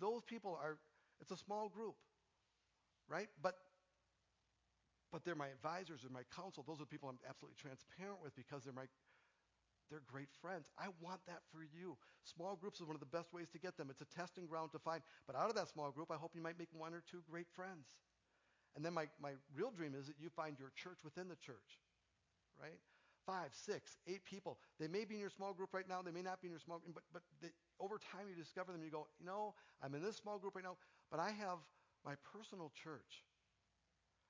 Those 0.00 0.22
people 0.24 0.58
are. 0.60 0.76
It's 1.22 1.30
a 1.30 1.38
small 1.38 1.70
group, 1.70 1.94
right? 3.08 3.28
But 3.40 3.54
but 5.12 5.24
they're 5.24 5.36
my 5.36 5.48
advisors, 5.48 6.00
they're 6.02 6.10
my 6.10 6.26
counsel. 6.34 6.64
Those 6.66 6.78
are 6.80 6.88
the 6.88 6.92
people 6.92 7.08
I'm 7.08 7.20
absolutely 7.28 7.56
transparent 7.60 8.18
with 8.22 8.34
because 8.34 8.64
they're 8.64 8.74
my 8.74 8.90
they're 9.92 10.02
great 10.08 10.32
friends. 10.40 10.68
I 10.80 10.88
want 11.04 11.20
that 11.28 11.44
for 11.52 11.60
you. 11.60 11.98
Small 12.24 12.56
groups 12.56 12.80
is 12.80 12.86
one 12.86 12.96
of 12.96 13.04
the 13.04 13.12
best 13.12 13.32
ways 13.32 13.48
to 13.52 13.58
get 13.58 13.76
them. 13.76 13.88
It's 13.90 14.00
a 14.00 14.08
testing 14.08 14.46
ground 14.46 14.72
to 14.72 14.78
find. 14.78 15.02
But 15.26 15.36
out 15.36 15.50
of 15.50 15.54
that 15.56 15.68
small 15.68 15.90
group, 15.90 16.10
I 16.10 16.16
hope 16.16 16.32
you 16.34 16.40
might 16.40 16.58
make 16.58 16.72
one 16.72 16.94
or 16.94 17.02
two 17.04 17.20
great 17.30 17.46
friends. 17.52 18.00
And 18.74 18.82
then 18.82 18.94
my, 18.94 19.04
my 19.20 19.32
real 19.54 19.70
dream 19.70 19.92
is 19.94 20.06
that 20.06 20.16
you 20.18 20.30
find 20.30 20.56
your 20.58 20.72
church 20.74 21.04
within 21.04 21.28
the 21.28 21.36
church, 21.36 21.76
right? 22.56 22.80
Five, 23.26 23.52
six, 23.52 23.98
eight 24.08 24.24
people. 24.24 24.58
They 24.80 24.88
may 24.88 25.04
be 25.04 25.14
in 25.14 25.20
your 25.20 25.30
small 25.30 25.52
group 25.52 25.74
right 25.74 25.86
now. 25.86 26.00
They 26.00 26.10
may 26.10 26.22
not 26.22 26.40
be 26.40 26.48
in 26.48 26.52
your 26.52 26.64
small 26.64 26.78
group, 26.78 26.94
but, 26.94 27.04
but 27.12 27.22
they, 27.42 27.52
over 27.78 27.98
time 27.98 28.32
you 28.32 28.34
discover 28.34 28.72
them. 28.72 28.82
You 28.82 28.90
go, 28.90 29.06
you 29.20 29.26
know, 29.26 29.52
I'm 29.82 29.94
in 29.94 30.02
this 30.02 30.16
small 30.16 30.38
group 30.38 30.56
right 30.56 30.64
now, 30.64 30.76
but 31.12 31.20
I 31.20 31.28
have 31.28 31.60
my 32.08 32.16
personal 32.32 32.72
church. 32.72 33.20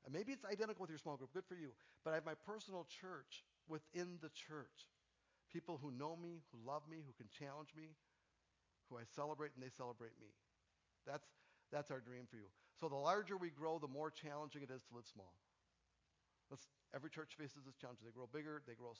And 0.05 0.11
maybe 0.11 0.35
it's 0.35 0.43
identical 0.43 0.83
with 0.83 0.91
your 0.91 0.99
small 0.99 1.15
group. 1.15 1.31
Good 1.33 1.47
for 1.47 1.55
you. 1.55 1.71
But 2.03 2.11
I 2.11 2.19
have 2.19 2.27
my 2.27 2.35
personal 2.35 2.91
church 2.91 3.47
within 3.71 4.19
the 4.19 4.35
church. 4.35 4.91
People 5.55 5.79
who 5.79 5.95
know 5.95 6.19
me, 6.19 6.43
who 6.51 6.59
love 6.67 6.83
me, 6.91 6.99
who 7.07 7.15
can 7.15 7.31
challenge 7.31 7.71
me, 7.79 7.95
who 8.91 8.99
I 8.99 9.07
celebrate 9.15 9.55
and 9.55 9.63
they 9.63 9.71
celebrate 9.71 10.19
me. 10.19 10.35
That's, 11.07 11.31
that's 11.71 11.95
our 11.95 12.03
dream 12.03 12.27
for 12.27 12.35
you. 12.37 12.51
So 12.83 12.91
the 12.91 12.99
larger 12.99 13.39
we 13.39 13.55
grow, 13.55 13.79
the 13.79 13.87
more 13.87 14.11
challenging 14.11 14.67
it 14.67 14.75
is 14.75 14.83
to 14.91 14.99
live 14.99 15.07
small. 15.07 15.39
Let's, 16.51 16.67
every 16.91 17.15
church 17.15 17.39
faces 17.39 17.63
this 17.63 17.79
challenge. 17.79 18.03
They 18.03 18.11
grow 18.11 18.27
bigger, 18.27 18.61
they 18.67 18.75
grow. 18.75 18.99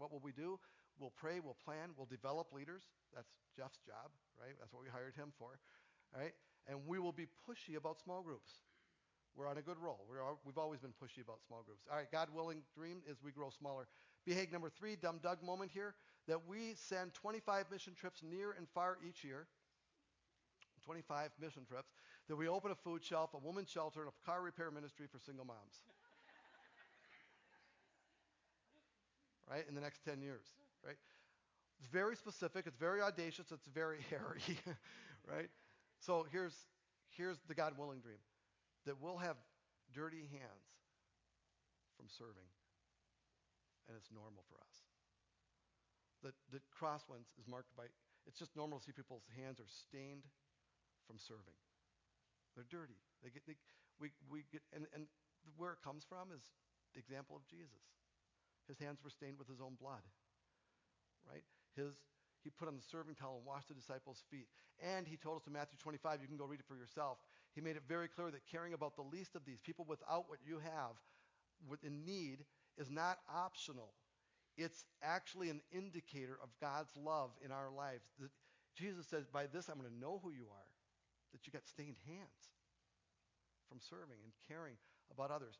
What 0.00 0.08
will 0.08 0.24
we 0.24 0.32
do? 0.32 0.56
We'll 0.96 1.12
pray, 1.12 1.44
we'll 1.44 1.60
plan, 1.60 1.92
we'll 1.92 2.08
develop 2.08 2.56
leaders. 2.56 2.88
That's 3.12 3.28
Jeff's 3.52 3.78
job, 3.84 4.10
right? 4.40 4.56
That's 4.56 4.72
what 4.72 4.82
we 4.82 4.88
hired 4.88 5.14
him 5.14 5.30
for, 5.36 5.60
right? 6.16 6.32
And 6.68 6.78
we 6.86 6.98
will 6.98 7.12
be 7.12 7.26
pushy 7.48 7.76
about 7.76 7.98
small 7.98 8.22
groups. 8.22 8.50
We're 9.34 9.48
on 9.48 9.56
a 9.56 9.62
good 9.62 9.78
roll. 9.80 10.04
we 10.10 10.16
we've 10.44 10.58
always 10.58 10.80
been 10.80 10.92
pushy 10.92 11.22
about 11.22 11.38
small 11.46 11.62
groups. 11.64 11.86
All 11.90 11.96
right, 11.96 12.10
God 12.10 12.28
willing, 12.34 12.62
dream 12.74 13.02
is 13.08 13.18
we 13.22 13.30
grow 13.30 13.50
smaller. 13.50 13.86
BHAG 14.28 14.52
number 14.52 14.68
three, 14.68 14.96
dumb 14.96 15.20
Doug 15.22 15.42
moment 15.42 15.70
here, 15.72 15.94
that 16.26 16.46
we 16.46 16.74
send 16.74 17.14
25 17.14 17.70
mission 17.70 17.94
trips 17.94 18.22
near 18.22 18.52
and 18.52 18.68
far 18.74 18.98
each 19.06 19.24
year. 19.24 19.46
25 20.84 21.30
mission 21.40 21.64
trips. 21.64 21.92
That 22.28 22.36
we 22.36 22.48
open 22.48 22.70
a 22.70 22.74
food 22.74 23.04
shelf, 23.04 23.30
a 23.34 23.38
women's 23.38 23.70
shelter, 23.70 24.00
and 24.00 24.08
a 24.08 24.26
car 24.26 24.42
repair 24.42 24.70
ministry 24.70 25.06
for 25.10 25.18
single 25.18 25.44
moms. 25.44 25.82
right, 29.50 29.64
in 29.68 29.74
the 29.74 29.80
next 29.80 30.04
10 30.04 30.20
years. 30.20 30.44
Right? 30.84 30.96
It's 31.78 31.88
very 31.88 32.16
specific, 32.16 32.66
it's 32.66 32.76
very 32.76 33.00
audacious, 33.00 33.52
it's 33.52 33.66
very 33.68 33.98
hairy. 34.10 34.58
right? 35.30 35.48
So 36.00 36.26
here's, 36.30 36.54
here's 37.10 37.38
the 37.48 37.54
God 37.54 37.74
willing 37.76 38.00
dream 38.00 38.22
that 38.86 39.00
we'll 39.00 39.18
have 39.18 39.36
dirty 39.92 40.28
hands 40.30 40.68
from 41.96 42.06
serving. 42.08 42.48
And 43.88 43.96
it's 43.96 44.12
normal 44.12 44.44
for 44.48 44.60
us. 44.60 44.76
That, 46.22 46.34
that 46.52 46.62
Crosswinds 46.70 47.30
is 47.40 47.46
marked 47.48 47.74
by, 47.76 47.90
it's 48.26 48.38
just 48.38 48.54
normal 48.54 48.78
to 48.78 48.84
see 48.84 48.92
people's 48.92 49.26
hands 49.34 49.60
are 49.60 49.70
stained 49.70 50.26
from 51.06 51.16
serving. 51.18 51.56
They're 52.54 52.68
dirty. 52.68 52.98
They 53.22 53.30
get, 53.30 53.46
they, 53.46 53.56
we, 53.98 54.10
we 54.28 54.44
get, 54.52 54.62
and, 54.74 54.86
and 54.94 55.06
where 55.56 55.72
it 55.72 55.80
comes 55.82 56.04
from 56.04 56.30
is 56.34 56.42
the 56.94 57.00
example 57.00 57.34
of 57.34 57.46
Jesus. 57.46 57.82
His 58.66 58.78
hands 58.78 59.00
were 59.02 59.10
stained 59.10 59.38
with 59.38 59.48
his 59.48 59.62
own 59.64 59.80
blood, 59.80 60.04
right? 61.24 61.46
His, 61.72 61.96
he 62.42 62.50
put 62.50 62.68
on 62.68 62.76
the 62.76 62.82
serving 62.90 63.14
towel 63.14 63.36
and 63.36 63.46
washed 63.46 63.68
the 63.68 63.74
disciples' 63.74 64.22
feet. 64.30 64.46
And 64.80 65.06
he 65.06 65.16
told 65.16 65.36
us 65.36 65.46
in 65.46 65.52
Matthew 65.52 65.78
25, 65.78 66.20
you 66.22 66.28
can 66.28 66.36
go 66.36 66.44
read 66.44 66.60
it 66.60 66.66
for 66.68 66.76
yourself. 66.76 67.18
He 67.54 67.60
made 67.60 67.76
it 67.76 67.82
very 67.88 68.08
clear 68.08 68.30
that 68.30 68.46
caring 68.50 68.74
about 68.74 68.96
the 68.96 69.02
least 69.02 69.34
of 69.34 69.44
these, 69.44 69.58
people 69.58 69.84
without 69.88 70.28
what 70.28 70.38
you 70.46 70.58
have, 70.58 70.94
in 71.82 72.04
need, 72.04 72.44
is 72.76 72.90
not 72.90 73.18
optional. 73.32 73.90
It's 74.56 74.84
actually 75.02 75.50
an 75.50 75.60
indicator 75.72 76.38
of 76.42 76.48
God's 76.60 76.96
love 76.96 77.30
in 77.44 77.50
our 77.50 77.70
lives. 77.70 78.08
Jesus 78.76 79.06
says, 79.06 79.26
by 79.26 79.46
this 79.46 79.68
I'm 79.68 79.78
going 79.78 79.90
to 79.90 80.00
know 80.00 80.20
who 80.22 80.30
you 80.30 80.46
are, 80.50 80.70
that 81.32 81.46
you 81.46 81.52
got 81.52 81.66
stained 81.66 81.96
hands 82.06 82.54
from 83.68 83.78
serving 83.80 84.18
and 84.22 84.32
caring 84.48 84.74
about 85.10 85.30
others 85.30 85.56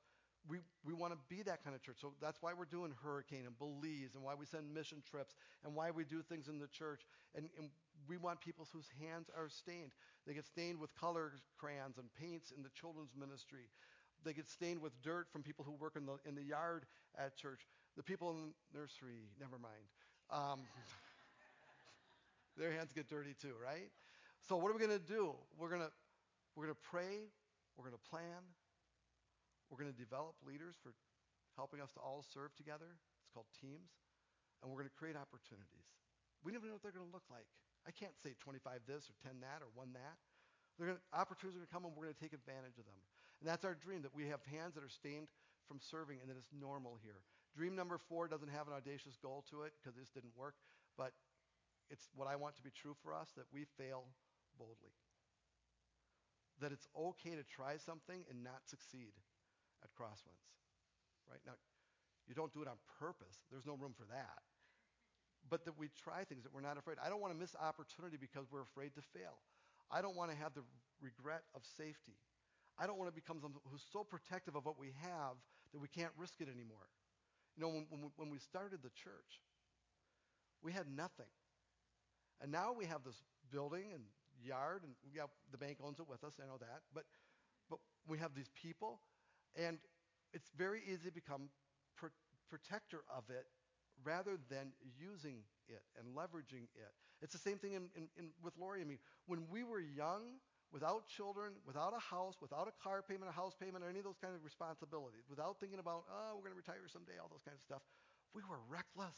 we, 0.49 0.59
we 0.85 0.95
want 0.95 1.13
to 1.13 1.19
be 1.29 1.43
that 1.43 1.63
kind 1.63 1.77
of 1.77 1.83
church. 1.83 1.99
So 2.01 2.13
that's 2.21 2.41
why 2.41 2.53
we're 2.57 2.65
doing 2.65 2.93
Hurricane 3.03 3.45
and 3.47 3.59
Belize 3.59 4.15
and 4.15 4.25
why 4.25 4.35
we 4.35 4.47
send 4.47 4.73
mission 4.73 5.03
trips 5.09 5.35
and 5.65 5.75
why 5.75 5.91
we 5.91 6.05
do 6.05 6.23
things 6.23 6.49
in 6.49 6.59
the 6.59 6.67
church. 6.69 7.03
And, 7.35 7.49
and 7.59 7.69
we 8.09 8.17
want 8.17 8.41
people 8.41 8.67
whose 8.73 8.89
hands 9.01 9.29
are 9.37 9.49
stained. 9.49 9.93
They 10.27 10.35
get 10.35 10.47
stained 10.47 10.81
with 10.81 10.95
color 10.95 11.33
crayons 11.59 11.99
and 11.99 12.09
paints 12.15 12.53
in 12.57 12.63
the 12.63 12.71
children's 12.71 13.15
ministry. 13.19 13.69
They 14.25 14.33
get 14.33 14.49
stained 14.49 14.81
with 14.81 14.93
dirt 15.03 15.29
from 15.31 15.43
people 15.43 15.65
who 15.65 15.73
work 15.73 15.97
in 15.97 16.07
the, 16.07 16.17
in 16.27 16.35
the 16.35 16.43
yard 16.43 16.87
at 17.17 17.37
church. 17.37 17.61
The 17.97 18.03
people 18.03 18.31
in 18.31 18.53
the 18.73 18.79
nursery, 18.79 19.29
never 19.39 19.59
mind. 19.59 19.85
Um, 20.31 20.61
their 22.57 22.73
hands 22.73 22.93
get 22.95 23.09
dirty 23.09 23.35
too, 23.41 23.53
right? 23.63 23.91
So 24.49 24.57
what 24.57 24.71
are 24.71 24.75
we 24.75 24.81
going 24.81 24.99
to 24.99 25.07
do? 25.07 25.35
We're 25.59 25.69
going 25.69 25.83
to 25.83 25.91
we're 26.57 26.65
going 26.65 26.75
to 26.75 26.89
pray. 26.91 27.29
We're 27.77 27.85
going 27.85 27.97
to 27.97 28.11
plan. 28.11 28.43
We're 29.69 29.81
going 29.81 29.93
to 29.93 29.97
develop 29.97 30.37
leaders 30.45 30.77
for 30.81 30.97
helping 31.57 31.81
us 31.81 31.93
to 31.97 32.01
all 32.01 32.25
serve 32.25 32.57
together. 32.57 32.97
It's 33.21 33.33
called 33.33 33.49
teams. 33.53 33.93
And 34.61 34.73
we're 34.73 34.81
going 34.83 34.91
to 34.91 34.99
create 34.99 35.15
opportunities. 35.15 35.87
We 36.43 36.51
don't 36.51 36.65
even 36.65 36.73
know 36.73 36.81
what 36.81 36.85
they're 36.85 36.97
going 36.97 37.07
to 37.07 37.15
look 37.15 37.29
like. 37.31 37.47
I 37.87 37.95
can't 37.95 38.17
say 38.19 38.35
25 38.41 38.89
this 38.89 39.07
or 39.07 39.15
10 39.23 39.39
that 39.45 39.63
or 39.63 39.71
1 39.77 39.95
that. 39.95 40.17
Gonna, 40.79 40.99
opportunities 41.15 41.59
are 41.59 41.63
going 41.63 41.71
to 41.71 41.75
come 41.75 41.85
and 41.87 41.95
we're 41.95 42.11
going 42.11 42.19
to 42.19 42.23
take 42.23 42.35
advantage 42.35 42.79
of 42.79 42.87
them. 42.87 42.99
And 43.39 43.47
that's 43.47 43.63
our 43.63 43.75
dream, 43.75 44.03
that 44.03 44.15
we 44.15 44.27
have 44.31 44.43
hands 44.51 44.75
that 44.75 44.83
are 44.83 44.91
stained 44.91 45.31
from 45.67 45.79
serving 45.79 46.19
and 46.23 46.27
that 46.31 46.39
it's 46.39 46.51
normal 46.51 46.99
here. 47.03 47.23
Dream 47.55 47.75
number 47.75 47.99
four 47.99 48.27
doesn't 48.27 48.51
have 48.51 48.67
an 48.67 48.75
audacious 48.75 49.15
goal 49.19 49.45
to 49.51 49.63
it 49.63 49.75
because 49.79 49.99
this 49.99 50.11
didn't 50.11 50.35
work, 50.35 50.55
but 50.97 51.15
it's 51.91 52.11
what 52.15 52.27
I 52.27 52.37
want 52.37 52.57
to 52.57 52.63
be 52.63 52.71
true 52.71 52.95
for 53.03 53.15
us, 53.15 53.31
that 53.37 53.47
we 53.53 53.67
fail 53.79 54.07
boldly. 54.59 54.95
That 56.61 56.73
it's 56.73 56.87
okay 56.95 57.35
to 57.35 57.43
try 57.43 57.79
something 57.79 58.27
and 58.31 58.43
not 58.43 58.67
succeed 58.67 59.15
at 59.83 59.91
Crosswinds. 59.95 60.47
Right? 61.29 61.41
Now, 61.47 61.55
you 62.27 62.35
don't 62.35 62.53
do 62.53 62.63
it 62.63 62.69
on 62.69 62.77
purpose. 62.99 63.41
There's 63.51 63.67
no 63.67 63.75
room 63.75 63.95
for 63.97 64.05
that. 64.13 64.45
But 65.49 65.65
that 65.65 65.79
we 65.79 65.89
try 65.97 66.25
things 66.25 66.43
that 66.45 66.53
we're 66.53 66.65
not 66.65 66.77
afraid. 66.77 66.99
I 67.03 67.09
don't 67.09 67.21
want 67.21 67.33
to 67.33 67.39
miss 67.39 67.57
opportunity 67.57 68.17
because 68.21 68.47
we're 68.51 68.67
afraid 68.67 68.95
to 68.97 69.03
fail. 69.03 69.41
I 69.91 70.03
don't 70.03 70.17
want 70.17 70.31
to 70.31 70.37
have 70.37 70.53
the 70.53 70.63
regret 71.01 71.45
of 71.55 71.63
safety. 71.65 72.21
I 72.79 72.87
don't 72.87 72.99
want 72.99 73.09
to 73.09 73.15
become 73.15 73.41
someone 73.41 73.61
who's 73.71 73.85
so 73.93 74.05
protective 74.05 74.55
of 74.55 74.67
what 74.67 74.79
we 74.79 74.93
have 75.03 75.41
that 75.73 75.81
we 75.81 75.89
can't 75.89 76.13
risk 76.17 76.41
it 76.41 76.49
anymore. 76.49 76.93
You 77.57 77.63
know, 77.65 77.69
when, 77.69 77.87
when, 77.89 78.01
we, 78.03 78.09
when 78.17 78.31
we 78.31 78.39
started 78.39 78.81
the 78.83 78.93
church, 78.95 79.43
we 80.63 80.73
had 80.73 80.87
nothing. 80.87 81.33
And 82.41 82.53
now 82.53 82.73
we 82.77 82.87
have 82.87 83.03
this 83.05 83.19
building 83.51 83.91
and 83.95 84.05
yard, 84.45 84.83
and 84.85 84.95
yeah, 85.13 85.27
the 85.51 85.59
bank 85.59 85.79
owns 85.83 85.99
it 85.99 86.09
with 86.09 86.23
us, 86.23 86.35
I 86.43 86.47
know 86.47 86.59
that. 86.59 86.83
But, 86.95 87.05
but 87.69 87.79
we 88.07 88.19
have 88.19 88.35
these 88.35 88.51
people, 88.55 89.01
and 89.57 89.79
it's 90.33 90.51
very 90.57 90.83
easy 90.87 91.09
to 91.09 91.15
become 91.15 91.49
pr- 91.97 92.17
protector 92.49 93.05
of 93.15 93.25
it 93.31 93.47
rather 94.05 94.39
than 94.51 94.73
using 94.99 95.43
it 95.69 95.83
and 95.99 96.15
leveraging 96.15 96.69
it. 96.77 96.93
It's 97.21 97.33
the 97.33 97.39
same 97.39 97.59
thing 97.59 97.73
in, 97.73 97.91
in, 97.97 98.09
in, 98.17 98.31
with 98.43 98.55
Lori 98.59 98.81
and 98.81 98.89
me. 98.89 98.99
When 99.27 99.49
we 99.51 99.65
were 99.65 99.81
young, 99.81 100.39
without 100.73 101.07
children, 101.09 101.55
without 101.67 101.95
a 101.97 101.99
house, 101.99 102.37
without 102.41 102.69
a 102.69 102.75
car 102.83 103.03
payment, 103.03 103.31
a 103.31 103.35
house 103.35 103.57
payment, 103.59 103.83
or 103.83 103.89
any 103.89 103.99
of 103.99 104.05
those 104.05 104.21
kinds 104.21 104.37
of 104.37 104.45
responsibilities, 104.45 105.25
without 105.29 105.59
thinking 105.59 105.79
about, 105.79 106.05
oh, 106.13 106.37
we're 106.37 106.47
going 106.47 106.55
to 106.55 106.63
retire 106.63 106.85
someday, 106.87 107.19
all 107.21 107.29
those 107.29 107.43
kinds 107.43 107.59
of 107.59 107.65
stuff, 107.65 107.83
we 108.35 108.43
were 108.49 108.61
reckless. 108.69 109.17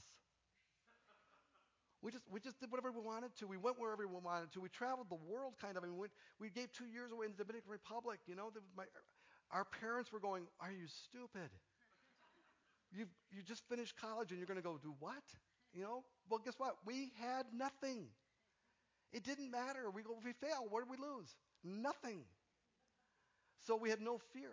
We 2.01 2.11
just, 2.11 2.25
we 2.33 2.41
just 2.41 2.59
did 2.59 2.73
whatever 2.73 2.93
we 2.93 3.05
wanted 3.05 3.37
to. 3.37 3.47
We 3.47 3.59
went 3.59 3.79
wherever 3.79 4.07
we 4.07 4.17
wanted 4.17 4.53
to. 4.57 4.61
We 4.61 4.71
traveled 4.71 5.13
the 5.13 5.21
world 5.29 5.61
kind 5.61 5.77
of. 5.77 5.85
I 5.85 5.87
mean, 5.87 5.99
we, 5.99 6.09
we 6.41 6.49
gave 6.49 6.73
two 6.73 6.89
years 6.89 7.13
away 7.13 7.27
in 7.27 7.33
the 7.37 7.45
Dominican 7.45 7.69
Republic. 7.69 8.21
You 8.25 8.37
know, 8.37 8.49
my, 8.73 8.85
Our 9.53 9.65
parents 9.65 10.13
were 10.13 10.21
going, 10.21 10.45
Are 10.61 10.71
you 10.71 10.87
stupid? 11.09 11.51
you 12.93 13.07
you 13.31 13.43
just 13.43 13.63
finished 13.69 13.95
college 14.01 14.31
and 14.31 14.39
you're 14.39 14.47
going 14.47 14.59
to 14.59 14.67
go 14.67 14.79
do 14.83 14.95
what? 14.99 15.23
You 15.75 15.83
know? 15.83 16.05
Well, 16.29 16.41
guess 16.45 16.55
what? 16.59 16.77
We 16.85 17.13
had 17.21 17.47
nothing. 17.55 18.07
It 19.13 19.25
didn't 19.25 19.51
matter. 19.51 19.91
We 19.93 20.03
go, 20.03 20.17
if 20.19 20.25
we 20.25 20.33
fail, 20.33 20.67
what 20.69 20.83
did 20.83 20.91
we 20.91 20.97
lose? 20.97 21.35
Nothing. 21.65 22.23
So 23.67 23.77
we 23.77 23.91
had 23.91 24.01
no 24.01 24.19
fear, 24.33 24.51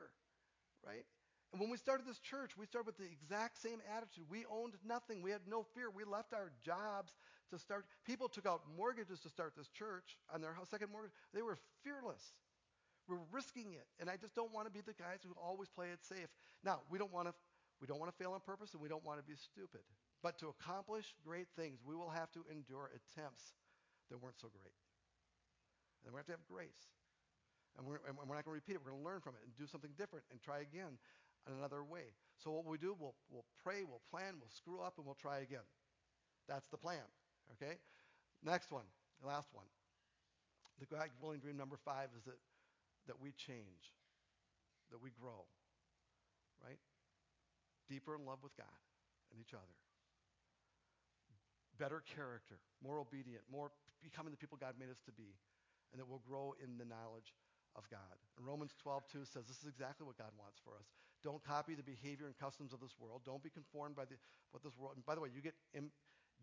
right? 0.86 1.06
And 1.52 1.62
when 1.62 1.70
we 1.70 1.78
started 1.78 2.06
this 2.06 2.20
church, 2.20 2.58
we 2.58 2.66
started 2.66 2.88
with 2.88 2.98
the 2.98 3.06
exact 3.06 3.62
same 3.62 3.80
attitude. 3.96 4.26
We 4.30 4.46
owned 4.52 4.74
nothing. 4.86 5.22
We 5.22 5.32
had 5.32 5.42
no 5.48 5.66
fear. 5.74 5.90
We 5.90 6.04
left 6.04 6.34
our 6.34 6.52
jobs 6.64 7.14
to 7.52 7.58
start. 7.58 7.86
People 8.06 8.28
took 8.28 8.46
out 8.46 8.62
mortgages 8.76 9.20
to 9.22 9.30
start 9.30 9.54
this 9.56 9.70
church 9.70 10.18
on 10.34 10.42
their 10.42 10.54
second 10.70 10.92
mortgage. 10.92 11.14
They 11.34 11.42
were 11.42 11.58
fearless. 11.84 12.34
We're 13.08 13.24
risking 13.32 13.74
it. 13.74 13.88
And 14.00 14.10
I 14.10 14.18
just 14.18 14.36
don't 14.36 14.54
want 14.54 14.68
to 14.68 14.74
be 14.74 14.82
the 14.82 14.94
guys 14.94 15.24
who 15.24 15.34
always 15.42 15.70
play 15.70 15.88
it 15.92 16.04
safe. 16.04 16.28
Now, 16.64 16.82
we 16.90 17.00
don't 17.00 17.12
want 17.12 17.28
to 17.28 17.34
we 17.80 17.86
don't 17.86 18.00
want 18.02 18.10
to 18.10 18.18
fail 18.18 18.34
on 18.34 18.42
purpose 18.42 18.74
and 18.74 18.82
we 18.82 18.90
don't 18.90 19.06
want 19.06 19.22
to 19.22 19.26
be 19.26 19.38
stupid. 19.38 19.86
But 20.24 20.40
to 20.42 20.50
accomplish 20.50 21.14
great 21.22 21.46
things, 21.56 21.78
we 21.86 21.94
will 21.94 22.10
have 22.10 22.32
to 22.34 22.42
endure 22.50 22.90
attempts 22.90 23.54
that 24.10 24.18
weren't 24.18 24.42
so 24.42 24.50
great. 24.50 24.74
And 26.06 26.14
we 26.14 26.18
have 26.18 26.26
to 26.26 26.34
have 26.34 26.46
grace. 26.50 26.90
And 27.78 27.86
we're, 27.86 28.02
and 28.10 28.18
we're 28.18 28.34
not 28.34 28.46
going 28.46 28.58
to 28.58 28.62
repeat 28.66 28.74
it. 28.74 28.82
We're 28.82 28.98
going 28.98 29.06
to 29.06 29.10
learn 29.10 29.22
from 29.22 29.38
it 29.38 29.46
and 29.46 29.54
do 29.54 29.70
something 29.70 29.94
different 29.94 30.26
and 30.34 30.42
try 30.42 30.66
again 30.66 30.98
in 31.46 31.54
another 31.54 31.86
way. 31.86 32.18
So 32.42 32.50
what 32.50 32.66
we 32.66 32.82
do, 32.82 32.98
we'll, 32.98 33.14
we'll 33.30 33.46
pray, 33.62 33.86
we'll 33.86 34.02
plan, 34.10 34.42
we'll 34.42 34.50
screw 34.50 34.82
up, 34.82 34.98
and 34.98 35.06
we'll 35.06 35.20
try 35.22 35.46
again. 35.46 35.66
That's 36.50 36.66
the 36.74 36.78
plan. 36.78 37.06
Okay? 37.54 37.78
Next 38.42 38.72
one, 38.72 38.90
last 39.22 39.54
one. 39.54 39.70
The 40.80 40.86
God 40.86 41.10
willing 41.22 41.40
dream 41.40 41.58
number 41.58 41.78
five 41.86 42.10
is 42.18 42.26
that, 42.26 42.38
that 43.08 43.20
we 43.20 43.32
change, 43.34 43.96
that 44.92 45.02
we 45.02 45.12
grow, 45.12 45.48
right? 46.64 46.80
Deeper 47.90 48.16
in 48.16 48.26
love 48.26 48.40
with 48.44 48.56
God 48.56 48.80
and 49.32 49.40
each 49.40 49.54
other. 49.54 49.76
Better 51.78 52.04
character, 52.16 52.60
more 52.84 53.00
obedient, 53.00 53.44
more 53.52 53.72
becoming 54.02 54.32
the 54.32 54.38
people 54.38 54.58
God 54.60 54.76
made 54.80 54.90
us 54.90 55.02
to 55.06 55.14
be, 55.14 55.38
and 55.92 56.02
that 56.02 56.08
we'll 56.08 56.24
grow 56.26 56.56
in 56.64 56.78
the 56.78 56.86
knowledge 56.86 57.34
of 57.78 57.86
God. 57.90 58.18
And 58.38 58.46
Romans 58.46 58.74
12:2 58.82 59.26
says 59.28 59.46
this 59.46 59.62
is 59.62 59.70
exactly 59.70 60.06
what 60.06 60.18
God 60.18 60.34
wants 60.38 60.60
for 60.64 60.76
us. 60.76 60.90
Don't 61.24 61.44
copy 61.44 61.76
the 61.76 61.84
behavior 61.84 62.26
and 62.26 62.38
customs 62.38 62.74
of 62.74 62.80
this 62.80 62.98
world. 63.00 63.22
Don't 63.26 63.44
be 63.44 63.50
conformed 63.50 63.96
by 63.96 64.06
the, 64.06 64.16
what 64.52 64.64
this 64.64 64.78
world. 64.78 64.96
And 64.96 65.06
by 65.06 65.16
the 65.16 65.22
way, 65.22 65.30
you 65.34 65.42
get 65.42 65.54
Im, 65.74 65.92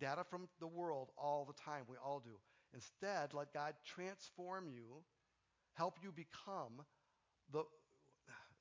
data 0.01 0.25
from 0.25 0.49
the 0.61 0.67
world 0.67 1.11
all 1.17 1.45
the 1.45 1.55
time. 1.55 1.85
We 1.89 1.97
all 1.97 2.21
do. 2.21 2.39
Instead, 2.73 3.35
let 3.35 3.53
God 3.53 3.75
transform 3.85 4.69
you, 4.69 5.03
help 5.75 5.99
you 6.03 6.13
become 6.13 6.85
the. 7.53 7.65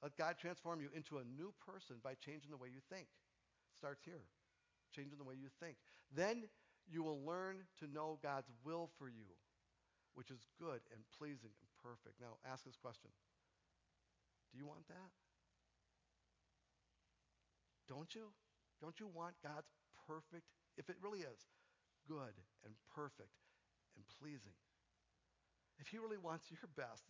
Let 0.01 0.17
God 0.17 0.35
transform 0.37 0.81
you 0.81 0.89
into 0.93 1.19
a 1.19 1.23
new 1.23 1.53
person 1.65 1.95
by 2.03 2.15
changing 2.15 2.51
the 2.51 2.57
way 2.57 2.67
you 2.67 2.81
think. 2.91 3.07
It 3.07 3.77
starts 3.77 4.03
here, 4.03 4.27
changing 4.93 5.17
the 5.17 5.23
way 5.23 5.35
you 5.39 5.47
think. 5.61 5.77
Then 6.13 6.43
you 6.91 7.03
will 7.03 7.23
learn 7.23 7.63
to 7.79 7.87
know 7.87 8.19
God's 8.21 8.51
will 8.65 8.89
for 8.99 9.07
you 9.07 9.31
which 10.15 10.29
is 10.29 10.45
good 10.61 10.81
and 10.93 11.01
pleasing 11.17 11.53
and 11.53 11.69
perfect. 11.81 12.21
Now, 12.21 12.37
ask 12.45 12.63
this 12.63 12.77
question 12.77 13.09
Do 14.51 14.57
you 14.57 14.65
want 14.65 14.87
that? 14.87 15.11
Don't 17.89 18.13
you? 18.15 18.31
Don't 18.81 18.99
you 18.99 19.07
want 19.07 19.35
God's 19.43 19.69
perfect, 20.07 20.47
if 20.77 20.89
it 20.89 20.97
really 21.01 21.19
is, 21.19 21.41
good 22.07 22.35
and 22.65 22.73
perfect 22.93 23.35
and 23.95 24.03
pleasing? 24.19 24.55
If 25.79 25.87
He 25.87 25.97
really 25.97 26.17
wants 26.17 26.49
your 26.49 26.69
best, 26.75 27.05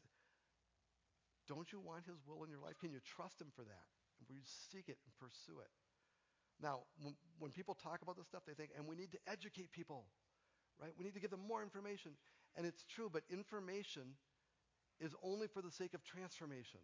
don't 1.48 1.72
you 1.72 1.80
want 1.80 2.06
His 2.06 2.22
will 2.26 2.44
in 2.44 2.50
your 2.50 2.60
life? 2.60 2.80
Can 2.80 2.92
you 2.92 3.00
trust 3.04 3.42
Him 3.42 3.52
for 3.56 3.64
that? 3.64 3.88
Will 4.28 4.36
you 4.36 4.46
seek 4.72 4.88
it 4.88 4.98
and 5.04 5.12
pursue 5.20 5.60
it? 5.60 5.72
Now, 6.62 6.88
when, 7.02 7.16
when 7.40 7.52
people 7.52 7.76
talk 7.76 8.02
about 8.02 8.16
this 8.16 8.28
stuff, 8.28 8.44
they 8.48 8.54
think, 8.54 8.72
and 8.78 8.88
we 8.88 8.96
need 8.96 9.12
to 9.12 9.20
educate 9.28 9.72
people, 9.72 10.06
right? 10.80 10.94
We 10.98 11.04
need 11.04 11.16
to 11.16 11.20
give 11.20 11.32
them 11.32 11.44
more 11.48 11.62
information. 11.62 12.14
And 12.56 12.66
it's 12.66 12.86
true, 12.86 13.10
but 13.12 13.24
information 13.30 14.16
is 15.00 15.16
only 15.24 15.48
for 15.48 15.62
the 15.62 15.72
sake 15.72 15.94
of 15.94 16.04
transformation. 16.04 16.80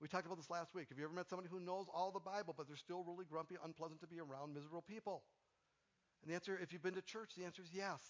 We 0.00 0.08
talked 0.08 0.26
about 0.26 0.36
this 0.36 0.50
last 0.50 0.74
week. 0.74 0.88
Have 0.90 0.98
you 0.98 1.04
ever 1.04 1.14
met 1.14 1.30
somebody 1.30 1.48
who 1.48 1.60
knows 1.60 1.86
all 1.92 2.10
the 2.10 2.20
Bible, 2.20 2.52
but 2.56 2.68
they're 2.68 2.76
still 2.76 3.02
really 3.06 3.24
grumpy, 3.24 3.56
unpleasant 3.64 4.00
to 4.00 4.06
be 4.06 4.20
around, 4.20 4.52
miserable 4.52 4.82
people? 4.82 5.22
And 6.22 6.30
the 6.30 6.34
answer, 6.34 6.58
if 6.60 6.72
you've 6.72 6.82
been 6.82 6.94
to 6.94 7.02
church, 7.02 7.30
the 7.36 7.44
answer 7.44 7.62
is 7.62 7.70
yes. 7.72 8.00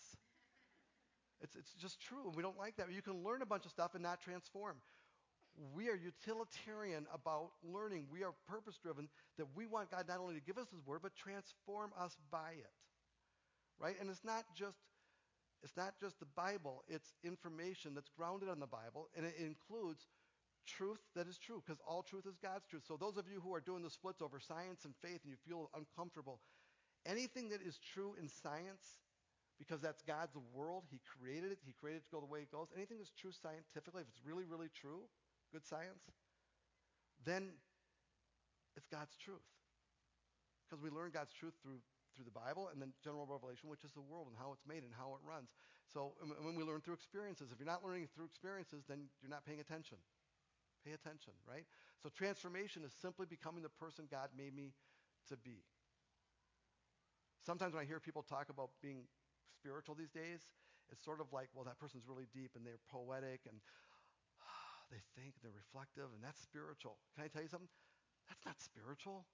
It's, 1.43 1.57
it's 1.57 1.73
just 1.75 2.01
true. 2.01 2.27
And 2.27 2.35
we 2.35 2.43
don't 2.43 2.59
like 2.59 2.77
that. 2.77 2.87
You 2.93 3.03
can 3.03 3.23
learn 3.25 3.43
a 3.43 3.47
bunch 3.47 3.65
of 3.65 3.71
stuff 3.71 3.95
and 3.95 4.03
not 4.03 4.21
transform. 4.21 4.77
We 5.75 5.89
are 5.89 5.97
utilitarian 5.97 7.07
about 7.13 7.51
learning. 7.65 8.07
We 8.11 8.23
are 8.23 8.33
purpose 8.49 8.77
driven 8.83 9.09
that 9.39 9.47
we 9.55 9.67
want 9.67 9.91
God 9.91 10.05
not 10.09 10.21
only 10.21 10.35
to 10.35 10.41
give 10.41 10.59
us 10.59 10.69
His 10.71 10.85
Word, 10.87 11.01
but 11.03 11.15
transform 11.17 11.93
us 11.99 12.17
by 12.31 12.53
it. 12.59 12.73
Right? 13.79 13.97
And 14.01 14.11
it's 14.11 14.25
not 14.25 14.45
just 14.55 14.77
it's 15.63 15.77
not 15.77 15.95
just 16.01 16.21
the 16.21 16.31
Bible, 16.37 16.85
it's 16.87 17.15
information 17.25 17.95
that's 17.95 18.11
grounded 18.17 18.49
on 18.49 18.61
the 18.61 18.67
Bible, 18.67 19.09
and 19.17 19.27
it 19.27 19.35
includes 19.39 20.07
truth 20.67 21.01
that 21.15 21.27
is 21.27 21.39
true, 21.39 21.63
because 21.65 21.81
all 21.87 22.03
truth 22.03 22.27
is 22.27 22.37
God's 22.43 22.67
truth. 22.67 22.83
So 22.87 22.97
those 22.97 23.17
of 23.17 23.25
you 23.33 23.41
who 23.41 23.55
are 23.55 23.61
doing 23.61 23.83
the 23.83 23.91
splits 23.91 24.21
over 24.21 24.39
science 24.39 24.85
and 24.85 24.95
faith 25.03 25.21
and 25.25 25.31
you 25.31 25.37
feel 25.49 25.71
uncomfortable, 25.75 26.41
anything 27.07 27.49
that 27.51 27.63
is 27.63 27.79
true 27.95 28.15
in 28.21 28.29
science, 28.29 29.01
because 29.59 29.81
that's 29.81 30.03
God's 30.03 30.37
world, 30.53 30.85
He 30.91 31.01
created 31.05 31.53
it, 31.53 31.59
He 31.65 31.73
created 31.73 32.03
it 32.03 32.05
to 32.05 32.13
go 32.13 32.21
the 32.21 32.31
way 32.31 32.41
it 32.41 32.53
goes, 32.53 32.69
anything 32.77 32.99
that's 32.99 33.13
true 33.13 33.33
scientifically, 33.33 34.03
if 34.03 34.09
it's 34.09 34.25
really, 34.25 34.45
really 34.45 34.69
true, 34.73 35.09
good 35.53 35.65
science, 35.65 36.05
then 37.25 37.57
it's 38.77 38.87
God's 38.87 39.17
truth. 39.17 39.47
Because 40.67 40.83
we 40.83 40.91
learn 40.91 41.11
God's 41.15 41.33
truth 41.33 41.55
through 41.63 41.79
through 42.17 42.25
the 42.25 42.33
Bible, 42.33 42.73
and 42.73 42.81
then 42.81 42.97
general 43.05 43.29
revelation, 43.29 43.69
which 43.69 43.85
is 43.85 43.93
the 43.93 44.01
world 44.01 44.27
and 44.27 44.37
how 44.41 44.51
it's 44.51 44.65
made 44.65 44.83
and 44.83 44.91
how 44.97 45.13
it 45.21 45.23
runs. 45.23 45.53
So 45.93 46.17
when 46.41 46.57
we 46.57 46.65
learn 46.65 46.81
through 46.81 46.97
experiences, 46.97 47.53
if 47.53 47.61
you're 47.61 47.69
not 47.69 47.85
learning 47.85 48.09
through 48.17 48.25
experiences, 48.25 48.83
then 48.89 49.13
you're 49.21 49.31
not 49.31 49.45
paying 49.45 49.61
attention. 49.61 50.01
Pay 50.83 50.97
attention, 50.97 51.37
right? 51.45 51.69
So 52.03 52.09
transformation 52.09 52.83
is 52.83 52.97
simply 52.97 53.27
becoming 53.29 53.63
the 53.63 53.69
person 53.77 54.09
God 54.11 54.33
made 54.33 54.57
me 54.57 54.73
to 55.29 55.37
be. 55.37 55.63
Sometimes 57.45 57.75
when 57.75 57.85
I 57.85 57.87
hear 57.87 58.01
people 58.01 58.25
talk 58.25 58.49
about 58.49 58.71
being 58.83 59.05
spiritual 59.57 59.97
these 59.97 60.13
days, 60.13 60.45
it's 60.93 61.03
sort 61.03 61.21
of 61.21 61.33
like, 61.33 61.49
well, 61.57 61.65
that 61.65 61.81
person's 61.81 62.07
really 62.07 62.29
deep 62.31 62.53
and 62.55 62.63
they're 62.63 62.83
poetic 62.93 63.49
and 63.49 63.59
they 64.93 65.03
think 65.17 65.35
they're 65.43 65.55
reflective 65.55 66.13
and 66.15 66.23
that's 66.23 66.41
spiritual. 66.41 67.01
Can 67.17 67.25
I 67.25 67.29
tell 67.29 67.43
you 67.43 67.51
something? 67.51 67.73
That's 68.29 68.45
not 68.45 68.59
spiritual. 68.61 69.27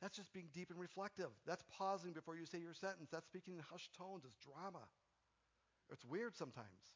That's 0.00 0.16
just 0.16 0.32
being 0.32 0.48
deep 0.52 0.70
and 0.70 0.78
reflective. 0.78 1.32
That's 1.46 1.64
pausing 1.72 2.12
before 2.12 2.36
you 2.36 2.44
say 2.44 2.58
your 2.58 2.74
sentence. 2.74 3.08
That's 3.10 3.26
speaking 3.26 3.56
in 3.56 3.64
hushed 3.64 3.96
tones. 3.96 4.24
It's 4.26 4.36
drama. 4.36 4.84
It's 5.90 6.04
weird 6.04 6.36
sometimes. 6.36 6.92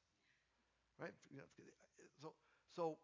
Right? 1.00 1.16
So, 2.20 2.34
so 2.76 2.98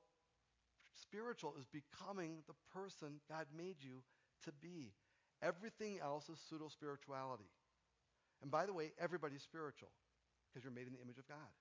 spiritual 0.94 1.54
is 1.58 1.66
becoming 1.66 2.44
the 2.46 2.54
person 2.74 3.20
God 3.28 3.46
made 3.56 3.76
you 3.80 4.02
to 4.44 4.52
be. 4.52 4.92
Everything 5.42 5.98
else 6.02 6.28
is 6.28 6.38
pseudo 6.48 6.68
spirituality. 6.68 7.48
And 8.42 8.50
by 8.50 8.66
the 8.66 8.72
way, 8.72 8.92
everybody's 9.00 9.42
spiritual 9.42 9.88
because 10.48 10.64
you're 10.64 10.72
made 10.72 10.86
in 10.86 10.92
the 10.92 11.02
image 11.02 11.18
of 11.18 11.26
God. 11.28 11.52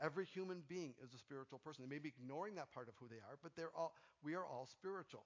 Every 0.00 0.26
human 0.26 0.62
being 0.68 0.92
is 1.02 1.14
a 1.14 1.18
spiritual 1.18 1.58
person. 1.58 1.84
They 1.84 1.94
may 1.94 1.98
be 1.98 2.12
ignoring 2.12 2.54
that 2.56 2.70
part 2.72 2.88
of 2.88 2.94
who 3.00 3.08
they 3.08 3.16
are, 3.16 3.38
but 3.42 3.56
they're 3.56 3.72
all, 3.74 3.94
we 4.22 4.34
are 4.34 4.44
all 4.44 4.68
spiritual. 4.70 5.24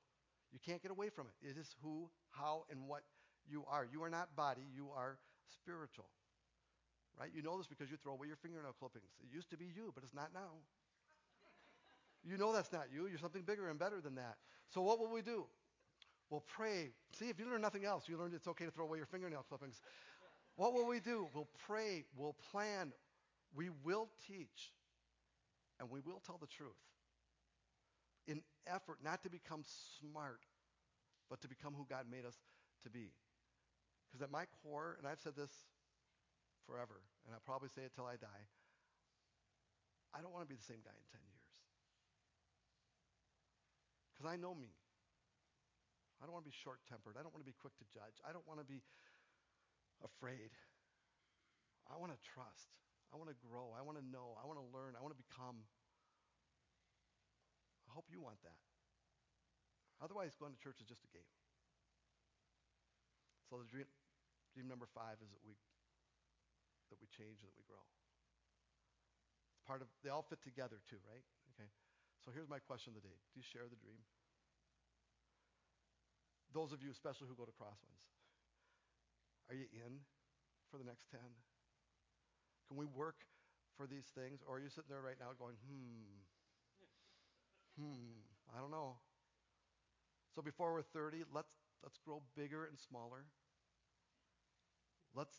You 0.52 0.58
can't 0.64 0.82
get 0.82 0.90
away 0.90 1.10
from 1.10 1.26
it. 1.26 1.34
It 1.42 1.58
is 1.58 1.74
who, 1.82 2.08
how, 2.30 2.64
and 2.70 2.86
what 2.86 3.02
you 3.48 3.64
are. 3.68 3.86
You 3.90 4.02
are 4.04 4.10
not 4.10 4.34
body, 4.36 4.62
you 4.72 4.88
are 4.94 5.18
spiritual. 5.48 6.06
Right? 7.18 7.30
You 7.34 7.42
know 7.42 7.58
this 7.58 7.66
because 7.66 7.90
you 7.90 7.96
throw 7.96 8.12
away 8.12 8.28
your 8.28 8.36
fingernail 8.36 8.74
clippings. 8.78 9.10
It 9.22 9.34
used 9.34 9.50
to 9.50 9.56
be 9.56 9.66
you, 9.66 9.90
but 9.94 10.04
it's 10.04 10.14
not 10.14 10.30
now. 10.32 10.62
You 12.22 12.36
know 12.36 12.52
that's 12.52 12.72
not 12.72 12.86
you. 12.92 13.06
You're 13.06 13.18
something 13.18 13.42
bigger 13.42 13.68
and 13.68 13.78
better 13.78 14.00
than 14.00 14.14
that. 14.16 14.36
So 14.68 14.82
what 14.82 14.98
will 14.98 15.10
we 15.10 15.22
do? 15.22 15.46
We'll 16.28 16.44
pray. 16.46 16.92
See, 17.18 17.28
if 17.28 17.40
you 17.40 17.46
learn 17.50 17.60
nothing 17.60 17.84
else, 17.84 18.04
you 18.08 18.16
learned 18.16 18.34
it's 18.34 18.46
okay 18.46 18.64
to 18.64 18.70
throw 18.70 18.84
away 18.84 18.98
your 18.98 19.06
fingernail 19.06 19.44
clippings. 19.48 19.80
What 20.56 20.74
will 20.74 20.86
we 20.86 21.00
do? 21.00 21.28
We'll 21.34 21.48
pray. 21.66 22.04
We'll 22.16 22.36
plan. 22.50 22.92
We 23.54 23.70
will 23.84 24.08
teach. 24.26 24.72
And 25.78 25.90
we 25.90 26.00
will 26.00 26.20
tell 26.24 26.38
the 26.38 26.46
truth 26.46 26.76
in 28.26 28.42
effort 28.66 28.98
not 29.02 29.22
to 29.22 29.30
become 29.30 29.64
smart, 29.98 30.44
but 31.28 31.40
to 31.40 31.48
become 31.48 31.74
who 31.74 31.86
God 31.88 32.04
made 32.10 32.24
us 32.24 32.36
to 32.84 32.90
be. 32.90 33.10
Because 34.06 34.22
at 34.22 34.30
my 34.30 34.44
core, 34.62 34.96
and 34.98 35.06
I've 35.06 35.20
said 35.20 35.34
this 35.36 35.50
forever, 36.66 37.00
and 37.24 37.34
I'll 37.34 37.46
probably 37.46 37.70
say 37.74 37.82
it 37.82 37.92
till 37.94 38.06
I 38.06 38.14
die, 38.20 38.44
I 40.14 40.20
don't 40.20 40.34
want 40.34 40.42
to 40.42 40.50
be 40.50 40.58
the 40.58 40.66
same 40.66 40.82
guy 40.82 40.94
in 40.94 41.06
10 41.14 41.22
years. 41.22 41.46
Because 44.12 44.26
I 44.26 44.36
know 44.36 44.54
me. 44.54 44.74
I 46.20 46.26
don't 46.26 46.36
want 46.36 46.44
to 46.44 46.50
be 46.50 46.58
short 46.60 46.84
tempered. 46.84 47.16
I 47.16 47.24
don't 47.24 47.32
want 47.32 47.40
to 47.40 47.48
be 47.48 47.56
quick 47.56 47.72
to 47.80 47.86
judge. 47.88 48.20
I 48.26 48.34
don't 48.36 48.44
want 48.44 48.60
to 48.60 48.68
be 48.68 48.84
afraid. 50.04 50.52
I 51.88 51.98
want 51.98 52.12
to 52.14 52.20
trust. 52.22 52.70
I 53.10 53.18
want 53.18 53.28
to 53.28 53.38
grow. 53.42 53.74
I 53.74 53.82
want 53.82 53.98
to 53.98 54.06
know. 54.06 54.38
I 54.38 54.46
want 54.46 54.58
to 54.62 54.66
learn. 54.70 54.94
I 54.94 55.02
want 55.02 55.12
to 55.16 55.20
become. 55.20 55.66
I 57.88 57.92
hope 57.92 58.06
you 58.06 58.22
want 58.22 58.38
that. 58.46 58.60
Otherwise, 59.98 60.38
going 60.38 60.54
to 60.54 60.60
church 60.62 60.78
is 60.78 60.86
just 60.86 61.02
a 61.04 61.10
game. 61.10 61.26
So 63.50 63.58
the 63.58 63.66
dream, 63.66 63.90
dream 64.54 64.70
number 64.70 64.86
five 64.86 65.18
is 65.18 65.28
that 65.34 65.42
we 65.42 65.58
that 66.94 66.98
we 67.02 67.10
change 67.10 67.42
and 67.42 67.50
that 67.50 67.58
we 67.58 67.66
grow. 67.66 67.82
It's 69.54 69.66
part 69.66 69.82
of 69.82 69.90
they 70.06 70.10
all 70.10 70.22
fit 70.22 70.38
together 70.46 70.78
too, 70.86 71.02
right? 71.02 71.26
Okay. 71.54 71.66
So 72.22 72.30
here's 72.30 72.46
my 72.48 72.62
question 72.62 72.94
of 72.94 73.02
the 73.02 73.04
day. 73.04 73.18
Do 73.34 73.42
you 73.42 73.46
share 73.46 73.66
the 73.66 73.78
dream? 73.78 73.98
Those 76.54 76.70
of 76.70 76.82
you 76.82 76.90
especially 76.90 77.26
who 77.26 77.34
go 77.38 77.46
to 77.46 77.54
Crosswinds. 77.54 78.06
Are 79.50 79.56
you 79.58 79.66
in 79.74 79.98
for 80.70 80.78
the 80.78 80.84
next 80.84 81.10
10? 81.10 81.18
Can 82.68 82.76
we 82.76 82.86
work 82.86 83.26
for 83.76 83.88
these 83.88 84.06
things? 84.14 84.46
Or 84.46 84.56
are 84.56 84.60
you 84.60 84.68
sitting 84.70 84.88
there 84.88 85.02
right 85.02 85.18
now 85.18 85.34
going, 85.36 85.56
hmm, 85.66 86.22
hmm, 87.74 88.22
I 88.54 88.60
don't 88.60 88.70
know. 88.70 89.02
So 90.34 90.40
before 90.40 90.72
we're 90.72 90.82
30, 90.82 91.24
let's, 91.34 91.50
let's 91.82 91.98
grow 91.98 92.22
bigger 92.36 92.66
and 92.66 92.78
smaller. 92.78 93.26
Let's 95.16 95.36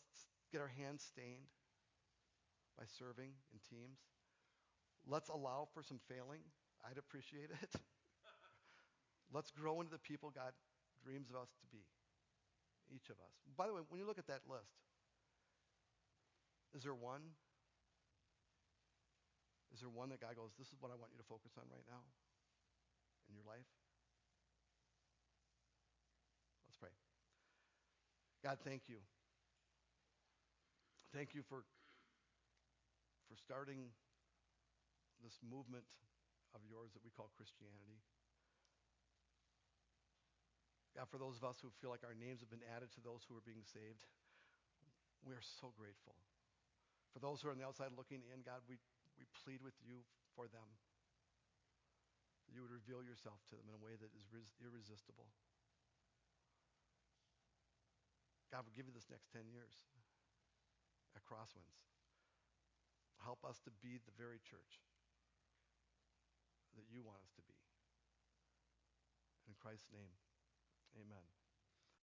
get 0.51 0.59
our 0.59 0.67
hands 0.67 1.07
stained 1.07 1.47
by 2.77 2.83
serving 2.99 3.31
in 3.53 3.59
teams. 3.63 3.99
Let's 5.07 5.29
allow 5.29 5.69
for 5.73 5.81
some 5.83 5.99
failing. 6.09 6.41
I'd 6.83 6.97
appreciate 6.97 7.49
it. 7.61 7.71
let's 9.33 9.51
grow 9.51 9.79
into 9.79 9.91
the 9.91 9.99
people 9.99 10.31
God 10.35 10.51
dreams 11.01 11.29
of 11.29 11.37
us 11.37 11.49
to 11.61 11.67
be. 11.71 11.85
Each 12.91 13.07
of 13.07 13.15
us. 13.23 13.33
By 13.55 13.67
the 13.67 13.73
way, 13.73 13.81
when 13.87 14.03
you 14.03 14.05
look 14.05 14.19
at 14.19 14.27
that 14.27 14.43
list, 14.51 14.75
is 16.75 16.83
there 16.83 16.93
one? 16.93 17.23
Is 19.71 19.79
there 19.79 19.89
one 19.89 20.11
that 20.11 20.19
God 20.19 20.35
goes, 20.35 20.51
this 20.59 20.67
is 20.67 20.77
what 20.83 20.91
I 20.91 20.99
want 20.99 21.15
you 21.15 21.19
to 21.19 21.27
focus 21.31 21.55
on 21.55 21.63
right 21.71 21.87
now 21.87 22.03
in 23.31 23.35
your 23.39 23.47
life? 23.47 23.63
Let's 26.67 26.75
pray. 26.75 26.91
God, 28.43 28.59
thank 28.67 28.91
you. 28.91 28.99
Thank 31.15 31.31
you 31.31 31.43
for, 31.47 31.63
for 33.31 33.35
starting 33.39 33.91
this 35.23 35.39
movement 35.39 35.87
of 36.51 36.59
yours 36.67 36.91
that 36.91 37.03
we 37.03 37.11
call 37.15 37.31
Christianity. 37.35 38.03
God, 40.91 41.07
for 41.07 41.19
those 41.19 41.39
of 41.39 41.47
us 41.47 41.55
who 41.63 41.71
feel 41.79 41.89
like 41.89 42.03
our 42.03 42.17
names 42.17 42.43
have 42.43 42.51
been 42.51 42.65
added 42.67 42.91
to 42.99 43.01
those 43.01 43.23
who 43.23 43.35
are 43.39 43.45
being 43.47 43.63
saved, 43.63 44.03
we 45.23 45.31
are 45.31 45.45
so 45.61 45.71
grateful. 45.79 46.19
For 47.15 47.23
those 47.23 47.39
who 47.39 47.47
are 47.47 47.55
on 47.55 47.59
the 47.59 47.67
outside 47.67 47.95
looking 47.95 48.23
in, 48.27 48.43
God, 48.43 48.63
we, 48.67 48.75
we 49.15 49.23
plead 49.43 49.63
with 49.63 49.75
you 49.83 50.03
for 50.35 50.51
them. 50.51 50.67
That 52.47 52.55
you 52.55 52.63
would 52.63 52.73
reveal 52.73 53.03
yourself 53.03 53.39
to 53.51 53.55
them 53.55 53.71
in 53.71 53.75
a 53.75 53.83
way 53.83 53.95
that 53.95 54.11
is 54.11 54.27
res- 54.31 54.55
irresistible. 54.59 55.31
God, 58.51 58.67
we 58.67 58.75
give 58.75 58.83
you 58.83 58.95
this 58.95 59.07
next 59.07 59.31
10 59.31 59.47
years 59.47 59.71
at 61.15 61.23
Crosswinds. 61.23 61.79
Help 63.23 63.47
us 63.47 63.63
to 63.63 63.71
be 63.79 63.95
the 64.03 64.15
very 64.19 64.43
church 64.43 64.83
that 66.75 66.87
you 66.91 66.99
want 66.99 67.23
us 67.23 67.31
to 67.39 67.43
be. 67.47 67.55
In 69.47 69.55
Christ's 69.55 69.87
name, 69.91 70.11
amen. 70.95 71.40